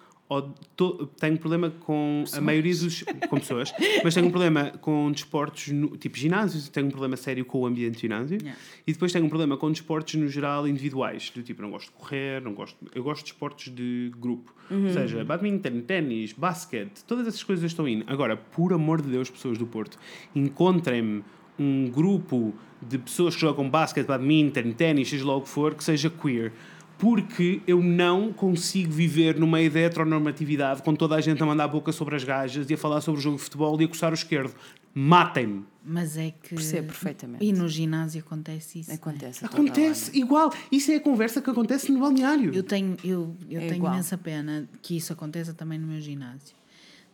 [0.77, 3.03] tô- tenho problema com a maioria dos.
[3.31, 3.73] com pessoas,
[4.05, 7.67] mas tenho um problema com desportos, no- tipo ginásios, tenho um problema sério com o
[7.67, 8.61] ambiente de ginásio, Yeah.
[8.87, 11.93] e depois tenho um problema com desportos no geral individuais, do tipo, não gosto de
[11.93, 12.77] correr, não gosto.
[12.95, 17.89] Eu gosto de esportes de grupo, ou seja, badminton, ténis, basquete, todas essas coisas estou
[17.89, 18.05] indo.
[18.07, 19.99] Agora, por amor de Deus, pessoas do Porto,
[20.35, 21.25] encontrem-me
[21.59, 25.83] um grupo de pessoas que jogam basquete, badminton, ténis, seja lá o que for, que
[25.83, 26.53] seja queer.
[26.99, 31.65] Porque eu não consigo viver no meio da heteronormatividade com toda a gente a mandar
[31.65, 33.89] a boca sobre as gajas e a falar sobre o jogo de futebol e a
[33.89, 34.53] coçar o esquerdo.
[34.93, 35.65] Matem-me.
[35.85, 36.57] Mas é que.
[36.57, 37.45] Percebo perfeitamente.
[37.45, 38.91] E no ginásio acontece isso.
[38.91, 38.97] né?
[38.97, 39.41] Acontece.
[39.41, 40.53] toda Acontece igual.
[40.73, 42.53] Isso é a conversa que acontece no balneário.
[42.53, 43.93] Eu tenho, eu, eu É tenho igual.
[43.93, 46.57] imensa pena que isso aconteça também no meu ginásio.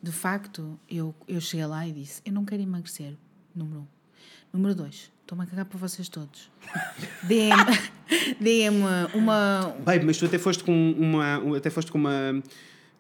[0.02, 3.14] De facto, eu, eu cheguei lá e disse: Eu não quero emagrecer.
[3.54, 3.86] Número um.
[4.52, 6.50] Número dois, estou-me a cagar para vocês todos.
[7.24, 7.54] Dê-me
[8.40, 9.74] dê-me uma.
[9.84, 11.56] Babe, mas tu até foste com uma.
[11.56, 12.42] Até foste com uma.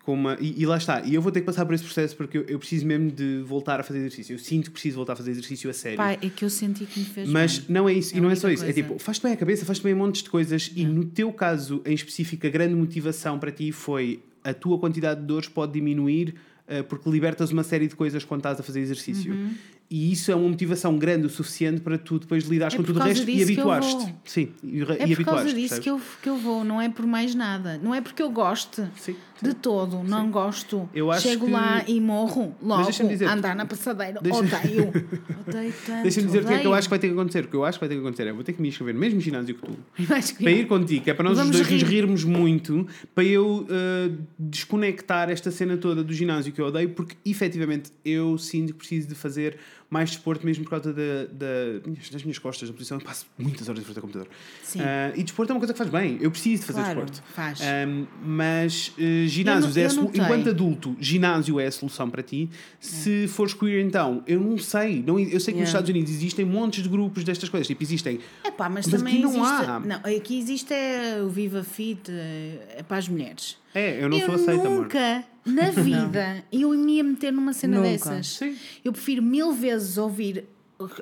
[0.02, 1.00] Com uma e, e lá está.
[1.00, 3.40] E eu vou ter que passar por esse processo porque eu, eu preciso mesmo de
[3.42, 4.34] voltar a fazer exercício.
[4.34, 5.96] Eu sinto que preciso voltar a fazer exercício a sério.
[5.96, 7.66] Pá, é que eu senti que me fez Mas bem.
[7.74, 8.64] não é isso, É e não é só isso.
[8.66, 11.32] É tipo, faz-te bem a cabeça, faz-te bem um monte de coisas, e no teu
[11.32, 15.72] caso em específico, a grande motivação para ti foi a tua quantidade de dores pode
[15.72, 16.34] diminuir
[16.68, 19.32] eh, porque libertas uma série de coisas quando estás a fazer exercício.
[19.32, 19.54] Uhum.
[19.90, 22.98] E isso é uma motivação grande o suficiente para tu depois lidares É com tudo
[22.98, 24.14] o resto e vou.
[24.24, 27.06] Sim, e, É e por causa disso que eu, que eu vou, não é por
[27.06, 27.78] mais nada.
[27.82, 30.88] Não é porque eu goste Sim, de todo, não gosto.
[31.20, 34.20] Chego que- lá e morro logo dizer- a andar na passadeira.
[34.22, 34.88] Deixa- Odeio.
[35.46, 36.02] Odeio tanto.
[36.02, 37.44] Deixa-me dizer o que é que eu acho que vai ter que acontecer.
[37.44, 38.94] O que eu acho que vai ter que acontecer é vou ter que me inscrever
[38.94, 39.76] no mesmo ginásio que tu.
[39.94, 41.88] Que- para ir contigo, que é para nós os Vamos dois nos rir.
[41.88, 47.16] rirmos muito, para eu uh, desconectar esta cena toda do ginásio que eu odeio, porque
[47.24, 49.58] efetivamente eu sinto que preciso de fazer
[49.90, 51.80] mais desporto mesmo por causa da, da-
[52.12, 52.98] das minhas costas, da posição.
[52.98, 54.28] Eu passo muitas horas em frente ao computador.
[54.62, 54.80] Sim.
[54.80, 54.84] Uh,
[55.16, 56.18] e desporto é uma coisa que faz bem.
[56.20, 57.32] Eu preciso de fazer Claro, desporto.
[57.32, 57.60] faz.
[57.60, 62.50] Um, mas uh, ginásios é solu- enquanto adulto, ginásio é a solução para ti.
[62.80, 65.02] Se fores queer, então, eu não sei.
[65.06, 65.68] Não, eu sei que nos Yeah.
[65.68, 67.66] Estados Unidos existem montes de grupos destas coisas.
[67.66, 69.70] Tipo, existem É pá, mas, Mas também aqui não existe.
[69.70, 69.80] há.
[69.80, 73.56] Não, aqui existe é o Viva Fit é, é para as mulheres.
[73.74, 74.82] É, eu não sou aceita, amor.
[74.82, 77.88] nunca na vida eu me ia meter numa cena Nunca.
[77.90, 78.26] dessas.
[78.36, 78.56] Sim.
[78.84, 80.44] Eu prefiro mil vezes ouvir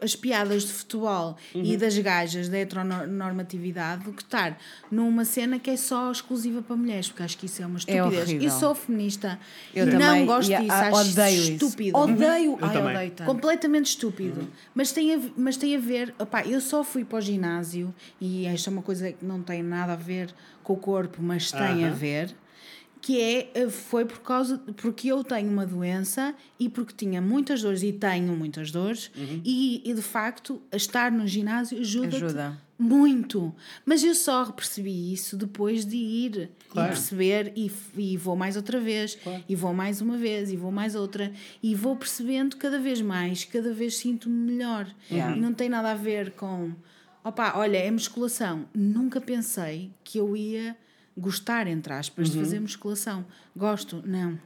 [0.02, 1.62] as piadas de futebol Uhum.
[1.64, 4.58] e das gajas da heteronormatividade do que estar
[4.90, 8.28] numa cena que é só exclusiva para mulheres, porque acho que isso é uma estupidez.
[8.28, 8.42] horrível.
[8.42, 9.38] eu sou feminista
[9.74, 11.52] Eu e também, não gosto e, disso, ah, acho odeio isso.
[11.52, 11.98] estúpido.
[11.98, 12.58] Odeio.
[12.60, 12.94] Ai, também.
[12.96, 13.26] odeio tanto.
[13.26, 14.48] Completamente estúpido.
[14.74, 16.14] Mas, tem a, mas tem a ver.
[16.18, 19.62] Opá, eu só fui para o ginásio e esta é uma coisa que não tem
[19.62, 21.94] nada a ver com o corpo, mas tem a Aham.
[21.94, 22.34] ver.
[23.02, 24.58] Que é, eh, foi por causa.
[24.76, 29.40] Porque eu tenho uma doença e porque tinha muitas dores e tenho muitas dores, Uhum.
[29.44, 32.58] e, e de facto estar no ginásio ajuda, Ajuda.
[32.78, 33.54] Muito.
[33.86, 36.88] Mas eu só percebi isso depois de ir Claro.
[36.88, 39.16] e perceber e, e vou mais outra vez,
[39.48, 41.32] e vou mais uma vez, e vou mais outra,
[41.62, 44.86] e vou percebendo cada vez mais, cada vez sinto-me melhor.
[45.10, 45.36] Yeah.
[45.36, 46.72] E não tem nada a ver com,
[47.24, 48.64] opa, olha, é musculação.
[48.74, 50.76] Nunca pensei que eu ia
[51.16, 52.34] gostar, entre aspas, Uhum.
[52.34, 53.24] de fazer musculação.
[53.56, 54.02] Gosto?
[54.06, 54.38] Não,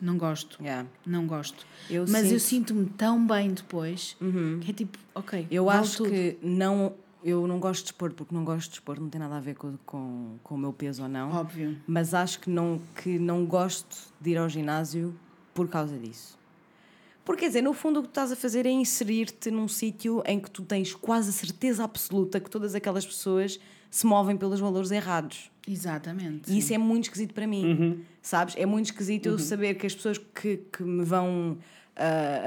[0.00, 0.60] não gosto.
[0.62, 0.88] Yeah.
[1.06, 1.66] Não gosto.
[1.90, 4.16] Eu Mas eu sinto- sinto-me tão bem depois
[4.62, 5.46] que é tipo, ok.
[5.50, 6.10] Eu acho tudo.
[6.10, 6.94] que não.
[7.22, 9.54] Eu não gosto de desporto porque não gosto de desporto, não tem nada a ver
[9.54, 11.30] com, com, com o meu peso ou não.
[11.32, 11.74] Óbvio.
[11.86, 15.14] Mas acho que não, que não gosto de ir ao ginásio
[15.54, 16.38] por causa disso.
[17.24, 20.22] Porque, quer dizer, no fundo o que tu estás a fazer é inserir-te num sítio
[20.26, 23.58] em que tu tens quase a certeza absoluta que todas aquelas pessoas
[23.94, 25.52] se movem pelos valores errados.
[25.68, 26.50] Exatamente.
[26.50, 28.56] E isso é muito esquisito para mim, sabes?
[28.58, 31.56] É muito esquisito eu saber que as pessoas que, que me vão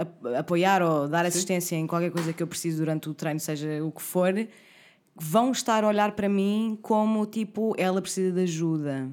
[0.02, 3.82] ap- apoiar ou dar assistência em qualquer coisa que eu preciso durante o treino, seja
[3.82, 4.34] o que for,
[5.16, 9.10] vão estar a olhar para mim como tipo, ela precisa de ajuda.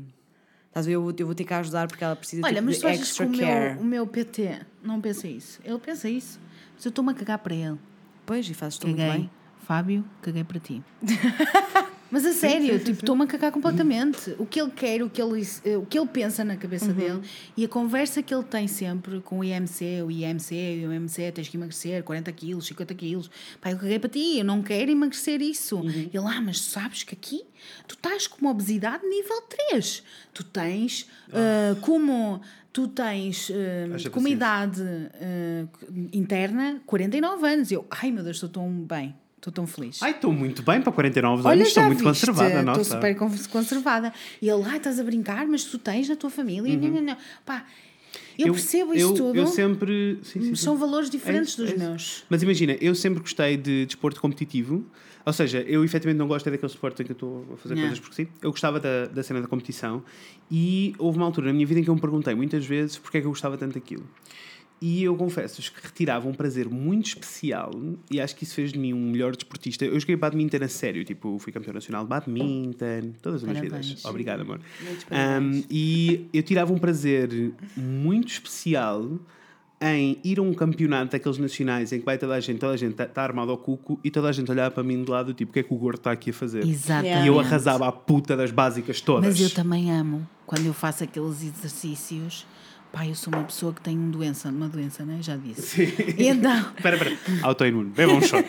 [0.67, 0.97] Estás a ver?
[0.97, 2.81] Eu vou, eu vou ter que a ajudar porque ela precisa Olha, tipo, mas de
[2.81, 5.61] tu achas que extra o meu, o meu PT não pensa isso?
[5.65, 6.41] Ele pensa isso.
[6.75, 7.79] Mas eu estou-me a cagar para ele.
[8.27, 9.19] Pois, e fazes tu muito Caguei.
[9.21, 9.31] bem.
[9.63, 10.83] Fábio, caguei para ti.
[12.15, 14.37] Mas a sério, tipo, estou-me a cagar completamente.
[14.39, 17.21] O que ele quer, o que ele, eh, o que ele pensa na cabeça dele
[17.57, 21.49] e a conversa que ele tem sempre com o IMC, o IMC, o IMC, tens
[21.49, 23.29] que emagrecer 40 quilos, 50 quilos.
[23.61, 25.81] Pá, eu caguei para ti, eu não quero emagrecer isso.
[25.85, 27.43] Ele, ah, mas sabes que aqui
[27.89, 30.05] tu estás com uma obesidade nível 3.
[30.33, 32.41] Tu tens ah, como.
[32.73, 33.51] Tu tens
[33.93, 34.35] Haja como paciência.
[34.35, 34.83] idade
[35.15, 35.67] ah,
[36.13, 37.73] interna 49 anos.
[37.73, 40.03] Eu, ai meu Deus, estou tão bem, estou tão feliz.
[40.03, 43.31] Ai, estou muito bem para 49 Olha, anos, estou muito viste, conservada, Estou super con-
[43.51, 44.13] conservada.
[44.41, 46.77] E ele, ah, estás a brincar, mas tu tens na tua família.
[46.77, 47.17] Não, não, não.
[47.45, 47.65] Pá,
[48.39, 49.37] eu, percebo isso eu, tudo.
[49.39, 50.19] Eu sempre.
[50.23, 50.55] Sim, sim, sim.
[50.55, 52.25] São valores diferentes É dos é meus.
[52.29, 54.85] Mas imagina, eu sempre gostei de desporto competitivo.
[55.27, 57.75] Ou seja, eu efetivamente não gosto é daquele desporto em que eu estou a fazer
[57.75, 57.83] Não.
[57.83, 58.29] coisas por si.
[58.43, 60.03] Eu gostava da, da cena da competição.
[60.51, 63.19] E houve uma altura na minha vida em que eu me perguntei muitas vezes porque
[63.19, 64.07] é que eu gostava tanto daquilo.
[64.87, 67.71] E eu confesso-vos que retirava um prazer muito especial
[68.11, 69.83] e acho que isso fez de mim um melhor desportista.
[69.83, 74.05] Eu joguei badminton a sério, tipo, fui campeão nacional de badminton, todas as minhas vidas.
[74.05, 74.61] Obrigado, amor.
[75.11, 79.19] Um, e eu tirava um prazer muito especial
[79.81, 82.77] em ir a um campeonato daqueles nacionais em que vai toda a gente, toda a
[82.77, 85.49] gente está armado ao cuco e toda a gente olhava para mim de lado, tipo,
[85.49, 86.63] o que é que o gordo está aqui a fazer?
[86.63, 87.25] Exatamente.
[87.25, 89.31] E eu arrasava a puta das básicas todas.
[89.31, 92.45] Mas eu também amo quando eu faço aqueles exercícios.
[92.95, 95.19] Pá, eu sou uma pessoa que tem doença, uma doença, né?
[95.21, 95.87] Já disse.
[95.87, 95.93] Sim.
[96.17, 97.19] Então, Espera, espera.
[97.43, 97.91] Autoimune.
[97.91, 98.45] Beba um shot.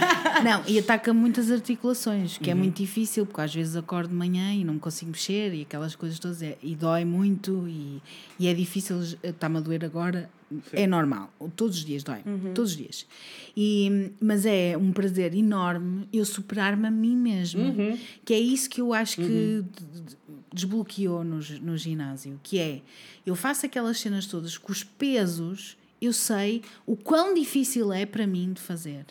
[0.42, 2.42] Não, e ataca muitas articulações, Uhum.
[2.42, 5.52] que é muito difícil, porque às vezes acordo de manhã e não me consigo mexer
[5.52, 6.40] e aquelas coisas todas.
[6.42, 8.00] é- e dói muito e,
[8.38, 10.30] e é difícil, está-me a doer agora.
[10.72, 12.18] É normal, todos os dias dói,
[12.56, 13.06] todos os dias.
[13.56, 17.96] E, mas é um prazer enorme eu superar-me a mim mesmo, Uhum.
[18.24, 19.22] que é isso que eu acho que
[19.62, 20.16] de-
[20.52, 22.80] desbloqueou no, no ginásio, que é,
[23.24, 28.26] eu faço aquelas cenas todas com os pesos, eu sei o quão difícil é para
[28.26, 29.06] mim de fazer.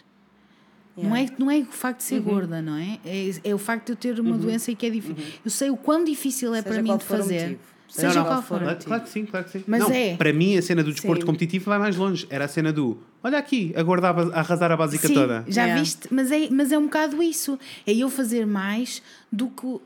[0.98, 3.00] Não, é, não é o facto de ser gorda, não é?
[3.06, 3.30] é?
[3.44, 5.24] É o facto de eu ter uma doença e que é difícil.
[5.46, 7.58] Eu sei o quão difícil é Seja para mim de fazer.
[7.88, 8.26] Seja Não, não.
[8.26, 8.60] qual for.
[8.84, 9.64] Claro, que sim, claro que sim.
[9.66, 10.16] Mas não, é.
[10.16, 11.26] Para mim, a cena do desporto Sim.
[11.26, 12.28] competitivo vai mais longe.
[12.30, 15.44] Era a cena do olha aqui, agora dá a arrasar a básica Sim, toda.
[15.48, 15.82] já Yeah.
[15.82, 16.08] viste?
[16.12, 17.58] Mas é, mas é um bocado isso.
[17.88, 19.80] É eu fazer mais do que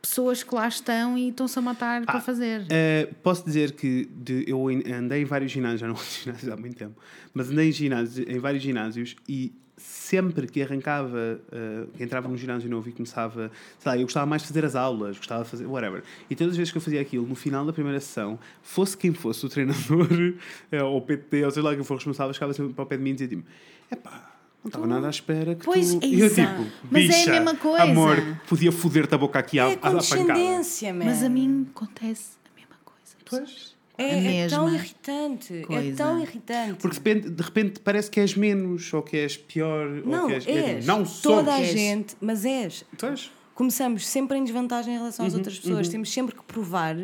[0.00, 2.62] pessoas que lá estão e estão-se a matar para fazer.
[2.62, 6.76] Uh, posso dizer que de- eu andei em vários ginásios, já não ginásios há muito
[6.76, 7.00] tempo,
[7.34, 12.36] mas andei em, ginásios, em vários ginásios e sempre que arrancava, uh, que entrava num
[12.36, 15.48] ginásio novo e começava, sei lá, eu gostava mais de fazer as aulas, gostava de
[15.50, 16.02] fazer whatever.
[16.28, 19.14] E todas as vezes que eu fazia aquilo, no final da primeira sessão, fosse quem
[19.14, 20.06] fosse o treinador,
[20.70, 22.96] eh, ou o PT, ou sei lá quem for responsável, chegava sempre para o pé
[22.98, 23.44] de mim e dizia tipo:
[23.90, 24.29] epá.
[24.62, 26.00] Não estava nada à espera que Pois, tu...
[26.04, 26.64] Eu exato.
[26.64, 27.82] tipo, Mas é a bicha, mesma coisa.
[27.82, 29.92] amor, podia foder-te a boca aqui à, É à, à pancada.
[29.96, 31.04] condescendência, man.
[31.06, 33.16] Mas a mim acontece a mesma coisa.
[33.24, 33.70] Pois.
[33.96, 35.54] É, é tão irritante.
[35.58, 35.96] É coisa.
[35.96, 36.74] tão irritante.
[36.80, 40.26] Porque de repente, de repente parece que és menos, ou que és pior, ou não,
[40.26, 40.46] que és.
[40.46, 40.86] és.
[40.86, 41.36] não sou.
[41.36, 41.70] Toda a És.
[41.72, 42.84] gente, mas és.
[42.96, 43.30] Tu és.
[43.54, 45.86] Começamos sempre em desvantagem em relação Uhum, às outras pessoas.
[45.88, 46.96] Temos sempre que provar.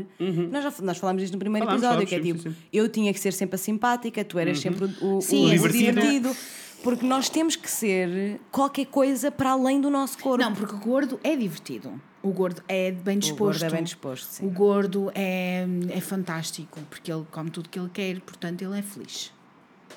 [0.50, 2.62] Nós, já, nós falámos disto no primeiro Falámos, episódio, falámos, que é sim, tipo, sim,
[2.62, 2.68] sim.
[2.72, 5.52] eu tinha que ser sempre a simpática, tu eras sempre o, o, Sim, o é
[5.52, 6.00] divertido.
[6.00, 6.36] divertido.
[6.82, 10.42] Porque nós temos que ser qualquer coisa para além do nosso corpo.
[10.42, 12.00] Não, porque o gordo é divertido.
[12.22, 13.60] O gordo é bem o disposto.
[13.60, 14.46] gordo é bem disposto, sim.
[14.46, 18.82] O gordo é, é fantástico, porque ele come tudo que ele quer, portanto ele é
[18.82, 19.32] feliz.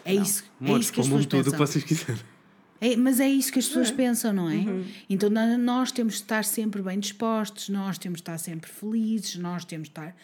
[0.06, 1.68] É isso, é isso que as pessoas tudo o que pensam.
[1.68, 2.22] vocês quiserem.
[2.82, 4.56] É, mas é isso que as pessoas pensam, não é?
[4.56, 4.86] Uhum.
[5.10, 9.66] Então nós temos de estar sempre bem dispostos, nós temos de estar sempre felizes, nós
[9.66, 10.16] temos de estar.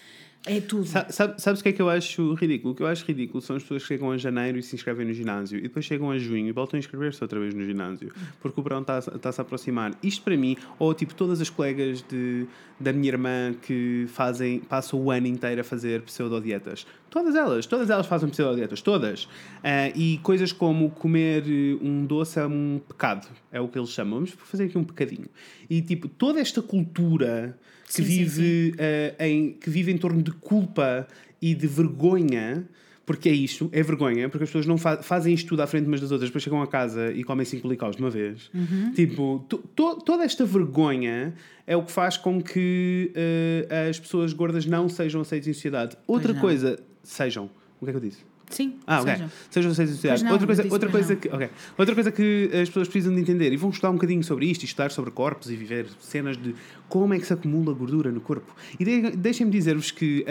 [0.47, 0.85] É tudo.
[0.85, 2.73] Sa- sabe- sabes o que é que eu acho ridículo?
[2.73, 5.05] O que eu acho ridículo são as pessoas que chegam a janeiro e se inscrevem
[5.07, 8.11] no ginásio e depois chegam a junho e voltam a inscrever-se outra vez no ginásio
[8.39, 9.93] porque o verão está-se está-se a aproximar.
[10.03, 12.45] Isto para mim, ou tipo todas as colegas de,
[12.79, 16.85] da minha irmã que fazem, passam o ano inteiro a fazer pseudodietas.
[17.09, 19.27] Todas elas, todas elas fazem pseudodietas, todas.
[19.63, 23.89] Ah, e coisas como comer eh, um doce é um pecado, é o que eles
[23.89, 24.15] chamam.
[24.15, 25.27] Vamos fazer aqui um pecadinho.
[25.69, 30.21] E tipo, toda esta cultura que Sim, sim, vive eh, em, que vive em torno
[30.21, 31.07] de culpa
[31.41, 32.67] e de vergonha,
[33.05, 35.85] porque é isto, é vergonha, porque as pessoas não fa- fazem isto tudo à frente
[35.85, 38.49] umas das outras, depois chegam a casa e comem cinco licaus de uma vez.
[38.95, 41.35] Tipo, to- to- toda esta vergonha
[41.67, 45.95] é o que faz com que eh, as pessoas gordas não sejam aceitas em sociedade.
[46.07, 47.49] Outra coisa, sejam.
[47.79, 48.19] O que é que eu disse?
[48.49, 49.13] Sim, Ah, ok.
[49.49, 49.73] sejam.
[49.73, 51.49] Sejam não, outra coisa, outra, coisa que, ok.
[51.77, 54.61] outra coisa que as pessoas precisam de entender e vão estudar um bocadinho sobre isto
[54.63, 56.55] e estudar sobre corpos e viver cenas de
[56.87, 58.55] como é que se acumula gordura no corpo.
[58.79, 60.23] E de, deixem-me dizer-vos que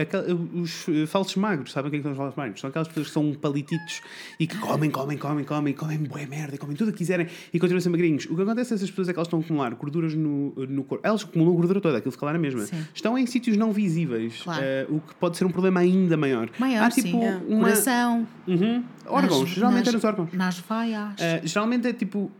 [0.55, 2.61] os eh, falsos magros, sabem o que é que são os falsos magros?
[2.61, 4.01] São aquelas pessoas que são palititos
[4.39, 7.59] e que comem, comem, comem, comem, comem bué merda, comem tudo o que quiserem e
[7.59, 8.27] continuam a ser magrinhos.
[8.27, 10.85] O que acontece a essas pessoas é que elas estão a acumular gorduras no, no
[10.85, 11.07] corpo.
[11.07, 12.61] Elas acumulam gordura toda, aquilo fica lá na mesma.
[12.67, 12.85] Sim.
[12.95, 14.63] Estão em sítios não visíveis, Claro.
[14.63, 16.49] eh, o que pode ser um problema ainda maior.
[16.59, 17.15] Maior, Há, tipo, sim.
[17.49, 18.04] uma- Coração.
[18.47, 18.85] Uhum.
[19.07, 20.33] Órgãos, nas- geralmente nas, é nos órgãos.
[20.33, 21.13] Nas vaias.
[21.15, 22.31] Uh, geralmente é tipo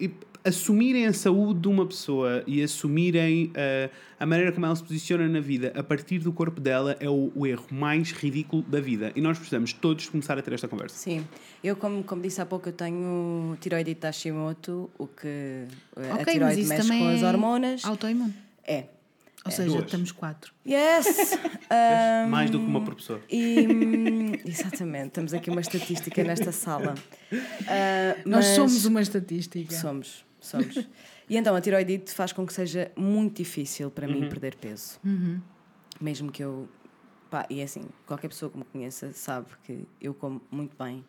[0.47, 5.27] assumirem a saúde de uma pessoa e assumirem uh, a maneira como ela se posiciona
[5.27, 9.11] na vida a partir do corpo dela é o, o erro mais ridículo da vida.
[9.17, 10.97] E nós precisamos todos começar a ter esta conversa.
[10.99, 11.27] Sim,
[11.63, 15.67] eu como, como disse há pouco, eu tenho tiroide de Hashimoto, o que eh,
[16.11, 17.85] a ok, mas tiroide isso mexe também com as é hormonas.
[17.87, 18.35] autoimune.
[18.67, 18.85] É.
[19.45, 19.85] Ou seja, Duas.
[19.85, 20.53] estamos quatro.
[20.67, 21.39] Yes!
[21.75, 23.21] Um, mais do que uma por pessoa.
[23.29, 26.95] E, hum, exatamente, temos aqui uma estatística nesta sala.
[27.67, 29.75] Ah, Nós mas- somos uma estatística.
[29.75, 30.77] Somos, somos.
[31.29, 34.21] E então a tiroidite faz com que seja muito difícil para Uhum.
[34.21, 35.01] mim perder peso.
[36.01, 36.69] Mesmo que eu.
[37.31, 41.05] Pá, e é assim, qualquer pessoa que me conheça sabe que eu como muito bem,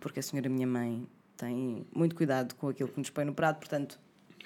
[0.00, 1.06] porque a senhora minha mãe
[1.36, 3.98] tem muito cuidado com aquilo que nos põe no prato, portanto,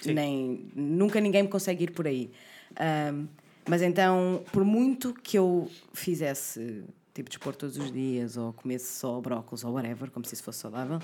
[0.05, 2.31] nem, nunca ninguém me consegue ir por aí.
[2.79, 3.27] Ahm,
[3.67, 6.83] mas então, por muito que eu fizesse
[7.13, 10.59] tipo desporto todos os dias ou comesse só brócolis ou whatever, como se isso fosse
[10.59, 10.99] saudável,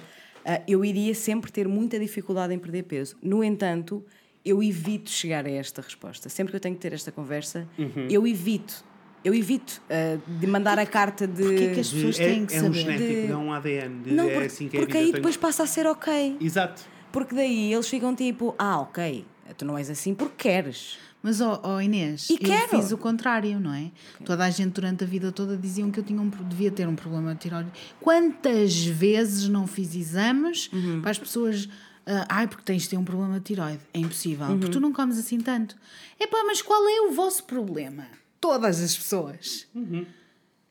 [0.46, 3.16] ah, eu iria sempre ter muita dificuldade em perder peso.
[3.22, 4.06] No entanto,
[4.44, 6.28] eu evito chegar a esta resposta.
[6.30, 7.68] Sempre que eu tenho que ter esta conversa,
[8.10, 8.84] eu evito.
[9.24, 11.44] Eu evito ah, de mandar a carta de.
[11.44, 12.80] Porquê que as pessoas é, têm que é um saber?
[12.80, 14.04] genético, De- não um ADN.
[14.04, 15.86] de- Não, é porque, assim que é a porque aí tenho- depois passa a ser
[15.88, 16.38] ok.
[16.42, 16.84] Exato.
[17.12, 19.26] Porque daí eles ficam tipo, ah, ok,
[19.58, 20.98] tu não és assim porque queres.
[21.24, 22.70] Mas, ó ó, Inês, E eu quero.
[22.70, 23.92] fiz o contrário, não é?
[24.26, 26.96] Toda a gente durante a vida toda diziam que eu tinha um, devia ter um
[26.96, 27.70] problema de tiroide.
[28.00, 31.00] Quantas vezes não fiz exames Uhum.
[31.02, 31.70] para as pessoas...
[32.08, 33.80] ah, Ai, porque tens de ter um problema de tiroide.
[33.94, 34.72] É impossível, porque Uhum.
[34.72, 35.76] tu não comes assim tanto.
[36.20, 38.08] Epá, mas qual é o vosso problema?
[38.40, 39.68] Todas as pessoas.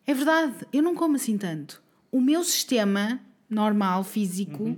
[0.07, 1.81] É verdade, eu não como assim tanto.
[2.11, 4.77] O meu sistema normal, físico,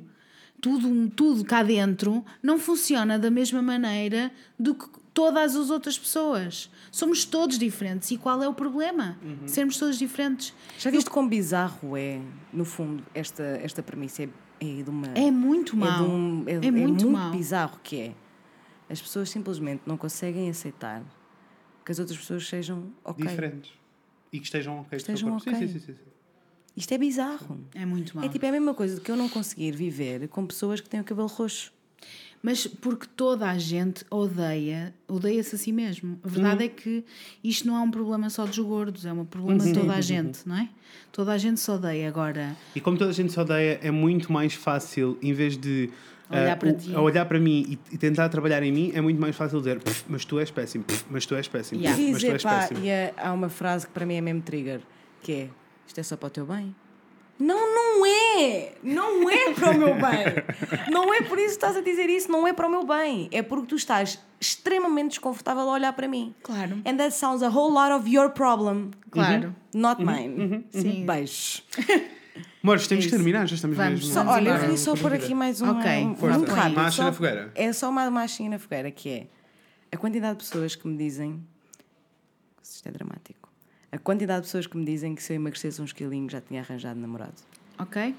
[0.60, 6.70] tudo, tudo cá dentro, não funciona da mesma maneira do que todas as outras pessoas.
[6.90, 8.10] Somos todos diferentes.
[8.10, 9.18] E qual é o problema?
[9.46, 10.54] Sermos todos diferentes.
[10.78, 12.20] Já viste quão bizarro é,
[12.52, 14.22] no fundo, esta, esta premissa?
[14.24, 14.28] É,
[14.60, 15.06] é de uma.
[15.08, 16.04] É muito é, de mau.
[16.08, 17.30] um- é- É é muito muito mau.
[17.32, 18.14] bizarro que é.
[18.90, 21.02] As pessoas simplesmente não conseguem aceitar
[21.84, 23.26] que as outras pessoas sejam ok.
[23.26, 23.72] Diferentes.
[24.32, 24.96] E que estejam ok.
[24.96, 25.54] Estejam ok.
[25.54, 26.00] sim, sim, sim, sim.
[26.76, 27.60] Isto é bizarro.
[27.74, 28.24] É muito mau.
[28.24, 30.88] É tipo é a mesma coisa de que eu não conseguir viver com pessoas que
[30.88, 31.70] têm o cabelo roxo.
[32.42, 36.18] Mas porque toda a gente odeia, odeia-se a si mesmo.
[36.24, 37.04] A verdade é que
[37.44, 40.40] isto não é um problema só dos gordos, é um problema de toda a gente,
[40.46, 40.68] não é?
[41.12, 42.56] Toda a gente se odeia agora.
[42.74, 45.88] E como toda a gente se odeia, é muito mais fácil, em vez de
[46.30, 46.90] Olhar ah, para o- ti.
[46.96, 50.04] olhar para mim e, e tentar trabalhar em mim, é muito mais fácil dizer "Pff,
[50.08, 52.02] mas tu és péssimo, mas tu és péssimo, Yeah.
[52.10, 52.80] mas tu és péssimo.
[52.84, 54.80] e há uma frase que para mim é mesmo trigger,
[55.22, 55.48] que é
[55.86, 56.74] isto é só para o teu bem.
[57.42, 58.72] Não, não é!
[58.84, 60.90] Não é para o meu bem!
[60.92, 63.28] Não é por isso que estás a dizer isso, não é para o meu bem.
[63.32, 66.32] É porque tu estás extremamente desconfortável a olhar para mim.
[66.42, 66.80] Claro.
[66.86, 68.92] And that sounds a whole lot of your problem.
[69.10, 69.54] Claro.
[69.74, 70.64] Not mine.
[70.70, 71.04] Sim.
[71.04, 71.64] Beijos.
[72.62, 74.14] Amores, temos que terminar, já estamos Vamos, mesmo.
[74.14, 75.68] Só, olha, eu queria só pôr aqui mais um.
[75.70, 76.38] Ok, um- força.
[76.38, 76.76] muito rápido.
[76.76, 77.50] Marcha só- na fogueira.
[77.56, 79.26] É só uma machinha na fogueira, que é
[79.90, 81.44] a quantidade de pessoas que me dizem.
[82.62, 83.41] Isto é dramático.
[83.92, 86.62] A quantidade de pessoas que me dizem que se eu emagrecesse uns quilinhos já tinha
[86.62, 87.34] arranjado namorado.
[87.78, 88.14] Ok?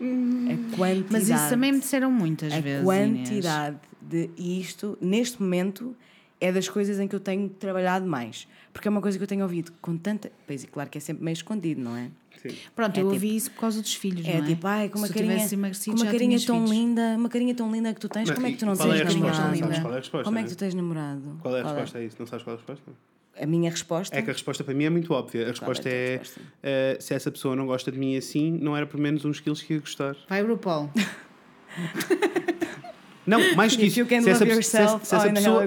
[0.00, 1.06] A quantidade.
[1.10, 2.84] Mas isso também me disseram muitas a vezes.
[2.84, 5.96] quantidade de e isto, neste momento,
[6.40, 8.46] é das coisas em que eu tenho trabalhado mais.
[8.72, 10.30] Porque é uma coisa que eu tenho ouvido com tanta.
[10.46, 12.10] Pois, e claro que é sempre meio escondido, não é?
[12.42, 12.56] Sim.
[12.74, 14.48] Pronto, É eu tipo- ouvi isso por causa dos filhos, É não é?
[14.48, 15.56] tipo, ai, com uma Se carinha, com
[15.92, 16.70] uma carinha tão filhos.
[16.70, 18.76] linda, uma carinha tão linda que tu tens, Não, como é que tu não é
[18.76, 19.14] tens resposta?
[19.18, 19.38] namorado?
[19.38, 19.80] Não sabes linda.
[19.82, 20.56] qual é a resposta, Como é não que é?
[20.56, 21.38] tu tens namorado?
[21.42, 22.16] Qual é a resposta a isso?
[22.18, 22.92] Não sabes qual é a resposta?
[23.40, 24.16] A minha resposta?
[24.16, 25.44] É que a resposta para mim é muito óbvia.
[25.44, 26.40] A resposta a tua é: resposta?
[26.62, 29.62] eh, se essa pessoa não gosta de mim assim, não era por menos uns quilos
[29.62, 30.16] que ia gostar.
[30.28, 30.90] Vai, RuPaul.
[33.26, 33.94] Não, mais que isso.
[33.96, 35.60] se essa, se essa- se pessoa,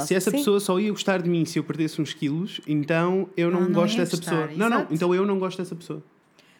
[0.00, 0.36] se- essa Sim.
[0.38, 3.66] pessoa só ia gostar de mim se eu perdesse uns quilos, então eu não, Ela
[3.68, 4.58] não gosto dessa gostar, pessoa.
[4.58, 4.94] Não, não, exato.
[4.94, 6.02] então eu não gosto dessa pessoa.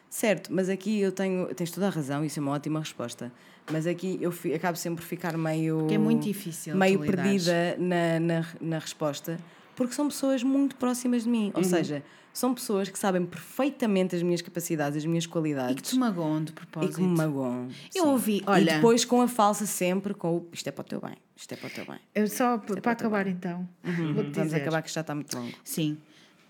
[0.09, 1.47] Certo, mas aqui eu tenho.
[1.55, 3.33] Tens toda a razão, isso é uma ótima resposta.
[3.73, 5.87] Mas aqui eu fi- acabo sempre por ficar meio.
[5.89, 9.39] Que é muito difícil Meio perdida na, na, na resposta,
[9.75, 11.47] porque são pessoas muito próximas de mim.
[11.47, 11.53] Uhum.
[11.57, 12.03] Ou seja,
[12.35, 15.91] são pessoas que sabem perfeitamente as minhas capacidades, as minhas E que qualidades.
[15.91, 16.97] te magoam de E propósito.
[16.97, 17.69] que me magoam.
[17.95, 18.09] Eu sim.
[18.11, 21.01] ouvi, E olha- depois com a falsa sempre, com o isto é para o teu
[21.01, 21.99] bem, isto é para o teu bem.
[22.15, 23.67] Eu só p- para acabar então.
[23.83, 24.57] Vou-te Vamos dizer.
[24.57, 25.55] acabar que já está muito longo.
[25.65, 25.97] Sim.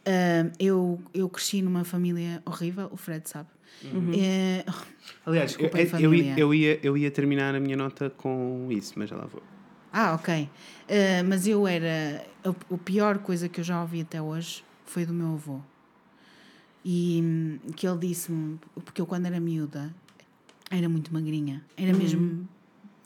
[0.06, 3.48] Ah, eu, eu cresci numa família horrível, o Fred sabe.
[3.84, 4.12] Uhum.
[4.14, 4.64] Eh,
[5.26, 9.16] Aliás, eu, eu, eu, ia, eu ia terminar a minha nota com isso, mas já
[9.16, 9.42] lá vou.
[9.92, 10.48] ah, ok.
[10.88, 12.24] Ah, mas eu era.
[12.44, 15.60] A, a pior coisa que eu já ouvi até hoje foi do meu avô.
[16.84, 19.94] E hum, que ele disse-me, porque eu quando era miúda
[20.70, 21.62] era muito magrinha.
[21.76, 21.98] Era Uhum.
[21.98, 22.48] mesmo.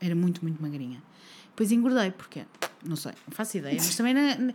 [0.01, 1.03] Era muito, muito magrinha.
[1.51, 2.43] Depois engordei, porque
[2.85, 4.55] não sei, não faço ideia, mas também não.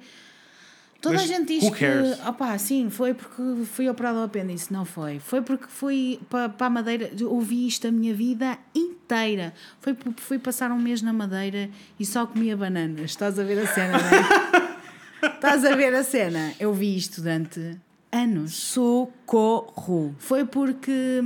[1.02, 1.86] Toda Mas a gente diz que.
[2.30, 4.72] Opá, sim, foi porque fui operado ao apêndice.
[4.72, 5.20] Não foi.
[5.20, 7.12] Foi porque fui para, para a Madeira.
[7.26, 9.54] Ouvi isto a minha vida inteira.
[9.82, 11.70] Foi porque fui passar um mês na Madeira
[12.00, 13.12] e só comia bananas.
[13.12, 15.30] Estás a ver a cena, não é?
[15.36, 16.54] Estás a ver a cena?
[16.58, 17.78] Eu vi isto durante
[18.14, 18.53] anos.
[18.53, 20.15] Socorro!
[20.19, 21.22] Foi porque.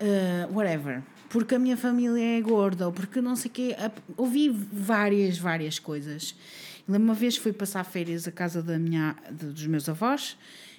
[0.00, 1.02] uh, whatever.
[1.28, 3.76] Porque a minha família é gorda, ou porque não sei o quê.
[4.16, 6.34] Ouvi várias, várias coisas.
[6.88, 10.38] Uma vez fui passar férias à casa da minha, dos meus avós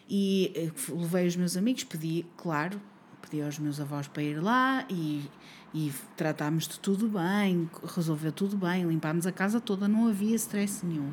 [0.10, 2.82] e eh, levei os meus amigos, pedi, claro,
[3.22, 5.24] pedi aos meus avós para ir lá e,
[5.72, 10.84] e tratámos de tudo bem, resolveu tudo bem, limpámos a casa toda, não havia stress
[10.84, 11.12] nenhum.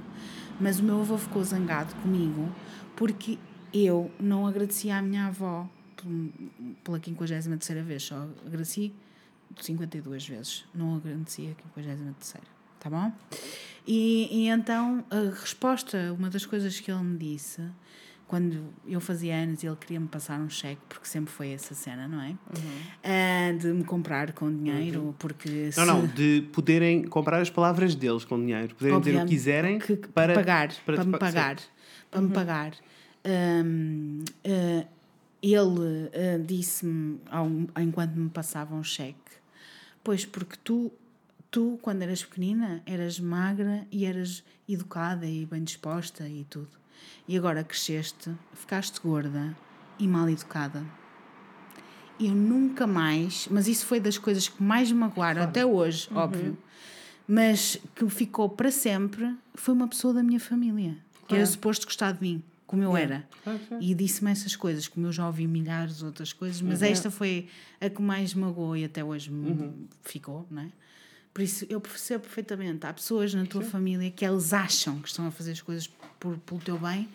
[0.58, 2.50] Mas o meu avô ficou zangado comigo
[2.96, 3.38] porque
[3.84, 6.32] eu não agradeci à minha avó pel-
[6.84, 8.92] pela 53 vez, só agradeci
[9.60, 12.44] 52 vezes, não agradeci a 53,
[12.80, 13.12] tá bom?
[13.86, 17.62] E, e então a resposta, uma das coisas que ele me disse,
[18.26, 22.08] quando eu fazia anos e ele queria-me passar um cheque, porque sempre foi essa cena,
[22.08, 22.34] não é?
[23.04, 27.94] Ah, de me comprar com dinheiro, porque Não, se- não, de poderem comprar as palavras
[27.94, 31.12] deles com dinheiro, poderem dizer o que Obviamente, quiserem que- para, pagar, para, te me
[31.12, 31.56] pa- pagar,
[32.10, 32.72] para me pagar.
[33.26, 34.86] Hum, eh,
[35.42, 37.20] ele eh, disse-me
[37.80, 39.16] enquanto me passava um cheque,
[40.02, 40.92] pois porque tu
[41.50, 46.68] tu quando eras pequenina eras magra e eras educada e bem disposta e tudo.
[47.26, 49.56] E agora cresceste ficaste gorda
[49.98, 50.84] e mal educada.
[52.18, 56.56] Eu nunca mais, mas isso foi das coisas que mais me magoaram até hoje, óbvio,
[57.28, 60.96] mas que ficou para sempre, foi uma pessoa da minha família,
[61.28, 63.26] que era suposto gostar de mim, como eu era.
[63.80, 67.46] E disse-me essas coisas, como eu já ouvi milhares de outras coisas, mas esta foi
[67.80, 70.68] a que mais magoou e até hoje me ficou, não é?
[71.32, 72.86] Por isso, eu percebo perfeitamente.
[72.86, 75.86] Há pessoas na tua família que eles acham que estão a fazer as coisas
[76.18, 77.08] por, pelo teu bem,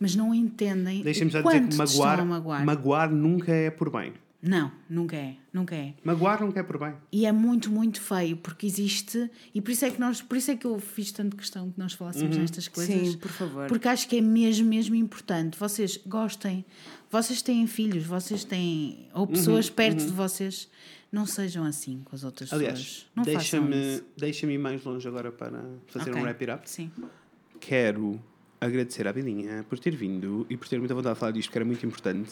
[0.00, 2.64] mas não entendem Deixem-me já dizer que magoar, magoar.
[2.64, 4.12] magoar nunca é por bem.
[4.40, 5.94] Não, nunca é, nunca é.
[6.04, 6.94] Magoar nunca é por bem.
[7.10, 10.52] E é muito, muito feio, porque existe, e por isso é que nós, por isso
[10.52, 12.94] é que eu fiz tanto questão que nós falássemos nestas coisas.
[13.12, 13.66] Sim, por favor.
[13.66, 15.58] Porque acho que é mesmo, mesmo importante.
[15.58, 16.64] Vocês gostem,
[17.10, 20.68] vocês têm filhos, vocês têm, ou pessoas perto de vocês,
[21.10, 23.06] não sejam assim com as outras Aliás, pessoas.
[23.16, 24.04] Não façam deixa-me isso.
[24.16, 26.22] deixa ir mais longe agora para fazer Ok.
[26.22, 26.70] um wrap it up.
[26.70, 26.92] Sim.
[27.58, 28.22] Quero
[28.60, 31.58] agradecer à Bilinha por ter vindo e por ter muita vontade de falar disto, que
[31.58, 32.30] era muito importante.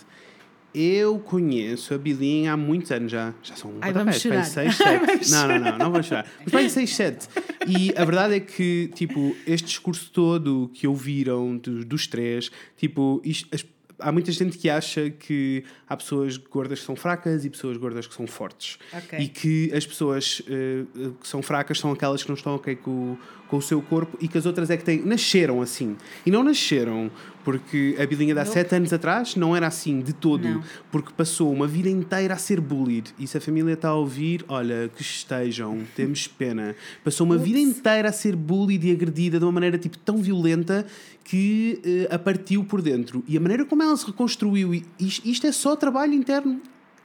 [0.78, 3.32] Eu conheço a Bilinha há muitos anos já.
[3.42, 4.44] Já são um Ai, pontapé, vamos chorar.
[4.44, 5.30] seis, sete.
[5.32, 6.26] Não, não, não, não vou chorar.
[6.44, 7.28] Mas bem 6, 7.
[7.66, 13.22] E a verdade é que, tipo, este discurso todo que ouviram do- dos três, tipo,
[13.24, 13.64] isto- as-
[13.98, 18.06] há muita gente que acha que há pessoas gordas que são fracas e pessoas gordas
[18.06, 18.78] que são fortes.
[18.92, 19.18] Ok.
[19.18, 20.84] E que as pessoas eh,
[21.18, 24.18] que são fracas são aquelas que não estão ok com, o- com o seu corpo
[24.20, 25.96] e que as outras é que têm, nasceram assim.
[26.26, 27.10] E não nasceram
[27.46, 30.48] porque a Bilinha de há sete anos atrás não era assim de todo.
[30.48, 30.64] Não.
[30.90, 33.14] Porque passou uma vida inteira a ser bullied.
[33.20, 36.74] E se a família está a ouvir, olha, que estejam, temos pena.
[37.04, 40.84] Passou uma vida inteira a ser bullied e agredida de uma maneira tipo tão violenta
[41.22, 43.22] que eh, a partiu por dentro.
[43.28, 46.60] E a maneira como ela se reconstruiu, isto, isto é só trabalho interno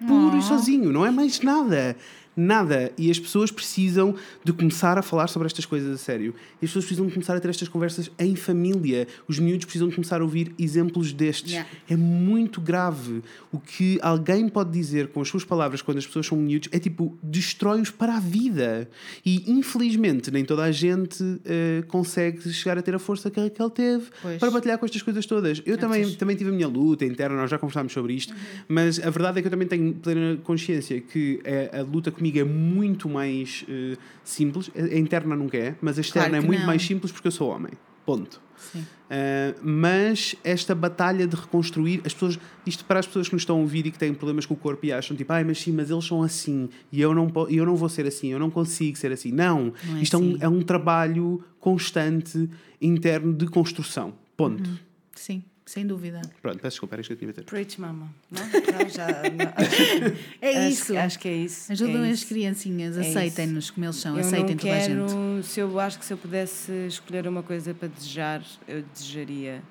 [0.08, 1.96] puro e sozinho, não é mais nada.
[2.36, 2.92] Nada.
[2.98, 6.34] E as pessoas precisam de começar a falar sobre estas coisas a sério.
[6.62, 9.08] E as pessoas precisam de começar a ter estas conversas em família.
[9.28, 11.52] Os miúdos precisam de começar a ouvir exemplos destes.
[11.52, 11.70] Yeah.
[11.90, 13.22] É muito grave.
[13.52, 16.80] O que alguém pode dizer com as suas palavras quando as pessoas são miúdos é
[16.80, 18.90] tipo, destrói-os para a vida.
[19.26, 23.44] E infelizmente nem toda a gente eh, consegue chegar a ter a força que a
[23.44, 24.38] Raquel teve Pois.
[24.40, 25.62] para batalhar com estas coisas todas.
[25.66, 28.34] Eu também, Antes- também tive a minha luta interna, nós já conversámos sobre isto,
[28.68, 31.42] mas a verdade é que eu também tenho plena consciência que
[31.74, 34.70] a, a luta comigo é muito mais eh, simples.
[34.76, 36.68] A, interna nunca é, mas a externa Claro é muito não.
[36.68, 37.72] mais simples porque eu sou homem.
[38.06, 38.42] Ponto.
[38.76, 43.58] Uh, mas esta batalha de reconstruir as pessoas, isto para as pessoas que nos estão
[43.58, 45.72] a ouvir e que têm problemas com o corpo e acham tipo, ai, mas sim,
[45.72, 48.98] mas eles são assim e eu não, eu não vou ser assim, eu não consigo
[48.98, 49.32] ser assim.
[49.32, 50.38] Não, Não é isto É, um, assim.
[50.42, 52.50] é um trabalho constante
[52.80, 54.14] interno de construção.
[54.38, 54.70] Ponto.
[54.70, 54.78] Uhum.
[55.16, 56.22] Sim, sem dúvida.
[56.42, 57.46] Pronto, peço desculpa, era isto que eu tinha a dizer.
[57.46, 58.14] Preach, mama.
[58.30, 58.42] Não?
[58.44, 59.08] Não, já.
[59.08, 60.12] não.
[60.42, 60.98] É Acho- isso.
[60.98, 61.72] Acho que é isso.
[61.72, 62.28] Ajudam é as isso.
[62.28, 65.08] criancinhas, É aceitem-nos como eles são, Eu aceitem não toda a quero,
[65.38, 65.48] gente.
[65.48, 69.62] se eu acho que se eu pudesse escolher uma coisa para desejar, eu desejaria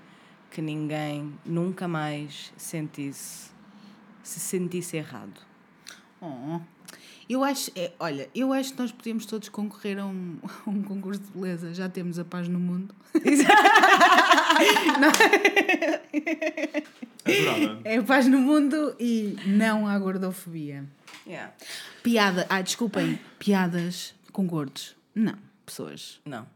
[0.51, 3.51] que ninguém nunca mais sentisse,
[4.23, 5.39] se sentisse errado.
[6.21, 6.61] Oh.
[7.31, 10.37] Eu acho, é, olha, eu acho que nós podíamos todos concorrer a um,
[10.67, 11.73] a um concurso de beleza.
[11.73, 12.93] Já temos a paz no mundo.
[17.25, 17.81] Adorava.
[17.85, 20.85] É a paz no mundo e não à gordofobia.
[21.25, 21.53] Yeah.
[22.03, 24.97] Piada, ah, desculpem, piadas com gordos.
[25.15, 25.39] Não,
[25.71, 26.21] pessoas.
[26.27, 26.47] Não.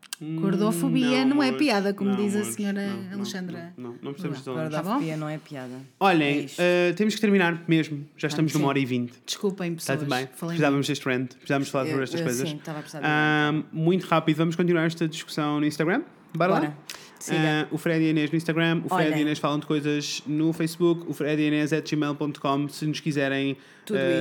[0.41, 3.73] Gordofobia não, é amores, piada, como não, diz a senhora não, não, Alexandra.
[3.77, 4.71] Não, não, não precisamos de Tá zonas.
[4.73, 5.75] Gordofobia não é piada.
[5.99, 8.07] Olhem, É uh, temos que terminar mesmo.
[8.17, 8.59] Já estamos sim.
[8.59, 9.13] numa hora e vinte.
[9.27, 10.09] Desculpem, Está pessoas.
[10.09, 10.27] tudo bem.
[10.49, 12.49] Precisávamos deste rant, precisávamos falar sobre estas eu coisas.
[12.49, 16.03] sim, estava a precisar de Ahm, muito rápido, vamos continuar esta discussão no Instagram?
[16.37, 16.61] Bora, lá?
[16.61, 16.77] Bora.
[16.87, 17.04] Siga.
[17.31, 19.23] Ah, o Fred e Inês no Instagram, o Fred e a Olhem.
[19.23, 23.57] Inês falam de coisas no Facebook, o Fred e Inês é gmail.com se nos quiserem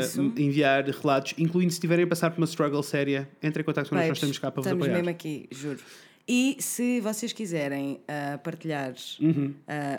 [0.01, 0.21] isso.
[0.37, 4.09] enviar relatos, incluindo se tiverem a passar por uma struggle séria, entre em contato connosco,
[4.09, 4.97] nós estamos cá para vos estamos apoiar.
[4.97, 5.79] mesmo aqui, juro.
[6.27, 9.53] E se vocês quiserem ah, partilhar Uhum.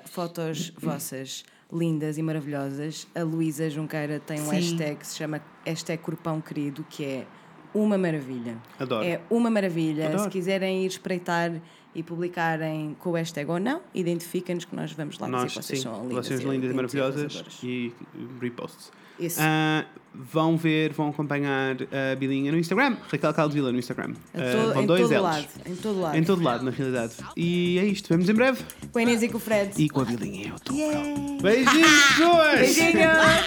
[0.06, 4.54] fotos vossas lindas e maravilhosas, a Luísa Junqueira tem um Sim.
[4.56, 7.26] hashtag que se chama hashtag Corpão Querido, que é
[7.74, 8.56] uma maravilha.
[8.78, 9.04] Adoro.
[9.04, 10.06] É uma maravilha.
[10.06, 10.22] Adoro.
[10.24, 11.60] Se quiserem ir espreitar
[11.94, 15.66] e publicarem com o hashtag ou não, identifiquem-nos que nós vamos lá Nós, dizer que
[15.66, 17.92] vocês sim, são lindas, vocês e lindas e maravilhosas e
[18.40, 18.90] reposts.
[19.18, 19.38] Isso.
[19.40, 21.76] Ah, vão ver, vão acompanhar
[22.12, 24.10] a Bilinha no Instagram, Raquel Caldevila no Instagram.
[24.34, 25.22] Em Ah, todo- com em dois todo L's.
[25.22, 25.46] lado.
[25.66, 26.16] Em todo lado.
[26.18, 27.12] Em todo lado, na realidade.
[27.36, 28.64] E é isto, vemos em breve.
[28.90, 29.70] Com a Inês e com o Fred.
[29.80, 31.42] E com a Bilinha em outubro.
[31.42, 32.58] Beijinhos, pessoas!
[32.58, 32.94] Beijinhos!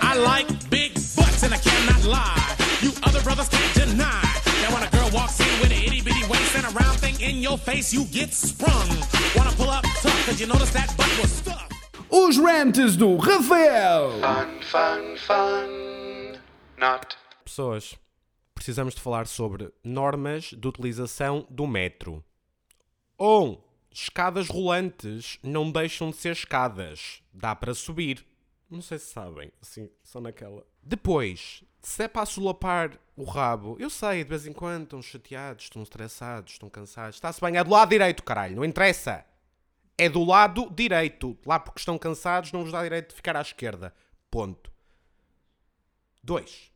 [0.01, 2.55] I like big butts and I cannot lie.
[2.81, 4.26] You other brothers can't deny.
[5.17, 8.05] Walks in with an itty bitty waist and a round thing in your face, you
[8.05, 8.89] get sprung.
[9.35, 11.73] Wanna pull up tough cause you notice that butt was stuffed.
[12.09, 14.21] Os rants do Rafael!
[14.21, 16.39] Fun, fun, fun.
[16.77, 17.17] Not.
[17.43, 17.95] Pessoas,
[18.53, 22.23] precisamos de falar sobre normas de utilização do metro.
[23.19, 23.25] 1.
[23.25, 23.57] Um,
[23.91, 27.21] escadas rolantes não deixam de ser escadas.
[27.33, 28.25] Dá para subir.
[28.69, 30.65] Não sei se sabem, assim, só naquela.
[30.83, 35.65] Depois, se é para solapar o rabo, eu sei, de vez em quando estão chateados,
[35.65, 37.15] estão estressados, estão cansados.
[37.15, 39.25] Está-se bem, é do lado direito, caralho, não interessa.
[39.97, 41.35] É do lado direito.
[41.45, 43.93] Lá porque estão cansados, não vos dá direito de ficar à esquerda.
[44.29, 44.71] Ponto.
[46.23, 46.71] 2.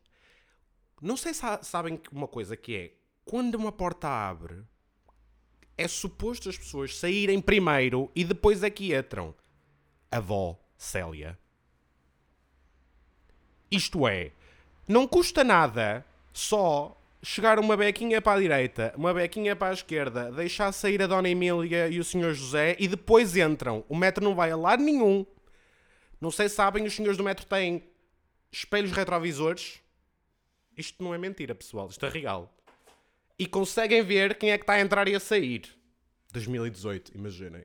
[1.01, 2.93] Não sei se sa- sabem uma coisa que é
[3.25, 4.63] quando uma porta abre,
[5.77, 9.35] é suposto as pessoas saírem primeiro e depois é que entram.
[10.09, 11.37] Avó Célia.
[13.69, 14.33] Isto é,
[14.87, 20.31] não custa nada só chegar uma bequinha para a direita, uma bequinha para a esquerda,
[20.31, 22.33] deixar sair a Dona Emília e o Sr.
[22.33, 23.85] José e depois entram.
[23.87, 25.25] O metro não vai a lado nenhum.
[26.19, 27.83] Não sei se sabem, os senhores do metro têm
[28.51, 29.79] espelhos retrovisores.
[30.77, 31.87] Isto não é mentira, pessoal.
[31.89, 32.53] Isto é real.
[33.37, 35.63] E conseguem ver quem é que está a entrar e a sair.
[36.31, 37.63] 2018, imaginem.